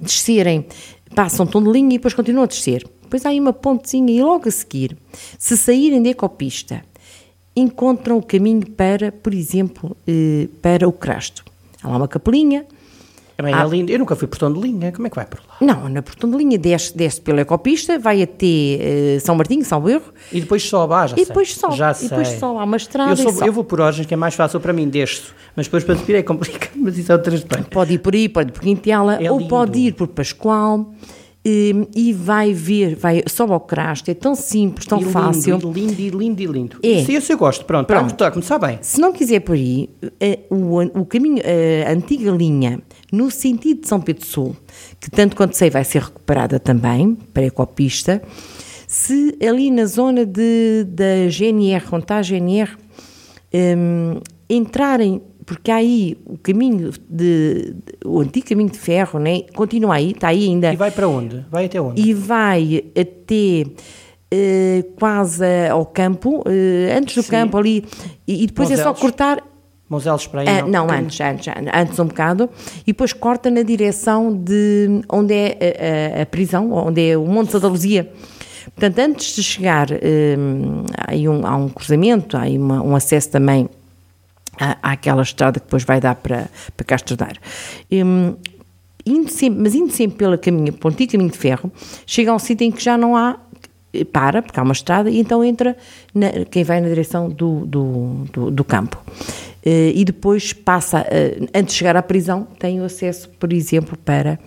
descerem, 0.01 0.67
passam 1.15 1.47
um 1.47 1.49
tom 1.49 1.63
de 1.63 1.71
linha 1.71 1.95
e 1.95 1.99
depois 1.99 2.15
continuam 2.15 2.45
a 2.45 2.47
descer. 2.47 2.87
Depois 3.03 3.25
há 3.25 3.29
aí 3.29 3.39
uma 3.39 3.53
pontezinha 3.53 4.13
e 4.13 4.23
logo 4.23 4.49
a 4.49 4.51
seguir, 4.51 4.97
se 5.39 5.57
saírem 5.57 6.03
da 6.03 6.11
ecopista, 6.11 6.83
encontram 7.55 8.19
o 8.19 8.23
caminho 8.23 8.69
para, 8.71 9.13
por 9.13 9.33
exemplo, 9.33 9.97
eh, 10.07 10.49
para 10.61 10.89
o 10.89 10.93
Crasto. 10.93 11.45
Há 11.83 11.89
lá 11.89 11.97
uma 11.97 12.09
capelinha, 12.09 12.67
Ah. 13.39 13.63
é 13.65 13.69
lindo. 13.69 13.93
Eu 13.93 13.99
nunca 13.99 14.17
fui 14.17 14.27
portão 14.27 14.53
de 14.53 14.59
linha, 14.61 14.91
como 14.93 15.07
é 15.07 15.11
que 15.11 15.17
vai 15.17 15.27
por 15.27 15.41
lá? 15.41 15.57
não, 15.61 15.89
na 15.89 16.01
portão 16.03 16.31
de 16.31 16.37
linha 16.37 16.57
desce, 16.59 16.97
desce 16.97 17.21
pela 17.21 17.43
ecopista, 17.43 17.99
vai 17.99 18.23
até 18.23 18.47
eh, 18.47 19.19
São 19.21 19.35
Martinho, 19.35 19.65
São 19.65 19.87
Erro, 19.89 20.05
E 20.33 20.41
depois 20.41 20.63
sobe, 20.63 20.95
ah, 20.95 21.07
já 21.07 21.15
e 21.15 21.19
sei. 21.19 21.27
depois 21.27 21.55
sobe, 21.55 21.77
Já 21.77 21.93
e 21.93 22.09
depois 22.09 22.29
sei. 22.29 22.39
sobe, 22.39 22.59
há 22.61 22.65
uma 22.65 22.77
estrada 22.77 23.11
Eu, 23.13 23.17
sobe. 23.17 23.47
eu 23.49 23.53
vou 23.53 23.63
por 23.65 23.81
Orgens, 23.81 24.07
que 24.07 24.15
é 24.15 24.17
mais 24.17 24.35
fácil 24.35 24.59
para 24.61 24.73
mim, 24.73 24.89
desço. 24.89 25.35
Mas 25.55 25.67
depois 25.67 25.85
para 25.85 25.97
subir 25.97 26.15
é 26.17 26.23
complicado, 26.23 26.73
mas 26.77 26.97
isso 26.97 27.13
é 27.13 27.15
outra 27.15 27.35
história. 27.35 27.65
Pode 27.71 27.93
ir 27.95 27.99
por 27.99 28.15
aí, 28.15 28.29
pode 28.29 28.49
ir 28.51 28.53
por 28.53 28.63
Quintela, 28.63 29.17
É 29.23 29.31
ou 29.31 29.39
lindo. 29.39 29.49
pode 29.51 29.79
ir 29.79 29.93
por 29.95 30.09
Pascoal. 30.09 30.91
E, 31.49 31.89
e 31.95 32.13
vai 32.13 32.53
ver, 32.53 32.97
vai, 32.97 33.23
sobe 33.29 33.53
ao 33.53 33.61
crasto, 33.61 34.11
é 34.11 34.15
tão 34.15 34.35
simples, 34.35 34.85
tão 34.85 35.01
E 35.01 35.05
fácil. 35.05 35.55
Lindo, 35.55 35.73
lindo, 35.73 36.01
e 36.01 36.11
lindo, 36.11 36.43
e 36.43 36.47
lindo. 36.47 36.79
É. 36.83 36.89
Esse 36.89 37.33
eu 37.33 37.39
gosto. 37.39 37.65
Pronto, 37.65 37.87
Pronto. 37.87 38.01
Pronto. 38.01 38.13
Está 38.15 38.27
a 38.27 38.31
começar 38.33 38.59
bem. 38.59 38.81
Se 38.83 39.01
não 39.01 39.13
quiser 39.13 39.39
por 39.39 39.55
aí, 39.55 39.89
eh, 40.19 40.41
o, 40.51 40.81
o 40.83 41.07
caminho, 41.07 41.41
a 41.87 41.93
antiga 41.93 42.33
linha, 42.33 42.81
no 43.13 43.31
sentido 43.31 43.83
de 43.83 43.89
São 43.89 44.01
Pedro 44.01 44.27
Sul, 44.27 44.57
que 45.01 45.09
tanto 45.09 45.37
quanto 45.37 45.57
sei 45.57 45.71
vai 45.71 45.85
ser 45.85 46.03
recuperada 46.03 46.59
também, 46.59 47.17
para 47.33 47.45
a 47.45 47.47
ecopista, 47.47 48.21
se 48.89 49.39
ali 49.41 49.71
na 49.71 49.87
zona 49.87 50.27
de, 50.27 50.85
da 50.89 51.29
GNR, 51.29 51.85
onde 51.93 52.03
está 52.05 52.17
a 52.17 52.23
GNR, 52.23 52.71
hum, 53.55 54.21
entrarem, 54.51 55.23
porque 55.47 55.71
aí 55.71 56.19
o 56.27 56.37
caminho 56.37 56.91
de, 56.91 57.73
de- 57.73 57.75
o 58.05 58.21
antigo 58.21 58.49
caminho 58.49 58.69
de 58.69 58.79
ferro, 58.79 59.19
né? 59.21 59.43
continua 59.55 59.95
aí, 59.95 60.11
está 60.11 60.29
aí 60.29 60.45
ainda 60.49 60.73
E 60.73 60.77
vai 60.77 60.91
para 60.91 61.07
onde? 61.09 61.47
Vai 61.51 61.67
até 61.67 61.81
onde? 61.81 62.03
e 62.03 62.13
vai 62.13 62.85
até 62.99 63.71
eh, 64.31 64.85
quase 64.99 65.45
ao 65.71 65.87
campo, 65.87 66.43
eh, 66.47 66.93
antes 66.97 67.15
do 67.15 67.23
Sim. 67.23 67.31
campo 67.31 67.57
ali, 67.59 67.85
e, 68.27 68.43
e 68.43 68.47
depois 68.49 68.71
é 68.71 68.77
só 68.77 68.93
cortar. 68.93 69.43
Monselos 69.89 70.27
para 70.27 70.41
aí? 70.41 70.49
Ah, 70.49 70.67
não, 70.67 70.91
antes, 70.91 71.21
antes, 71.21 71.47
antes 71.73 71.97
um 72.01 72.07
bocado, 72.07 72.51
e 72.83 72.87
depois 72.87 73.13
corta 73.13 73.49
na 73.49 73.63
direção 73.63 74.35
de 74.37 75.01
onde 75.09 75.33
é 75.33 75.57
a, 76.17 76.19
a- 76.19 76.23
a 76.23 76.27
prisão, 76.27 76.73
onde 76.73 77.09
é 77.11 77.17
o 77.17 77.25
Monte 77.25 77.53
Santa 77.53 77.69
Luzia. 77.69 78.11
Portanto, 78.75 78.99
antes 78.99 79.37
de 79.37 79.45
chegar, 79.45 79.87
há, 79.93 81.13
aí 81.13 81.29
um, 81.29 81.47
há 81.47 81.55
um 81.57 81.69
cruzamento, 81.69 82.37
há 82.37 82.41
aí 82.43 82.59
uma- 82.59 82.83
um 82.83 82.97
acesso 82.97 83.31
também 83.31 83.69
à, 84.59 84.93
àquela 84.93 85.23
estrada 85.23 85.59
que 85.61 85.67
depois 85.67 85.85
vai 85.85 86.01
dar 86.01 86.15
para, 86.17 86.49
para 86.77 86.87
Castro 86.87 87.17
Dar. 87.17 87.37
Hum, 87.91 88.35
indo 89.05 89.31
sempre, 89.31 89.61
mas 89.63 89.75
indo 89.75 89.93
sempre 89.93 90.19
pela 90.19 90.37
caminho, 90.37 90.73
pelo 90.73 90.93
antigo 90.93 91.13
caminho 91.13 91.31
de 91.31 91.39
ferro, 91.39 91.71
chega 92.07 92.31
a 92.31 92.35
um 92.35 92.39
sítio 92.39 92.65
em 92.67 92.71
que 92.73 92.83
já 92.83 92.97
não 92.99 93.17
há, 93.17 93.37
para, 94.13 94.43
porque 94.43 94.59
há 94.59 94.63
uma 94.63 94.73
estrada, 94.73 95.09
e 95.09 95.19
então 95.21 95.43
entra 95.45 95.77
na- 96.15 96.45
quem 96.51 96.65
vai 96.65 96.81
na 96.81 96.89
direção 96.89 97.29
do, 97.29 97.65
do, 97.67 98.25
do, 98.33 98.51
do 98.51 98.65
campo. 98.65 99.01
Eh, 99.65 99.93
e 99.95 100.05
depois 100.05 100.53
passa, 100.53 101.07
eh, 101.11 101.39
antes 101.55 101.75
de 101.75 101.79
chegar 101.79 101.97
à 101.97 102.03
prisão, 102.03 102.47
tem 102.59 102.81
o 102.81 102.85
acesso, 102.85 103.29
por 103.39 103.53
exemplo, 103.53 103.97
para 104.05 104.39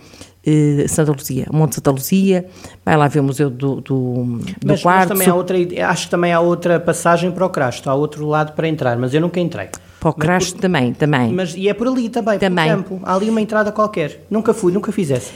eh, 0.46 0.86
Santa 0.88 1.12
Luzia, 1.12 1.48
Monte 1.52 1.76
Santa 1.76 1.92
Luzia, 1.92 2.46
vai 2.86 2.96
lá 2.96 3.08
ver 3.08 3.20
o 3.22 3.24
Museu 3.24 3.50
do, 3.50 3.76
do, 3.82 3.82
do 3.82 4.26
Mas, 4.34 4.48
mas 4.66 4.82
Quarto, 4.82 5.10
também 5.10 5.28
há 5.28 5.36
outra, 5.36 5.58
acho 5.90 6.06
que 6.06 6.12
também 6.12 6.32
há 6.32 6.40
outra 6.40 6.80
passagem 6.80 7.32
para 7.32 7.46
o 7.46 7.50
Crasto, 7.50 7.90
há 7.90 7.96
outro 7.96 8.26
lado 8.28 8.54
para 8.54 8.68
entrar, 8.68 8.98
mas 8.98 9.14
eu 9.14 9.20
nunca 9.22 9.40
entrei. 9.40 9.70
Para 10.00 10.10
o 10.10 10.14
Crasto 10.14 10.58
também, 10.60 10.94
também. 10.94 11.34
Mas, 11.34 11.54
e 11.56 11.68
é 11.68 11.74
por 11.74 11.88
ali 11.88 12.08
também, 12.08 12.40
Também. 12.40 12.70
campo. 12.70 13.00
Há 13.04 13.16
ali 13.16 13.30
uma 13.30 13.42
entrada 13.42 13.72
qualquer. 13.72 14.26
Nunca 14.30 14.54
fui, 14.54 14.72
nunca 14.72 14.92
fiz 14.92 15.12
essa. 15.12 15.32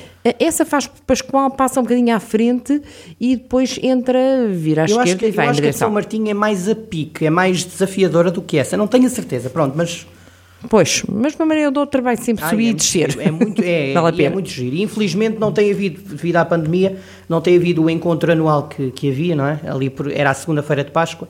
Faz 0.65 0.88
Pascoal, 1.06 1.52
passa 1.52 1.80
um 1.82 1.84
bocadinho 1.84 2.15
à 2.15 2.19
frente 2.19 2.82
e 3.19 3.36
depois 3.36 3.78
entra, 3.84 4.19
vira 4.49 4.84
à 4.84 4.86
eu 4.86 4.97
esquerda 5.02 5.19
que, 5.19 5.26
e 5.28 5.32
vai 5.32 5.45
eu 5.45 5.47
em 5.47 5.52
acho 5.52 5.62
que 5.62 5.67
a 5.67 5.73
São 5.73 5.89
direção. 5.89 5.91
Martinho 5.91 6.30
é 6.30 6.34
mais 6.34 6.69
a 6.69 6.76
pique, 6.76 7.26
é 7.26 7.30
mais 7.30 7.65
desafiadora 7.65 8.32
do 8.32 8.41
que 8.41 8.58
essa. 8.58 8.78
Não 8.78 8.88
tenho 8.88 9.06
a 9.06 9.10
certeza, 9.10 9.49
pronto, 9.49 9.73
mas... 9.76 10.08
Pois, 10.69 11.04
mas 11.10 11.34
de 11.34 11.39
uma 11.39 11.45
maneira 11.47 11.67
ou 11.67 11.73
de 11.73 11.80
outra 11.80 12.02
vai 12.02 12.15
sempre 12.15 12.45
Ai, 12.45 12.49
subir 12.52 12.67
é, 12.67 12.69
e 12.69 12.73
descer. 12.73 13.17
É 13.19 13.30
muito, 13.30 13.62
é, 13.62 13.91
vale 13.99 14.23
a 14.23 14.26
é 14.28 14.30
muito 14.30 14.47
giro. 14.47 14.78
Infelizmente 14.78 15.38
não 15.38 15.52
tem 15.52 15.69
havido, 15.69 16.02
devido 16.02 16.38
à 16.38 16.45
pandemia, 16.45 16.97
não 17.28 17.41
tem 17.41 17.58
havido 17.58 17.84
o 17.84 17.89
encontro 17.89 18.32
anual 18.32 18.69
que, 18.69 18.91
que 18.91 19.10
havia, 19.10 19.36
não 19.36 19.45
é? 19.45 19.60
Ali 19.67 19.89
por- 19.89 20.10
era 20.10 20.30
a 20.30 20.34
segunda-feira 20.34 20.86
de 20.86 20.91
Páscoa. 20.91 21.28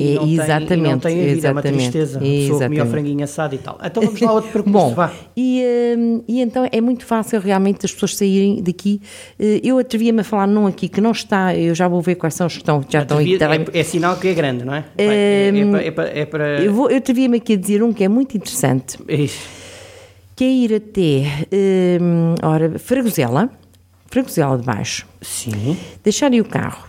E 0.00 0.14
não 0.14 0.20
tem- 0.22 0.32
e 0.32 0.36
não 0.36 0.44
exatamente, 0.44 1.02
tem 1.02 1.12
havido, 1.12 1.46
é 1.46 1.50
uma 1.50 1.60
exatamente, 1.60 1.80
tristeza. 1.90 2.18
A 2.18 2.20
pessoa 2.20 2.30
comia 2.30 2.52
o 2.52 2.54
exatamente. 2.54 2.90
franguinho 2.90 3.24
assado 3.24 3.54
e 3.56 3.58
tal. 3.58 3.78
Então 3.84 4.02
vamos 4.04 4.20
lá 4.20 4.30
a 4.30 4.32
outro 4.32 4.50
percurso, 4.52 4.70
Bom, 4.78 4.94
vá. 4.94 5.12
e, 5.36 5.64
hum, 5.98 6.22
e 6.28 6.40
então 6.40 6.68
é 6.70 6.80
muito 6.80 7.04
fácil 7.04 7.40
realmente 7.40 7.84
as 7.84 7.92
pessoas 7.92 8.16
saírem 8.16 8.62
daqui. 8.62 9.00
Eh, 9.40 9.60
Eu 9.64 9.76
atrevia-me 9.78 10.20
a 10.20 10.24
falar 10.24 10.46
num 10.46 10.68
aqui 10.68 10.88
que 10.88 11.00
não 11.00 11.10
está, 11.10 11.56
eu 11.56 11.74
já 11.74 11.88
vou 11.88 12.00
ver 12.00 12.14
quais 12.14 12.34
são 12.34 12.46
os 12.46 12.52
que 12.52 12.60
estão, 12.60 12.80
já 12.88 13.02
estão 13.02 13.20
em 13.20 13.24
Devia- 13.24 13.38
tele- 13.40 13.64
é, 13.72 13.80
é 13.80 13.82
sinal 13.82 14.16
que 14.16 14.28
é 14.28 14.34
grande, 14.34 14.64
não 14.64 14.72
é? 14.74 14.84
É, 14.96 15.48
é, 15.52 15.64
para- 15.70 15.82
é 15.82 15.90
para- 15.90 16.18
é 16.20 16.24
para... 16.26 16.62
Eu, 16.62 16.72
vou- 16.72 16.88
eu 16.90 16.98
atrevia-me 16.98 17.38
aqui 17.38 17.54
a 17.54 17.56
dizer 17.56 17.82
um 17.82 17.92
que 17.92 18.04
é 18.04 18.08
muito 18.08 18.36
interessante, 18.36 18.96
Ixi, 19.08 19.38
que 20.36 20.44
é 20.44 20.48
ir 20.48 20.74
até, 20.74 21.48
hum, 22.00 22.34
ora, 22.40 22.78
Fragosela, 22.78 23.50
Fragosela 24.06 24.56
de 24.56 24.64
Baixo, 24.64 25.06
Sim. 25.20 25.76
deixarem 26.04 26.40
o 26.40 26.44
carro, 26.44 26.86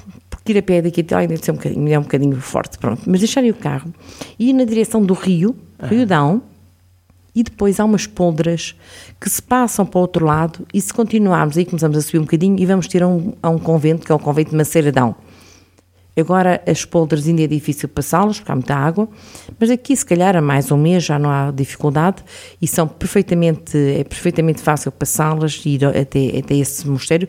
ir 0.52 0.58
a 0.58 0.62
pé 0.62 0.82
daqui 0.82 1.02
até 1.02 1.16
lá 1.16 1.22
ainda 1.22 1.38
ser 1.38 1.52
um 1.52 1.56
bocadinho, 1.56 1.94
é 1.94 2.00
um 2.00 2.04
bocadinho 2.04 2.36
forte, 2.40 2.78
pronto, 2.78 3.02
mas 3.06 3.20
deixarem 3.20 3.50
o 3.50 3.56
carro 3.56 3.94
e 4.38 4.50
ir 4.50 4.54
na 4.54 4.66
direção 4.66 5.02
do 5.04 5.14
rio, 5.14 5.56
Rio 5.82 6.06
Dão, 6.06 6.42
e 7.34 7.44
depois 7.44 7.80
há 7.80 7.86
umas 7.86 8.06
poldras 8.08 8.76
que 9.20 9.30
se 9.30 9.42
passam 9.42 9.86
para 9.86 9.98
o 9.98 10.02
outro 10.02 10.26
lado 10.26 10.66
e 10.74 10.82
se 10.82 10.94
continuarmos 10.94 11.58
aí 11.58 11.66
começamos 11.66 11.98
a 11.98 12.02
subir 12.02 12.20
um 12.20 12.24
bocadinho 12.24 12.60
e 12.60 12.66
vamos 12.66 12.88
ter 12.88 13.04
a 13.04 13.08
um, 13.08 13.34
a 13.42 13.50
um 13.50 13.58
convento, 13.60 14.06
que 14.06 14.12
é 14.12 14.16
o 14.16 14.20
convento 14.20 14.52
de 14.52 14.58
Maceiradão. 14.58 15.16
Agora 16.20 16.62
as 16.68 16.84
poldras 16.84 17.28
ainda 17.28 17.44
é 17.44 17.48
difícil 17.48 17.88
passá-las, 17.88 18.40
porque 18.40 18.52
há 18.52 18.56
muita 18.56 18.76
água, 18.76 19.08
mas 19.58 19.70
aqui 19.70 19.96
se 19.96 20.06
calhar 20.06 20.36
a 20.36 20.42
mais 20.42 20.70
um 20.70 20.78
mês 20.78 21.06
já 21.06 21.18
não 21.18 21.30
há 21.30 21.52
dificuldade 21.52 22.24
e 22.62 22.68
são 22.68 22.88
perfeitamente, 22.88 23.78
é 23.78 24.04
perfeitamente 24.04 24.62
fácil 24.62 24.92
passá-las 24.92 25.62
e 25.66 25.76
ir 25.76 25.86
até, 25.86 26.40
até 26.40 26.56
esse 26.56 26.88
mosteiro, 26.88 27.28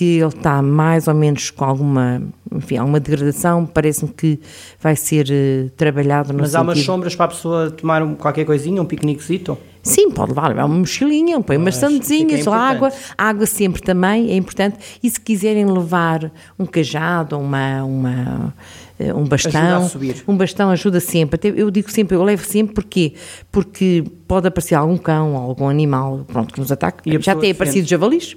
que 0.00 0.16
ele 0.18 0.28
está 0.28 0.62
mais 0.62 1.06
ou 1.08 1.12
menos 1.14 1.50
com 1.50 1.62
alguma, 1.62 2.22
enfim, 2.50 2.78
alguma 2.78 2.98
degradação, 2.98 3.66
parece-me 3.66 4.10
que 4.10 4.40
vai 4.80 4.96
ser 4.96 5.26
eh, 5.30 5.68
trabalhado 5.76 6.32
no 6.32 6.38
Mas 6.38 6.54
há 6.54 6.62
umas 6.62 6.78
sentido- 6.78 6.86
sombras 6.86 7.14
para 7.14 7.26
a 7.26 7.28
pessoa 7.28 7.70
tomar 7.70 8.02
um- 8.02 8.14
qualquer 8.14 8.46
coisinha, 8.46 8.80
um 8.80 8.86
piqueniquezito? 8.86 9.58
Sim, 9.82 10.10
pode 10.10 10.30
levar, 10.30 10.48
levar 10.48 10.64
uma 10.64 10.78
mochilinha, 10.78 11.38
põe 11.42 11.58
umas 11.58 11.76
sandezinhas, 11.76 12.38
fica 12.40 12.50
água, 12.50 12.88
importante. 12.88 13.14
água 13.18 13.44
sempre 13.44 13.82
também 13.82 14.30
é 14.30 14.36
importante. 14.36 14.78
E 15.02 15.10
se 15.10 15.20
quiserem 15.20 15.66
levar 15.66 16.32
um 16.58 16.64
cajado, 16.64 17.36
uma, 17.38 17.84
uma, 17.84 18.54
eh, 18.98 19.12
um 19.12 19.24
bastão, 19.26 19.90
um 20.26 20.34
bastão 20.34 20.70
ajuda 20.70 20.98
sempre. 20.98 21.34
Até 21.34 21.48
eu 21.54 21.70
digo 21.70 21.90
sempre, 21.90 22.16
eu 22.16 22.22
levo 22.24 22.42
sempre 22.42 22.74
porquê? 22.74 23.12
Porque 23.52 24.02
pode 24.26 24.48
aparecer 24.48 24.76
algum 24.76 24.96
cão 24.96 25.34
ou 25.34 25.42
algum 25.42 25.68
animal 25.68 26.24
pronto, 26.26 26.54
que 26.54 26.60
nos 26.60 26.72
ataque. 26.72 27.18
Já 27.20 27.36
tem 27.36 27.50
aparecido 27.50 27.86
javalis. 27.86 28.34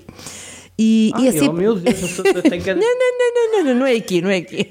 E, 0.77 1.11
e 1.11 1.13
Ai, 1.15 1.27
é 1.27 1.29
oh, 1.29 1.33
sempre. 1.33 1.61
meu 1.61 1.75
Deus, 1.75 2.01
eu, 2.01 2.07
sou- 2.07 2.25
eu 2.25 2.41
tenho 2.41 2.61
que... 2.63 2.73
Não, 2.73 2.81
não, 2.81 3.17
não, 3.19 3.51
não, 3.51 3.63
não, 3.65 3.79
não, 3.81 3.85
é 3.85 3.93
aqui, 3.93 4.21
não 4.21 4.29
é 4.31 4.37
aqui. 4.37 4.67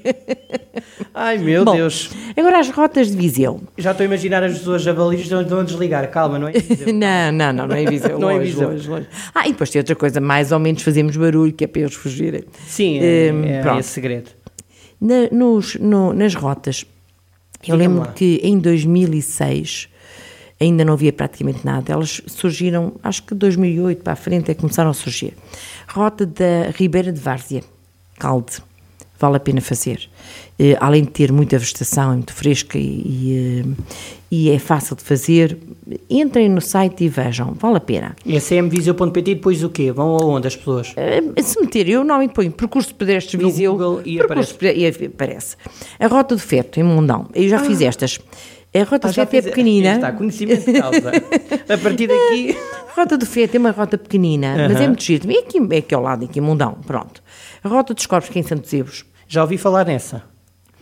Ai, 1.13 1.37
meu 1.37 1.63
Bom, 1.63 1.75
Deus. 1.75 2.09
Agora 2.35 2.59
as 2.59 2.69
rotas 2.69 3.09
de 3.11 3.15
Viseu. 3.17 3.61
Já 3.77 3.91
estou 3.91 4.03
a 4.03 4.07
imaginar 4.07 4.43
as 4.43 4.57
pessoas 4.57 4.81
javalis 4.81 5.21
estão 5.21 5.39
a 5.39 5.63
desligar. 5.63 6.09
Calma, 6.11 6.37
não 6.37 6.47
é? 6.49 6.53
Não, 6.91 7.31
não, 7.31 7.53
não, 7.53 7.67
não 7.67 7.75
é 7.75 7.85
Viseu. 7.85 8.19
Não 8.19 8.29
é 8.29 8.39
Viseu. 8.39 8.69
longe, 8.69 8.89
longe. 8.89 9.07
Ah, 9.33 9.47
e 9.47 9.51
depois 9.53 9.69
tem 9.69 9.79
outra 9.79 9.95
coisa, 9.95 10.19
mais 10.19 10.51
ou 10.51 10.59
menos 10.59 10.81
fazemos 10.81 11.15
barulho, 11.15 11.53
que 11.53 11.63
é 11.63 11.67
para 11.67 11.81
eles 11.81 11.93
fugirem. 11.93 12.43
Sim, 12.67 12.99
é, 12.99 13.31
Hum, 13.31 13.45
é 13.45 13.79
esse 13.79 13.89
segredo. 13.89 14.29
Na- 14.99 15.29
nos- 15.31 15.75
no- 15.75 16.11
nas 16.13 16.33
rotas, 16.35 16.85
eu 16.85 17.75
Diga-me 17.77 17.83
lembro 17.83 17.99
lá. 18.01 18.07
que 18.13 18.39
em 18.43 18.57
2006 18.59 19.87
ainda 20.63 20.83
não 20.85 20.93
havia 20.93 21.13
praticamente 21.13 21.59
nada. 21.65 21.91
Elas 21.93 22.21
surgiram, 22.27 22.93
acho 23.03 23.23
que 23.23 23.33
2008 23.35 24.01
para 24.03 24.13
a 24.13 24.15
frente 24.15 24.49
é 24.51 24.53
que 24.53 24.61
começaram 24.61 24.89
a 24.89 24.93
surgir. 24.93 25.33
Rota 25.87 26.25
da 26.25 26.71
Ribeira 26.75 27.11
de 27.11 27.19
Várzea, 27.19 27.61
Calde, 28.17 28.53
vale 29.19 29.37
a 29.37 29.39
pena 29.39 29.61
fazer. 29.61 30.09
Eh, 30.59 30.75
além 30.79 31.03
de 31.03 31.09
ter 31.09 31.31
muita 31.31 31.57
vegetação, 31.57 32.11
é 32.11 32.15
muito 32.15 32.33
fresca 32.33 32.77
e, 32.77 32.81
e, 32.83 33.63
eh, 33.65 33.83
e 34.31 34.49
é 34.51 34.59
fácil 34.59 34.95
de 34.95 35.03
fazer, 35.03 35.57
entrem 36.09 36.47
no 36.49 36.61
site 36.61 37.03
e 37.05 37.09
vejam, 37.09 37.53
vale 37.53 37.77
a 37.77 37.79
pena. 37.79 38.15
Esse 38.25 38.55
é 38.55 38.61
mviseu.pt 38.61 39.31
e 39.31 39.35
depois 39.35 39.63
o 39.63 39.69
quê? 39.69 39.91
Vão 39.91 40.15
aonde 40.15 40.47
as 40.47 40.55
pessoas? 40.55 40.93
Eh, 40.95 41.21
Se 41.41 41.59
meter, 41.59 41.89
eu 41.89 41.99
normalmente 42.03 42.33
ponho 42.33 42.51
percurso 42.51 42.89
de 42.89 42.95
pedestres 42.95 43.41
No 43.41 43.49
Viseu 43.49 43.71
Google 43.73 44.01
e 44.05 44.17
pedestres- 44.27 44.77
e 44.77 45.05
aparece. 45.07 45.55
A 45.99 46.07
Rota 46.07 46.35
do 46.35 46.41
Feto, 46.41 46.79
em 46.79 46.83
Mundão, 46.83 47.27
eu 47.33 47.47
já 47.49 47.59
fiz 47.59 47.81
estas. 47.81 48.19
A 48.73 48.83
Rota 48.83 49.07
Ah, 49.07 49.11
do 49.11 49.13
Feto 49.13 49.33
é 49.35 49.41
fiz- 49.41 49.51
pequenina. 49.51 49.95
Está, 49.95 50.11
conhecimento 50.11 50.65
de 50.71 50.79
causa. 50.79 51.11
a 51.69 51.77
partir 51.77 52.07
daqui... 52.07 52.57
A 52.89 52.93
Rota 53.01 53.17
do 53.17 53.25
Feto 53.25 53.55
é 53.55 53.59
uma 53.59 53.71
rota 53.71 53.97
pequenina, 53.97 54.55
mas 54.69 54.79
é 54.81 54.87
muito 54.87 55.03
giro. 55.03 55.31
É 55.31 55.39
aqui, 55.39 55.57
é 55.71 55.77
aqui 55.77 55.95
ao 55.95 56.01
lado, 56.01 56.25
aqui 56.25 56.39
em 56.39 56.41
Mundão, 56.41 56.77
pronto. 56.85 57.21
A 57.63 57.67
Rota 57.67 57.93
dos 57.93 58.05
Corpos, 58.05 58.29
que 58.29 58.37
é 58.37 58.41
em 58.41 58.45
Santos 58.45 58.71
Evos. 58.73 59.03
Já 59.27 59.41
ouvi 59.41 59.57
falar 59.57 59.85
nessa. 59.85 60.21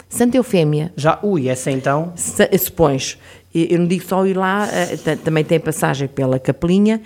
Santa 0.10 0.36
Eufémia, 0.36 0.92
Já, 0.98 1.20
ui, 1.24 1.48
essa 1.48 1.72
então... 1.72 2.12
se, 2.18 2.46
supões, 2.58 3.18
eu 3.56 3.80
não 3.80 3.88
digo 3.88 4.04
só 4.06 4.26
ir 4.26 4.36
lá, 4.36 4.68
eh, 4.70 4.98
ta- 4.98 5.16
também 5.16 5.42
tem 5.46 5.58
passagem 5.58 6.06
pela 6.10 6.38
Capelinha, 6.38 7.02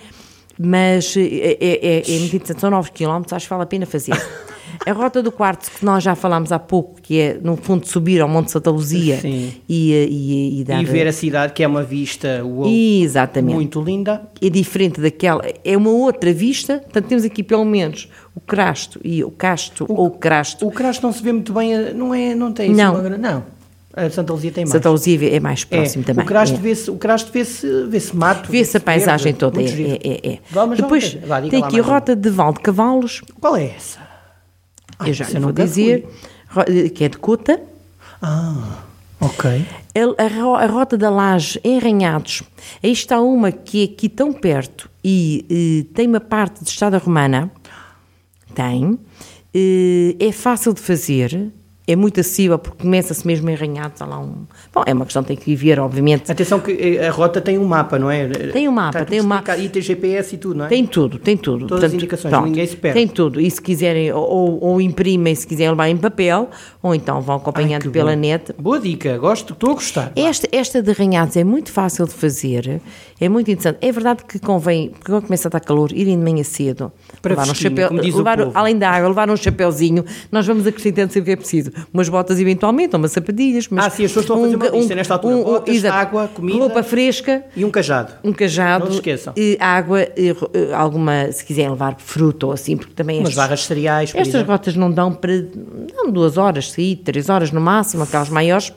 mas 0.57 1.15
eh, 1.15 1.55
é, 1.61 1.87
é, 1.99 2.15
é 2.15 2.19
muito 2.19 2.35
interessante, 2.35 2.61
são 2.61 2.71
9 2.71 2.89
km, 2.91 3.21
acho 3.31 3.45
que 3.45 3.49
vale 3.51 3.61
a 3.63 3.67
pena 3.67 3.85
fazer. 3.85 4.13
A 4.85 4.91
Rota 4.91 5.21
do 5.21 5.31
Quarto, 5.31 5.69
que 5.71 5.85
nós 5.85 6.03
já 6.03 6.15
falámos 6.15 6.51
há 6.51 6.59
pouco, 6.59 7.01
que 7.01 7.19
é, 7.19 7.39
no 7.41 7.55
fundo, 7.55 7.87
subir 7.87 8.21
ao 8.21 8.27
Monte 8.27 8.51
Santa 8.51 8.69
Luzia 8.69 9.19
e, 9.23 9.93
eh, 9.93 10.07
e, 10.09 10.61
e 10.61 10.63
dar... 10.63 10.81
E 10.81 10.85
ver 10.85 11.07
a 11.07 11.13
cidade, 11.13 11.53
que 11.53 11.63
é 11.63 11.67
uma 11.67 11.83
vista 11.83 12.43
uou, 12.43 12.67
Exatamente. 12.67 13.53
muito 13.53 13.81
linda. 13.81 14.21
é 14.41 14.49
diferente 14.49 14.99
daquela, 14.99 15.43
é 15.63 15.77
uma 15.77 15.89
outra 15.89 16.33
vista, 16.33 16.79
portanto 16.79 17.05
temos 17.05 17.25
aqui 17.25 17.43
pelo 17.43 17.65
menos 17.65 18.09
o 18.35 18.39
crasto 18.39 18.99
e 19.03 19.23
o 19.23 19.31
casto 19.31 19.85
ou 19.89 20.07
o 20.07 20.11
crasto. 20.11 20.67
O 20.67 20.71
Crasto 20.71 21.05
não 21.05 21.13
se 21.13 21.23
vê 21.23 21.31
muito 21.31 21.53
bem, 21.53 21.93
não 21.93 22.13
é, 22.13 22.35
não 22.35 22.51
tem 22.51 22.73
Não. 22.73 22.99
Uma, 22.99 23.09
não. 23.17 23.55
A 23.95 24.09
Santa 24.09 24.33
Luzia 24.33 24.51
tem 24.51 24.65
mais. 24.65 24.71
Santa 24.73 24.89
Luzia 24.89 25.35
é 25.35 25.39
mais 25.39 25.63
próximo 25.63 26.03
é. 26.03 26.05
também. 26.05 26.25
O 26.25 26.27
Crasto 26.27 26.57
é. 26.57 26.59
vê-se 26.59 26.91
o 26.91 26.99
vê-se 27.31 27.85
vê-se 27.87 28.15
mato. 28.15 28.51
Vê-se 28.51 28.75
a 28.75 28.79
paisagem 28.81 29.31
verde, 29.31 29.39
toda. 29.39 29.61
É, 29.61 29.65
é, 29.65 29.99
é, 30.03 30.33
é. 30.33 30.39
Já 30.51 30.65
Depois 30.65 31.13
tem. 31.13 31.21
Vá, 31.21 31.41
tem 31.41 31.61
lá 31.61 31.67
aqui 31.67 31.79
a 31.79 31.83
rota 31.83 32.13
de 32.13 32.29
Val 32.29 32.51
de 32.51 32.59
Cavalos, 32.59 33.21
Qual 33.39 33.55
é 33.55 33.71
essa? 33.73 34.04
Ah, 34.99 35.07
eu 35.07 35.13
já 35.13 35.25
lhe 35.29 35.35
eu 35.37 35.41
vou 35.41 35.51
dizer, 35.51 36.07
fui. 36.47 36.89
que 36.89 37.03
é 37.03 37.09
de 37.09 37.17
Cota. 37.17 37.61
Ah, 38.21 38.83
ok. 39.19 39.65
A, 39.95 40.23
a 40.23 40.27
ro- 40.27 40.55
a 40.55 40.65
rota 40.65 40.97
da 40.97 41.09
Laje 41.09 41.59
em 41.63 41.79
Ranhados, 41.79 42.43
aí 42.83 42.91
está 42.91 43.19
uma 43.21 43.51
que 43.51 43.81
é 43.81 43.85
aqui 43.85 44.09
tão 44.09 44.31
perto 44.33 44.89
e, 45.03 45.45
eh, 45.89 45.93
tem 45.93 46.07
uma 46.07 46.19
parte 46.19 46.63
de 46.63 46.69
Estrada 46.69 46.97
Romana, 46.97 47.51
tem, 48.53 48.97
eh, 49.53 50.15
é 50.19 50.31
fácil 50.31 50.73
de 50.73 50.81
fazer, 50.81 51.51
é 51.87 51.95
muito 51.95 52.19
acessível 52.19 52.57
porque 52.57 52.81
começa-se 52.81 53.25
mesmo 53.25 53.49
em 53.49 53.55
Ranhados, 53.55 54.01
há 54.01 54.05
lá 54.05 54.19
um... 54.19 54.45
Bom, 54.73 54.83
é 54.85 54.93
uma 54.93 55.05
questão 55.05 55.21
que 55.23 55.27
tem 55.29 55.37
que 55.37 55.45
viver, 55.45 55.79
obviamente, 55.79 56.31
Atenção 56.31 56.59
que 56.59 56.71
eh, 56.71 57.07
a 57.07 57.11
rota 57.11 57.39
tem 57.39 57.57
um 57.57 57.65
mapa, 57.65 57.97
não 57.99 58.09
é? 58.09 58.27
Tem 58.27 58.67
um 58.67 58.71
mapa, 58.71 59.05
tem 59.05 59.21
um 59.21 59.25
mapa. 59.25 59.57
E 59.57 59.69
tem 59.69 59.81
GPS 59.81 60.35
e 60.35 60.37
tudo, 60.37 60.57
não 60.57 60.65
é? 60.65 60.67
Tem 60.67 60.85
tudo, 60.85 61.17
tem 61.19 61.37
tudo. 61.37 61.67
Todas 61.67 61.85
as 61.85 61.93
indicações, 61.93 62.33
ninguém 62.43 62.65
se 62.65 62.75
perde. 62.75 62.99
Tem 62.99 63.07
tudo. 63.07 63.39
E 63.39 63.49
se 63.49 63.61
quiserem, 63.61 64.11
ou, 64.11 64.61
ou 64.61 64.81
imprimem, 64.81 65.33
se 65.33 65.45
quiserem 65.45 65.71
levar 65.71 65.87
em 65.87 65.97
papel, 65.97 66.49
ou 66.81 66.93
então 66.93 67.21
vão 67.21 67.35
Ai, 67.35 67.41
acompanhando 67.41 67.83
que 67.83 67.89
pela 67.89 68.15
net. 68.15 68.53
Boa 68.57 68.79
dica, 68.79 69.17
gosto, 69.17 69.53
estou 69.53 69.71
a 69.71 69.73
gostar. 69.73 70.11
Esta, 70.15 70.47
esta 70.51 70.81
de 70.81 70.91
ranhados 70.91 71.37
é 71.37 71.43
muito 71.43 71.71
fácil 71.71 72.05
de 72.05 72.13
fazer, 72.13 72.81
é 73.19 73.29
muito 73.29 73.49
interessante. 73.49 73.77
É 73.81 73.91
verdade 73.91 74.23
que 74.27 74.39
convém, 74.39 74.89
porque 74.89 75.11
quando 75.11 75.25
começa 75.25 75.47
a 75.47 75.49
estar 75.49 75.59
calor, 75.59 75.91
irem 75.91 76.17
de 76.17 76.23
manhã 76.23 76.43
cedo, 76.43 76.91
Para 77.21 77.31
levar 77.35 77.49
um 77.49 77.55
chapéu, 77.55 77.89
levar, 77.91 78.51
além 78.53 78.77
da 78.77 78.89
água, 78.89 79.09
levar 79.09 79.29
um 79.29 79.37
chapéuzinho, 79.37 80.03
nós 80.31 80.45
vamos 80.45 80.67
acrescentando 80.67 81.13
sempre 81.13 81.25
que 81.25 81.31
é 81.31 81.35
preciso. 81.35 81.71
Umas 81.93 82.07
botas 82.09 82.39
eventualmente, 82.39 82.95
umas 82.95 83.11
sapatilhas, 83.11 83.67
mas 83.69 83.85
Ah, 83.85 83.89
sim, 83.89 84.05
as 84.05 84.11
pessoas 84.11 84.23
estão 84.25 84.37
a 84.37 84.41
fazer 84.41 84.55
uma 84.55 84.67
lista 84.69 84.95
nesta 84.95 85.13
altura. 85.15 85.35
Botas, 85.37 85.75
exato. 85.75 85.95
água, 85.97 86.27
comida. 86.33 86.57
roupa 86.59 86.83
fresca, 86.83 87.43
E 87.55 87.65
um 87.65 87.69
cajado. 87.69 88.13
um 88.23 88.31
cajado, 88.33 88.85
Não 88.85 88.91
se 88.91 88.97
esqueçam. 88.99 89.33
e 89.35 89.57
água, 89.59 90.01
e 90.15 90.35
alguma, 90.73 91.31
se 91.31 91.43
quiserem 91.45 91.71
levar 91.71 91.95
fruta 91.99 92.45
ou 92.47 92.51
assim, 92.51 92.77
porque 92.77 92.93
também 92.93 93.17
Umas 93.19 93.29
estas, 93.29 93.43
barras 93.43 93.59
de 93.59 93.65
cereais, 93.65 94.11
por 94.11 94.17
estas 94.19 94.33
exemplo. 94.35 94.51
rotas 94.53 94.75
não 94.75 94.91
dão 94.91 95.13
para 95.13 95.33
não 95.95 96.11
duas 96.11 96.37
horas, 96.37 96.71
sair, 96.71 96.95
três 96.97 97.29
horas 97.29 97.51
no 97.51 97.59
máximo, 97.61 98.03
aquelas 98.03 98.29
maiores. 98.29 98.71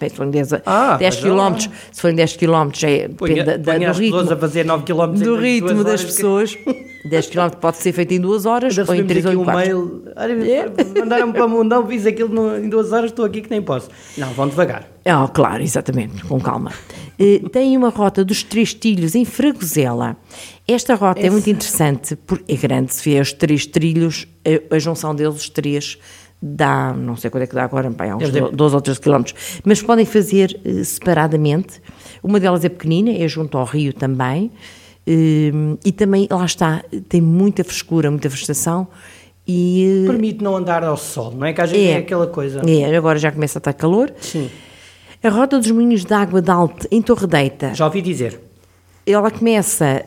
Se 0.00 0.10
forem 0.10 0.32
10, 0.32 0.52
a- 0.52 0.62
Ah, 0.66 0.96
10 0.96 1.14
mas 1.14 1.22
já 1.24 1.32
lá. 1.32 1.50
km, 1.52 1.58
se 1.92 2.00
forem 2.00 2.16
10 2.16 2.36
km, 2.36 2.70
é, 2.82 3.06
Ponha, 3.08 3.34
depende 3.34 3.44
da, 3.44 3.56
da- 3.56 3.72
ponha 3.74 3.92
do 3.92 3.98
ritmo, 4.00 4.32
a 4.32 4.36
fazer 4.36 4.64
9 4.64 4.82
km 4.84 5.12
do 5.14 5.36
ritmo 5.36 5.84
das 5.84 6.00
que- 6.00 6.06
pessoas. 6.08 6.56
10 7.04 7.26
km 7.28 7.48
pode 7.60 7.76
ser 7.78 7.92
feito 7.92 8.12
em 8.14 8.20
duas 8.20 8.46
horas 8.46 8.78
Ainda 8.78 8.90
ou 8.90 8.94
em 8.96 9.02
recebemos 9.02 9.22
3 9.22 9.26
ou 9.26 9.32
em 9.32 9.36
um 9.36 9.44
4. 9.44 9.60
mail. 9.60 10.02
Olha, 10.16 10.72
Mandaram-me 11.00 11.32
para 11.32 11.46
o 11.46 11.48
mundão, 11.48 11.86
fiz 11.86 12.06
aquilo 12.06 12.28
no- 12.28 12.56
em 12.58 12.68
duas 12.68 12.92
horas, 12.92 13.10
estou 13.10 13.24
aqui 13.24 13.40
que 13.40 13.50
nem 13.50 13.60
posso. 13.62 13.88
Não, 14.16 14.32
vão 14.32 14.48
devagar. 14.48 14.88
Ah, 15.04 15.28
claro, 15.32 15.62
exatamente, 15.62 16.22
com 16.24 16.40
calma. 16.40 16.70
Eh, 17.18 17.40
tem 17.50 17.76
uma 17.76 17.88
rota 17.88 18.24
dos 18.24 18.42
Três 18.44 18.72
Trilhos 18.72 19.14
em 19.16 19.24
Fragosela. 19.24 20.16
Esta 20.66 20.94
rota 20.94 21.18
é 21.20 21.22
Esse- 21.24 21.30
muito 21.30 21.50
interessante, 21.50 22.14
porque 22.16 22.52
é 22.52 22.56
grande, 22.56 22.94
se 22.94 23.10
vê 23.10 23.20
os 23.20 23.32
três 23.32 23.66
trilhos, 23.66 24.26
a, 24.70 24.76
a 24.76 24.78
junção 24.78 25.12
deles, 25.14 25.34
os 25.34 25.48
três, 25.50 25.98
dá, 26.40 26.92
não 26.92 27.16
sei 27.16 27.30
quanto 27.30 27.42
é 27.42 27.46
que 27.48 27.54
dá 27.54 27.64
agora, 27.64 27.90
pá, 27.90 28.04
há 28.10 28.16
uns 28.16 28.30
Deve 28.30 28.46
ter- 28.48 28.56
12 28.56 28.74
ou 28.76 28.80
13 28.80 29.00
quilómetros, 29.00 29.60
mas 29.64 29.82
podem 29.82 30.04
fazer 30.06 30.58
eh, 30.64 30.84
separadamente. 30.84 31.80
Uma 32.22 32.38
delas 32.38 32.64
é 32.64 32.68
pequenina, 32.68 33.10
é 33.10 33.26
junto 33.26 33.58
ao 33.58 33.64
rio 33.64 33.92
também, 33.92 34.52
eh, 34.52 34.91
e 35.06 35.92
também, 35.92 36.26
lá 36.30 36.44
está, 36.44 36.84
tem 37.08 37.20
muita 37.20 37.64
frescura, 37.64 38.10
muita 38.10 38.28
vegetação, 38.28 38.86
e... 39.46 40.04
eh, 40.04 40.06
Permite 40.06 40.42
não 40.44 40.56
andar 40.56 40.84
ao 40.84 40.96
sol, 40.96 41.32
não 41.32 41.44
é? 41.46 41.52
Que 41.52 41.60
às 41.60 41.70
vezes 41.70 41.88
é, 41.88 41.96
aquela 41.96 42.26
coisa. 42.28 42.60
É, 42.68 42.96
agora 42.96 43.18
já 43.18 43.32
começa 43.32 43.58
a 43.58 43.60
estar 43.60 43.72
calor. 43.72 44.12
Sim. 44.20 44.48
A 45.22 45.28
Rota 45.28 45.58
dos 45.58 45.70
Moinhos 45.70 46.04
de 46.04 46.12
Água 46.14 46.40
de 46.40 46.50
Alte, 46.50 46.86
em 46.90 47.00
Torredeita, 47.02 47.74
Já 47.74 47.86
ouvi 47.86 48.00
dizer. 48.02 48.40
ela 49.06 49.30
começa 49.30 50.04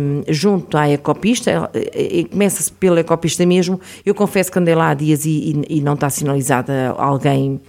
hum, 0.00 0.22
junto 0.28 0.76
à 0.76 0.88
ecopista, 0.90 1.70
eh, 1.74 2.20
eh, 2.20 2.24
começa-se 2.24 2.72
pela 2.72 2.98
ecopista 3.00 3.44
mesmo. 3.46 3.80
Eu 4.04 4.14
confesso 4.14 4.50
que 4.50 4.58
andei 4.58 4.74
lá 4.74 4.90
há 4.90 4.94
dias 4.94 5.24
e, 5.24 5.30
e- 5.68 5.78
e 5.78 5.80
não 5.80 5.94
está 5.94 6.10
sinalizada, 6.10 6.90
alguém 6.96 7.60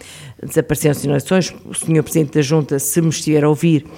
desapareceram 0.43 0.95
sinalizações. 0.95 1.53
O 1.65 1.73
senhor 1.75 2.01
Presidente 2.03 2.33
da 2.33 2.41
Junta, 2.41 2.77
se 2.79 2.99
me 3.01 3.09
estiver 3.09 3.43
a 3.43 3.49
ouvir, 3.49 3.85
eh, 3.85 3.89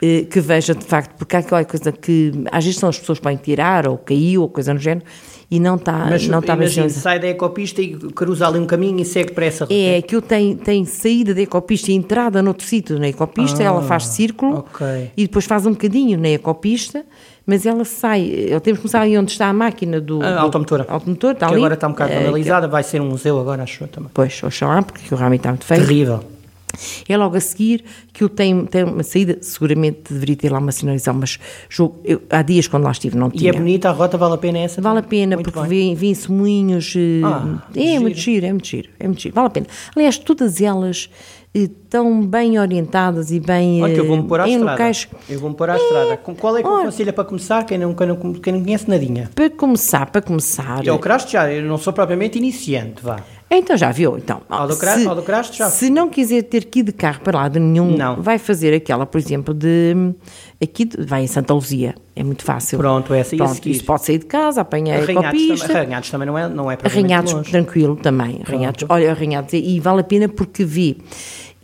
que 0.00 0.40
veja 0.40 0.74
de 0.74 0.84
facto, 0.84 1.14
porque 1.16 1.36
há 1.36 1.38
aquela 1.38 1.64
coisa 1.64 1.90
que 1.92 2.32
às 2.52 2.64
vezes 2.64 2.78
são 2.78 2.88
as 2.88 2.98
pessoas 2.98 3.18
que 3.18 3.22
podem 3.22 3.38
tirar, 3.38 3.86
ou 3.88 3.96
caiu, 3.96 4.42
ou 4.42 4.48
coisa 4.48 4.74
no 4.74 4.80
género, 4.80 5.06
e 5.50 5.60
não 5.60 5.76
está, 5.76 6.06
Mas 6.10 6.26
não 6.26 6.40
está 6.40 6.54
imagina, 6.54 6.88
sai 6.88 7.20
da 7.20 7.28
ecopista 7.28 7.80
e 7.80 7.94
cruza 7.96 8.46
ali 8.46 8.58
um 8.58 8.66
caminho 8.66 9.00
e 9.00 9.04
segue 9.04 9.32
para 9.32 9.46
essa 9.46 9.64
rota. 9.64 9.74
É, 9.74 9.98
aquilo 9.98 10.20
tem, 10.20 10.56
tem 10.56 10.84
saída 10.84 11.32
da 11.34 11.40
ecopista 11.42 11.90
e 11.90 11.94
entrada 11.94 12.42
noutro 12.42 12.66
sítio 12.66 12.98
na 12.98 13.08
ecopista, 13.08 13.62
ela 13.62 13.80
faz 13.82 14.06
círculo 14.06 14.56
Ah, 14.56 14.58
ok. 14.60 15.10
e 15.16 15.22
depois 15.26 15.44
faz 15.44 15.64
um 15.64 15.70
bocadinho 15.70 16.18
na 16.18 16.28
ecopista, 16.30 17.04
mas 17.46 17.64
ela 17.64 17.84
sai, 17.84 18.22
eu 18.48 18.60
temos 18.60 18.78
que 18.78 18.82
começar 18.82 19.02
ali 19.02 19.16
onde 19.16 19.30
está 19.30 19.46
a 19.46 19.52
máquina 19.52 20.00
do... 20.00 20.22
A 20.22 20.32
do- 20.32 20.38
automotora. 20.40 20.86
automotor, 20.88 21.32
está 21.32 21.46
que 21.46 21.52
ali. 21.52 21.60
agora 21.60 21.74
está 21.74 21.86
um 21.86 21.90
bocado 21.92 22.12
Eh, 22.12 22.18
analisada, 22.18 22.66
vai 22.66 22.82
ser 22.82 23.00
um 23.00 23.08
museu 23.10 23.38
agora, 23.38 23.62
acho 23.62 23.84
eu 23.84 23.88
também. 23.88 24.10
Pois, 24.12 24.42
oxalá, 24.42 24.82
porque 24.82 25.02
aquilo 25.04 25.18
realmente 25.18 25.40
está 25.40 25.50
muito 25.50 25.64
feio. 25.66 25.80
Terrível. 25.86 26.20
É 27.08 27.16
logo 27.16 27.36
a 27.36 27.40
seguir 27.40 27.84
que 28.12 28.28
tem, 28.28 28.64
tem 28.66 28.84
uma 28.84 29.02
saída, 29.02 29.38
seguramente 29.40 30.12
deveria 30.12 30.36
ter 30.36 30.52
lá 30.52 30.58
uma 30.58 30.72
sinalização, 30.72 31.14
mas 31.14 31.38
julgo- 31.68 32.00
eu- 32.04 32.22
há 32.30 32.42
dias 32.42 32.66
quando 32.68 32.84
lá 32.84 32.90
estive 32.92 33.16
não 33.16 33.28
E 33.28 33.38
tinha. 33.38 33.50
é 33.50 33.52
bonita, 33.52 33.88
a 33.88 33.92
rota 33.92 34.16
vale 34.16 34.34
a 34.34 34.38
pena 34.38 34.58
essa? 34.58 34.80
Vale 34.80 34.98
a 35.00 35.02
pena, 35.02 35.36
Muito 35.36 35.50
porque 35.52 35.68
vêm 35.68 35.94
vêm-se 35.94 36.30
moinhos. 36.30 36.94
eh, 36.96 37.20
Ah, 37.24 37.62
é 37.74 37.80
giro. 37.82 38.00
muito 38.02 38.18
giro, 38.18 38.46
é 38.46 38.52
muito 38.52 38.66
giro, 38.66 38.88
é 38.98 39.06
muito 39.06 39.20
giro. 39.22 39.34
Vale 39.34 39.46
a 39.46 39.50
pena. 39.50 39.66
Aliás, 39.96 40.18
todas 40.18 40.60
elas 40.60 41.08
eh, 41.54 41.60
estão 41.60 42.20
bem 42.26 42.58
orientadas 42.58 43.30
e 43.30 43.38
bem. 43.40 43.82
Olha 43.82 43.94
que 43.94 44.00
eu 44.00 44.04
eh, 44.04 44.08
vou-me 44.08 44.24
pôr 44.28 44.40
à 44.40 44.48
em 44.48 44.52
estrada. 44.54 44.72
locais. 44.72 45.08
Eu 45.28 45.38
vou-me 45.40 45.56
pôr 45.56 45.70
à 45.70 45.76
estrada. 45.76 46.16
Com- 46.16 46.34
Qual 46.34 46.56
é 46.56 46.62
que 46.62 46.68
olha. 46.68 46.82
aconselha 46.82 47.12
para 47.12 47.24
começar? 47.24 47.64
Quem 47.64 47.78
não, 47.78 47.94
quem, 47.94 48.06
não, 48.06 48.16
quem 48.34 48.52
não 48.52 48.62
conhece 48.64 48.88
nadinha. 48.88 49.30
Para 49.34 49.48
começar, 49.50 50.06
para 50.10 50.20
começar. 50.22 50.84
Eu, 50.86 50.94
o 50.94 50.98
Crasto 50.98 51.30
já, 51.32 51.50
eu 51.52 51.62
não 51.62 51.78
sou 51.78 51.92
propriamente 51.92 52.38
iniciante, 52.38 53.02
vá. 53.02 53.20
Então 53.50 53.76
já 53.76 53.92
viu, 53.92 54.16
então. 54.18 54.40
Do 54.48 54.54
ao 54.54 54.66
do 55.14 55.22
Crasto 55.22 55.54
já 55.56 55.70
Se 55.70 55.88
não 55.88 56.08
quiser 56.08 56.42
ter 56.42 56.64
que 56.64 56.80
ir 56.80 56.82
de 56.82 56.92
carro 56.92 57.20
para 57.20 57.38
lado 57.38 57.60
nenhum, 57.60 57.96
Não. 57.96 58.20
vai 58.20 58.36
fazer 58.38 58.74
aquela, 58.74 59.06
por 59.06 59.18
exemplo, 59.18 59.54
de 59.54 59.94
aqui 60.62 60.88
vai 60.98 61.24
em 61.24 61.26
Santa 61.26 61.52
Luzia. 61.54 61.94
É 62.16 62.22
muito 62.22 62.44
fácil. 62.44 62.78
Pronto, 62.78 63.12
essa 63.12 63.34
e 63.34 63.40
a 63.40 63.44
Pronto, 63.44 63.68
isso 63.68 63.84
pode 63.84 64.04
sair 64.04 64.18
de 64.18 64.26
casa, 64.26 64.60
apanha 64.60 64.94
a 64.94 65.02
Arranhados 65.02 65.40
ecopista. 65.42 65.66
também, 65.66 65.82
Arranhados 65.82 66.10
também 66.10 66.26
não 66.26 66.38
é, 66.38 66.48
não 66.48 66.70
é 66.70 66.78
Arranhados, 66.82 67.32
longe. 67.32 67.50
tranquilo 67.50 67.96
também. 67.96 68.40
Arranhados, 68.46 68.84
olha, 68.88 69.10
arranhados, 69.10 69.52
e 69.52 69.80
vale 69.80 70.00
a 70.00 70.04
pena 70.04 70.28
porque 70.28 70.64
vi. 70.64 70.98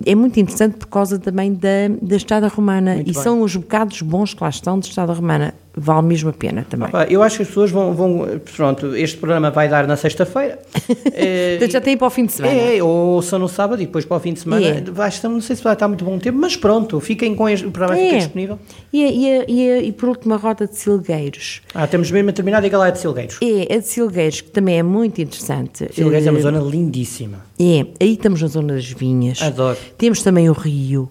É 0.05 0.15
muito 0.15 0.41
interessante 0.41 0.77
por 0.79 0.87
causa 0.87 1.19
também 1.19 1.53
da, 1.53 1.89
da 2.01 2.17
Estrada 2.17 2.49
Romana. 2.49 2.95
Muito 2.95 3.11
e 3.11 3.13
bem. 3.13 3.23
são 3.23 3.43
os 3.43 3.55
bocados 3.55 4.01
bons 4.01 4.33
que 4.33 4.43
lá 4.43 4.49
estão 4.49 4.79
de 4.79 4.87
Estrada 4.87 5.13
Romana. 5.13 5.55
Vale 5.77 6.03
mesmo 6.07 6.31
a 6.31 6.33
pena 6.33 6.67
também. 6.69 6.91
Pá, 6.91 7.05
Eu 7.09 7.23
acho 7.23 7.37
que 7.37 7.43
as 7.43 7.49
pessoas 7.49 7.71
vão, 7.71 7.95
vão- 7.95 8.27
Pronto, 8.57 8.97
este 8.97 9.17
programa 9.17 9.51
vai 9.53 9.69
dar 9.69 9.87
na 9.87 9.97
sexta-feira. 9.97 10.59
Portanto, 10.75 11.71
já 11.71 11.81
tem 11.81 11.97
para 11.97 12.07
o 12.09 12.11
fim 12.11 12.27
de 12.27 12.33
semana. 12.33 12.55
É, 12.55 12.83
ou 12.83 13.23
só 13.23 13.39
no 13.39 13.49
sábado 13.49 13.81
e 13.81 13.87
depois 13.87 14.05
para 14.05 14.17
o 14.17 14.21
fim 14.21 14.33
de 14.33 14.41
semana. 14.41 14.67
É. 14.67 14.81
Vai 14.81 15.09
estar, 15.09 15.29
não 15.29 15.41
sei 15.41 15.55
se 15.55 15.63
vai 15.63 15.75
estar 15.75 15.87
muito 15.87 16.05
bom 16.05 16.19
tempo, 16.19 16.39
mas 16.39 16.57
pronto, 16.57 16.99
fiquem 17.01 17.35
com 17.37 17.49
este, 17.49 17.67
o 17.67 17.71
programa 17.71 17.95
fica 18.01 18.15
É. 18.17 18.19
disponível. 18.19 18.59
E, 18.93 19.05
a- 19.05 19.11
e, 19.11 19.39
a- 19.41 19.45
e, 19.49 19.71
a- 19.71 19.79
e 19.83 19.93
por 19.93 20.09
último, 20.09 20.35
a 20.35 20.37
rota 20.37 20.67
de 20.67 20.77
Silgueiros. 20.77 21.63
Ah, 21.73 21.87
temos 21.87 22.11
mesmo 22.11 22.31
a 22.31 22.33
terminar, 22.33 22.61
diga 22.63 22.77
lá 22.77 22.89
é 22.89 22.91
de 22.91 22.99
Silgueiros. 22.99 23.39
É, 23.41 23.73
a 23.75 23.79
de 23.79 23.87
Silgueiros, 23.87 24.41
que 24.41 24.51
também 24.51 24.79
é 24.79 24.83
muito 24.83 25.21
interessante. 25.21 25.87
Silgueiros 25.93 26.27
é 26.27 26.31
uma 26.31 26.41
Eh, 26.41 26.43
zona 26.43 26.59
lindíssima. 26.59 27.39
É, 27.61 27.87
aí 28.01 28.15
estamos 28.15 28.43
na 28.43 28.49
zona 28.49 28.75
das 28.75 28.87
vinhas. 28.91 29.41
Adoro. 29.43 29.79
Temos 29.97 30.23
também 30.23 30.49
o 30.49 30.53
rio. 30.53 31.11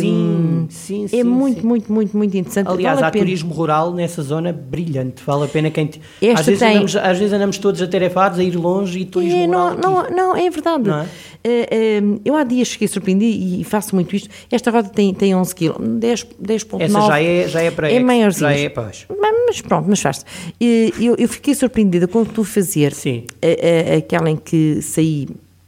Sim, 0.00 0.12
Hum, 0.12 0.66
sim, 0.68 1.04
É 1.04 1.08
sim, 1.08 1.22
muito, 1.24 1.60
sim. 1.60 1.66
muito, 1.66 1.92
muito, 1.92 2.16
muito 2.16 2.36
interessante. 2.36 2.68
Aliás, 2.68 2.96
Vale 2.96 3.08
há 3.08 3.10
pena. 3.10 3.24
turismo 3.24 3.52
rural 3.54 3.92
nessa 3.94 4.22
zona 4.22 4.52
brilhante. 4.52 5.22
Vale 5.24 5.44
a 5.44 5.48
pena 5.48 5.70
quem. 5.70 5.86
te- 5.86 6.00
Esta 6.20 6.40
Às 6.40 6.46
vezes, 6.46 6.60
tem- 6.60 6.70
andamos, 6.72 6.96
às 6.96 7.18
vezes 7.18 7.32
andamos 7.32 7.58
todos 7.58 7.80
atarefados 7.82 8.38
a 8.38 8.44
ir 8.44 8.54
longe 8.56 9.00
e 9.00 9.04
turismo 9.04 9.36
É, 9.38 9.46
rural. 9.46 9.76
não, 9.76 9.98
aqui. 9.98 10.10
não, 10.14 10.16
não, 10.28 10.36
é 10.36 10.50
verdade. 10.50 10.88
Não 10.88 11.00
é? 11.00 11.06
Eh, 11.44 11.68
eh, 11.70 12.02
eu 12.24 12.36
há 12.36 12.44
dias 12.44 12.68
fiquei 12.70 12.86
surpreendida 12.86 13.36
e 13.60 13.64
faço 13.64 13.94
muito 13.94 14.14
isto. 14.14 14.28
Esta 14.50 14.70
roda 14.70 14.88
tem, 14.88 15.12
tem 15.12 15.34
11 15.34 15.54
kg, 15.54 15.74
10, 15.98 16.24
10.9. 16.40 16.84
Essa 16.84 17.00
já 17.08 17.20
é, 17.20 17.48
já 17.48 17.60
é 17.62 17.70
para 17.70 17.90
É 17.90 17.98
maiorzinha. 17.98 18.50
Já 18.52 18.56
é, 18.56 18.68
pois. 18.68 19.06
Mas, 19.20 19.34
mas 19.46 19.60
pronto, 19.60 19.86
mas 19.88 20.00
faz 20.00 20.24
eu, 20.60 21.16
eu 21.18 21.28
fiquei 21.28 21.54
surpreendida 21.54 22.06
quando 22.06 22.28
tu 22.32 22.44
fazer 22.44 22.92
Sim. 22.92 23.24
a- 23.42 23.94
a- 23.94 23.96
aquela 23.98 24.30
em 24.30 24.36
que 24.36 24.80
saí 24.82 25.26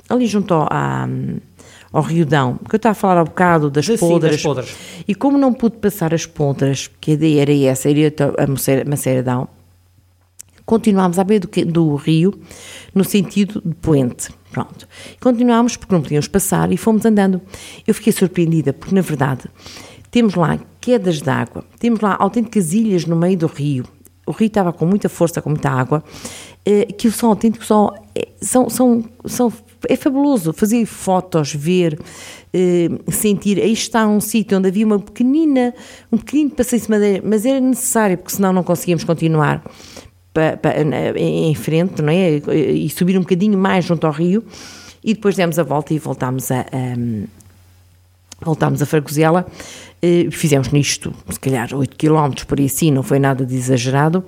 ali 0.09 0.27
junto 0.27 0.55
à- 0.55 1.09
ao 1.95 2.03
Rio 2.03 2.27
Dão, 2.27 2.59
que 2.69 2.75
eu 2.75 2.77
estava 2.77 2.91
a 2.93 2.95
falar 2.95 3.21
há 3.21 3.25
bocado 3.25 3.71
das 3.71 3.87
Sim, 3.87 3.93
das 3.93 4.01
poldras. 4.01 4.43
poldras. 4.43 4.75
E 5.07 5.15
como 5.15 5.39
não 5.39 5.53
pude 5.55 5.77
passar 5.77 6.13
as 6.13 6.27
poldras, 6.27 6.89
porque 6.89 7.13
a 7.13 7.15
ideia 7.15 7.43
era 7.43 7.55
essa, 7.71 7.89
ir 7.89 8.07
até 8.07 8.25
a 8.25 8.47
Maceira- 8.47 8.85
Maceiradão, 8.89 9.49
continuámos 10.67 11.19
à 11.19 11.25
beira 11.25 11.47
do, 11.47 11.65
do 11.67 11.95
rio, 11.97 12.35
no 12.95 13.05
sentido 13.05 13.63
de 13.65 13.75
poente. 13.77 14.29
Pronto. 14.51 14.87
Continuámos 15.21 15.77
porque 15.77 15.95
não 15.95 16.03
podíamos 16.03 16.29
passar 16.29 16.73
e 16.73 16.77
fomos 16.77 17.05
andando. 17.05 17.41
Eu 17.87 17.95
fiquei 17.95 18.13
surpreendida, 18.13 18.73
porque 18.73 18.95
na 18.95 19.01
verdade 19.01 19.45
temos 20.11 20.35
lá 20.37 20.59
quedas 20.81 21.21
de 21.21 21.29
água, 21.31 21.65
temos 21.79 22.01
lá 22.01 22.17
autênticas 22.19 22.73
ilhas 22.73 23.05
no 23.05 23.17
meio 23.17 23.37
do 23.37 23.47
rio. 23.47 23.85
O 24.27 24.31
rio 24.33 24.47
estava 24.47 24.73
com 24.73 24.87
muita 24.87 25.09
força, 25.09 25.43
com 25.43 25.51
muita 25.51 25.69
água, 25.69 26.03
eh, 26.65 26.87
que 26.87 27.11
são 27.11 27.29
autênticos, 27.31 27.67
são, 27.67 27.93
eh, 28.15 28.29
são, 28.41 28.71
são, 28.71 29.05
são 29.27 29.53
é 29.89 29.97
fabuloso 29.97 30.53
fazer 30.53 30.85
fotos, 30.87 31.55
ver, 31.55 31.99
eh, 32.53 32.89
sentir. 33.11 33.59
Aí 33.59 33.73
está 33.73 34.07
um 34.07 34.21
sítio 34.21 34.59
onde 34.59 34.69
havia 34.69 34.87
uma 34.87 34.99
pequenina, 34.99 35.75
um 36.11 36.19
pequenino 36.19 36.51
passeio 36.51 36.83
de 36.83 36.91
madeira, 36.91 37.23
mas 37.25 37.45
era 37.45 37.61
necessário 37.61 38.19
porque 38.19 38.35
senão 38.35 38.53
não 38.53 38.63
conseguíamos 38.63 39.05
continuar 39.05 39.63
em 41.17 41.55
frente, 41.55 42.03
não 42.03 42.13
é? 42.13 42.43
E 42.53 42.91
subir 42.91 43.17
um 43.17 43.21
bocadinho 43.21 43.57
mais 43.57 43.85
junto 43.85 44.07
ao 44.07 44.13
rio 44.13 44.45
e 45.03 45.15
depois 45.15 45.37
demos 45.37 45.59
a 45.59 45.63
volta 45.63 45.95
e 45.95 45.99
voltámos 45.99 46.51
a, 46.51 46.61
a 46.61 46.97
voltámos 48.41 48.83
a 48.83 48.87
Fargozela 48.87 49.47
eh, 50.07 50.29
fizemos 50.31 50.69
nisto, 50.71 51.15
se 51.31 51.41
calhar 51.41 51.75
8 51.75 51.97
km 51.97 52.45
por 52.47 52.59
aí 52.59 52.67
assim, 52.67 52.91
não 52.91 53.03
foi 53.03 53.19
nada 53.19 53.47
de 53.47 53.55
exagerado, 53.55 54.23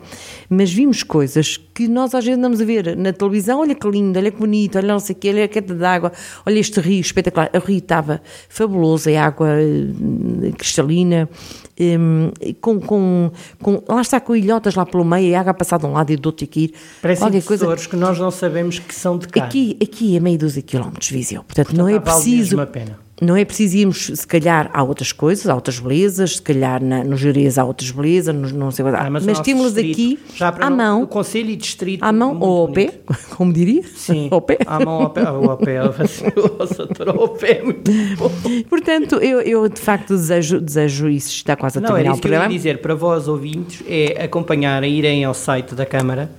mas 0.49 0.73
vimos 0.73 1.03
coisas 1.03 1.59
que 1.75 1.87
nós 1.87 2.15
às 2.15 2.25
vezes 2.25 2.39
andamos 2.39 2.63
a 2.63 2.65
ver 2.65 2.97
na 2.97 3.13
televisão, 3.13 3.61
olha 3.61 3.75
que 3.75 3.87
lindo, 3.87 4.19
olha 4.19 4.31
que 4.31 4.39
bonito, 4.39 4.79
olha 4.79 4.89
não 4.89 4.99
sei 4.99 5.15
o 5.15 5.19
quê, 5.19 5.29
olha 5.29 5.45
a 5.45 5.49
queda 5.49 5.75
d'água, 5.75 6.13
olha 6.47 6.59
este 6.59 6.81
rio 6.81 7.01
espetacular, 7.01 7.51
o 7.53 7.59
rio 7.59 7.77
estava 7.77 8.23
fabuloso, 8.49 9.11
é 9.11 9.19
água 9.19 9.49
eh, 9.51 10.51
cristalina, 10.57 11.29
um, 11.79 12.31
com, 12.59 12.81
com, 12.81 13.31
com, 13.61 13.83
lá 13.87 14.01
está 14.01 14.19
com 14.19 14.35
ilhotas 14.35 14.77
lá 14.77 14.87
pelo 14.87 15.05
meio, 15.05 15.29
e 15.29 15.35
a 15.35 15.41
água 15.41 15.53
passar 15.53 15.79
de 15.79 15.85
um 15.85 15.93
lado 15.93 16.11
e 16.11 16.17
do 16.17 16.25
outro 16.25 16.43
e 16.43 16.47
aqui. 16.47 16.75
Parecem 17.03 17.39
tesouros 17.43 17.87
que 17.87 17.97
nós 17.97 18.19
não 18.19 18.31
sabemos 18.31 18.79
que 18.79 18.95
são 18.95 19.19
de 19.19 19.29
cá. 19.29 19.45
Aqui, 19.45 19.77
aqui 19.83 20.17
é 20.17 20.21
meio 20.21 20.39
dúzia 20.39 20.63
quilómetros, 20.63 21.11
Viseu, 21.11 21.45
portanto, 21.45 21.67
portanto 21.67 21.79
não 21.79 21.87
é 21.87 22.01
preciso... 22.01 22.57
Vale 22.57 23.05
não 23.21 23.35
é 23.35 23.45
preciso 23.45 23.77
irmos, 23.79 24.11
se 24.15 24.27
calhar, 24.27 24.71
há 24.75 24.83
outras 24.83 25.11
coisas, 25.11 25.49
há 25.49 25.55
outras 25.55 25.79
belezas, 25.79 26.37
se 26.37 26.43
calhar 26.43 26.83
na, 26.83 27.03
no 27.03 27.17
Jerez 27.17 27.57
há 27.57 27.65
outras 27.65 27.91
belezas, 27.91 28.35
não 28.53 28.71
sei 28.71 28.85
ah, 28.87 29.09
mas, 29.11 29.25
mas 29.25 29.41
temos 29.41 29.77
aqui 29.77 30.19
à 30.61 30.71
mão. 30.71 31.03
O 31.03 31.07
Conselho 31.07 31.51
e 31.51 31.57
Distrito. 31.57 32.03
À 32.03 32.13
mão 32.13 32.39
ou 32.39 32.63
ao 32.63 32.69
pé, 32.69 32.93
como 33.37 33.53
diria? 33.53 33.83
Sim. 33.95 34.29
Ao 34.37 34.41
pé. 34.41 34.59
À 34.67 34.79
mão 34.81 35.03
ao 35.03 35.11
pé. 35.11 35.25
Ao 35.27 35.57
pé, 35.57 35.79
ao 37.09 37.29
pé, 37.29 37.63
muito 37.63 37.91
bom. 38.19 38.31
Portanto, 38.69 39.17
eu, 39.17 39.41
eu 39.41 39.69
de 39.69 39.81
facto 39.81 40.09
desejo, 40.09 40.61
desejo 40.61 41.09
isso, 41.09 41.29
está 41.31 41.57
quase 41.57 41.79
a 41.79 41.81
não, 41.81 41.89
terminar 41.89 42.15
o 42.15 42.19
programa. 42.19 42.45
Não, 42.45 42.49
que 42.49 42.55
eu 42.55 42.57
ia 42.57 42.59
dizer 42.59 42.83
para 42.83 42.95
vós 42.95 43.29
ouvintes 43.29 43.83
é 43.89 44.25
acompanharem, 44.25 44.93
irem 44.95 45.25
ao 45.25 45.35
site 45.35 45.75
da 45.75 45.87
Câmara 45.87 46.31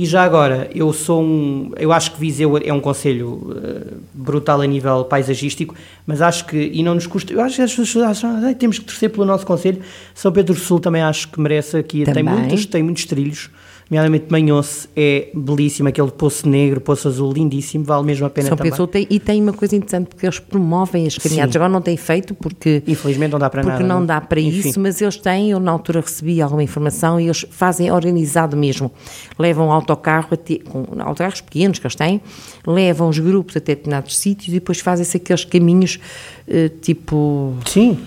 e 0.00 0.06
já 0.06 0.24
agora, 0.24 0.70
eu 0.74 0.90
sou 0.94 1.22
um. 1.22 1.72
Eu 1.76 1.92
acho 1.92 2.12
que 2.12 2.18
Viseu 2.18 2.56
é 2.56 2.72
um 2.72 2.80
conselho 2.80 3.34
uh, 3.34 3.98
brutal 4.14 4.62
a 4.62 4.66
nível 4.66 5.04
paisagístico, 5.04 5.74
mas 6.06 6.22
acho 6.22 6.46
que. 6.46 6.56
E 6.56 6.82
não 6.82 6.94
nos 6.94 7.06
custa. 7.06 7.34
Eu 7.34 7.40
acho 7.42 7.56
que 7.56 7.60
as 7.60 7.74
pessoas 7.74 8.06
acham. 8.06 8.30
Ah, 8.42 8.54
temos 8.54 8.78
que 8.78 8.86
torcer 8.86 9.10
pelo 9.10 9.26
nosso 9.26 9.44
conselho. 9.44 9.82
São 10.14 10.32
Pedro 10.32 10.54
do 10.54 10.58
Sul 10.58 10.80
também 10.80 11.02
acho 11.02 11.28
que 11.28 11.38
merece 11.38 11.76
aqui. 11.76 12.04
Também. 12.04 12.24
Tem 12.24 12.34
muitos, 12.34 12.64
tem 12.64 12.82
muitos 12.82 13.04
trilhos 13.04 13.50
nomeadamente 13.90 14.26
Manhoce, 14.30 14.88
é 14.94 15.30
belíssimo, 15.34 15.88
aquele 15.88 16.12
poço 16.12 16.48
negro, 16.48 16.80
poço 16.80 17.08
azul, 17.08 17.32
lindíssimo, 17.32 17.84
vale 17.84 18.06
mesmo 18.06 18.24
a 18.24 18.30
pena 18.30 18.48
São 18.48 18.56
também. 18.56 18.72
tem, 18.86 19.06
e 19.10 19.18
tem 19.18 19.42
uma 19.42 19.52
coisa 19.52 19.74
interessante, 19.74 20.06
porque 20.06 20.24
eles 20.24 20.38
promovem 20.38 21.08
as 21.08 21.18
caminhadas, 21.18 21.52
Sim. 21.52 21.58
agora 21.58 21.72
não 21.72 21.82
têm 21.82 21.96
feito 21.96 22.32
porque... 22.32 22.84
Infelizmente 22.86 23.32
não 23.32 23.38
dá 23.40 23.50
para 23.50 23.62
porque 23.62 23.72
nada. 23.72 23.84
Porque 23.84 24.00
não, 24.00 24.06
dá 24.06 24.20
para 24.20 24.40
Enfim. 24.40 24.68
isso, 24.68 24.78
mas 24.78 25.02
eles 25.02 25.16
têm, 25.16 25.50
eu 25.50 25.58
na 25.58 25.72
altura 25.72 26.00
recebi 26.02 26.40
alguma 26.40 26.62
informação 26.62 27.18
e 27.18 27.24
eles 27.24 27.44
fazem 27.50 27.90
organizado 27.90 28.56
mesmo, 28.56 28.92
levam 29.36 29.72
autocarro, 29.72 30.28
até, 30.30 30.58
com 30.58 30.86
autocarros 31.00 31.40
pequenos 31.40 31.80
que 31.80 31.86
eles 31.86 31.96
têm, 31.96 32.20
levam 32.64 33.08
os 33.08 33.18
grupos 33.18 33.56
até 33.56 33.74
determinados 33.74 34.16
sítios 34.16 34.48
e 34.48 34.52
depois 34.52 34.78
fazem-se 34.78 35.16
aqueles 35.16 35.44
caminhos, 35.44 35.98
eh, 36.46 36.70
tipo... 36.80 37.54
Sim 37.66 37.98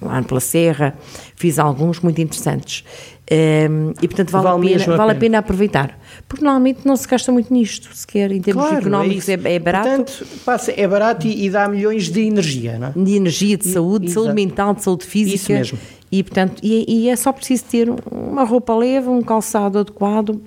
lá 0.00 0.22
pela 0.22 0.40
Serra, 0.40 0.94
fiz 1.36 1.58
alguns 1.58 2.00
muito 2.00 2.20
interessantes. 2.20 2.84
Um, 3.32 3.92
e 4.02 4.08
portanto 4.08 4.30
vale, 4.32 4.44
vale, 4.44 4.74
a, 4.74 4.78
pena, 4.78 4.96
vale 4.96 5.12
a, 5.12 5.14
pena. 5.14 5.38
aproveitar. 5.38 5.98
Porque 6.28 6.44
normalmente 6.44 6.80
não 6.84 6.96
se 6.96 7.06
gasta 7.06 7.30
muito 7.30 7.52
nisto, 7.52 7.88
sequer 7.94 8.32
em 8.32 8.40
termos 8.40 8.64
claro, 8.64 8.80
económicos 8.80 9.28
é, 9.28 9.34
é, 9.34 9.54
é, 9.54 9.58
barato. 9.60 9.88
Portanto, 9.88 10.26
passa, 10.44 10.72
é 10.76 10.88
barato 10.88 11.28
e, 11.28 11.46
e, 11.46 11.50
dá 11.50 11.68
milhões 11.68 12.08
de 12.08 12.22
energia, 12.22 12.76
não 12.76 12.88
é? 12.88 12.92
De 12.96 13.14
energia, 13.14 13.56
de 13.56 13.68
saúde, 13.68 14.06
de 14.06 14.12
saúde 14.12 14.34
mental, 14.34 14.74
de 14.74 14.82
saúde 14.82 15.06
física. 15.06 15.36
Isso 15.36 15.52
mesmo. 15.52 15.78
E 16.10 16.24
portanto, 16.24 16.60
e, 16.60 17.04
e 17.04 17.08
é 17.08 17.14
só 17.14 17.32
preciso 17.32 17.64
ter 17.66 17.88
uma 18.10 18.42
roupa 18.42 18.74
leve, 18.74 19.08
um 19.08 19.22
calçado 19.22 19.78
adequado, 19.78 20.40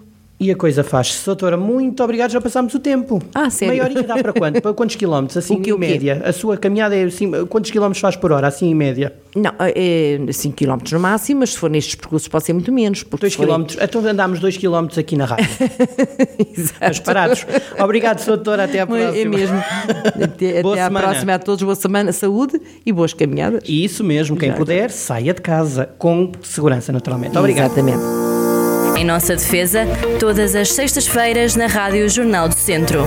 e 0.43 0.51
a 0.51 0.55
coisa 0.55 0.83
faz-se. 0.83 1.25
Doutora, 1.25 1.55
muito 1.55 2.03
obrigado, 2.03 2.31
já 2.31 2.41
passámos 2.41 2.73
o 2.73 2.79
tempo. 2.79 3.21
Ah, 3.33 3.49
sério? 3.49 3.73
Meia 3.73 3.85
horinha 3.85 4.03
dá 4.03 4.17
para 4.17 4.33
quanto? 4.33 4.61
Para 4.61 4.73
quantos 4.73 4.97
quilómetros, 4.97 5.37
assim, 5.37 5.61
que, 5.61 5.71
em 5.71 5.77
média? 5.77 6.21
A 6.25 6.33
sua 6.33 6.57
caminhada 6.57 6.95
é 6.95 7.05
assim, 7.05 7.31
quantos 7.45 7.71
quilómetros 7.71 8.01
faz 8.01 8.17
por 8.17 8.31
hora, 8.33 8.47
assim, 8.47 8.69
em 8.69 8.75
média? 8.75 9.13
Não, 9.35 9.51
é 9.59 10.19
5 10.31 10.55
km 10.55 10.77
no 10.91 10.99
máximo, 10.99 11.39
mas 11.39 11.51
se 11.51 11.57
for 11.57 11.69
nestes 11.69 11.95
percursos 11.95 12.27
pode 12.27 12.43
ser 12.43 12.53
muito 12.53 12.71
menos. 12.71 13.03
2 13.03 13.35
km, 13.35 13.65
então 13.81 14.05
andámos 14.05 14.39
2 14.39 14.57
km 14.57 14.87
aqui 14.97 15.15
na 15.15 15.25
rádio. 15.25 15.47
Exato. 16.55 16.79
Mas 16.81 16.99
parados. 16.99 17.45
Obrigado, 17.79 18.23
doutora, 18.25 18.65
até 18.65 18.81
à 18.81 18.87
próxima. 18.87 19.17
É 19.17 19.25
mesmo. 19.25 19.57
Até, 20.21 20.59
até 20.59 20.81
à 20.81 20.91
próxima 20.91 21.33
a 21.35 21.39
todos, 21.39 21.63
boa 21.63 21.75
semana, 21.75 22.11
saúde 22.11 22.59
e 22.85 22.91
boas 22.91 23.13
caminhadas. 23.13 23.63
Isso 23.67 24.03
mesmo, 24.03 24.35
quem 24.35 24.49
Exato. 24.49 24.59
puder, 24.59 24.91
saia 24.91 25.33
de 25.33 25.41
casa, 25.41 25.89
com 25.97 26.31
segurança, 26.41 26.91
naturalmente. 26.91 27.37
Obrigado. 27.37 27.71
Exatamente. 27.71 28.32
Em 29.03 29.05
nossa 29.05 29.35
defesa, 29.35 29.85
todas 30.17 30.55
as 30.55 30.71
sextas-feiras 30.71 31.57
na 31.57 31.67
Rádio 31.67 32.07
Jornal 32.07 32.47
do 32.47 32.55
Centro. 32.55 33.03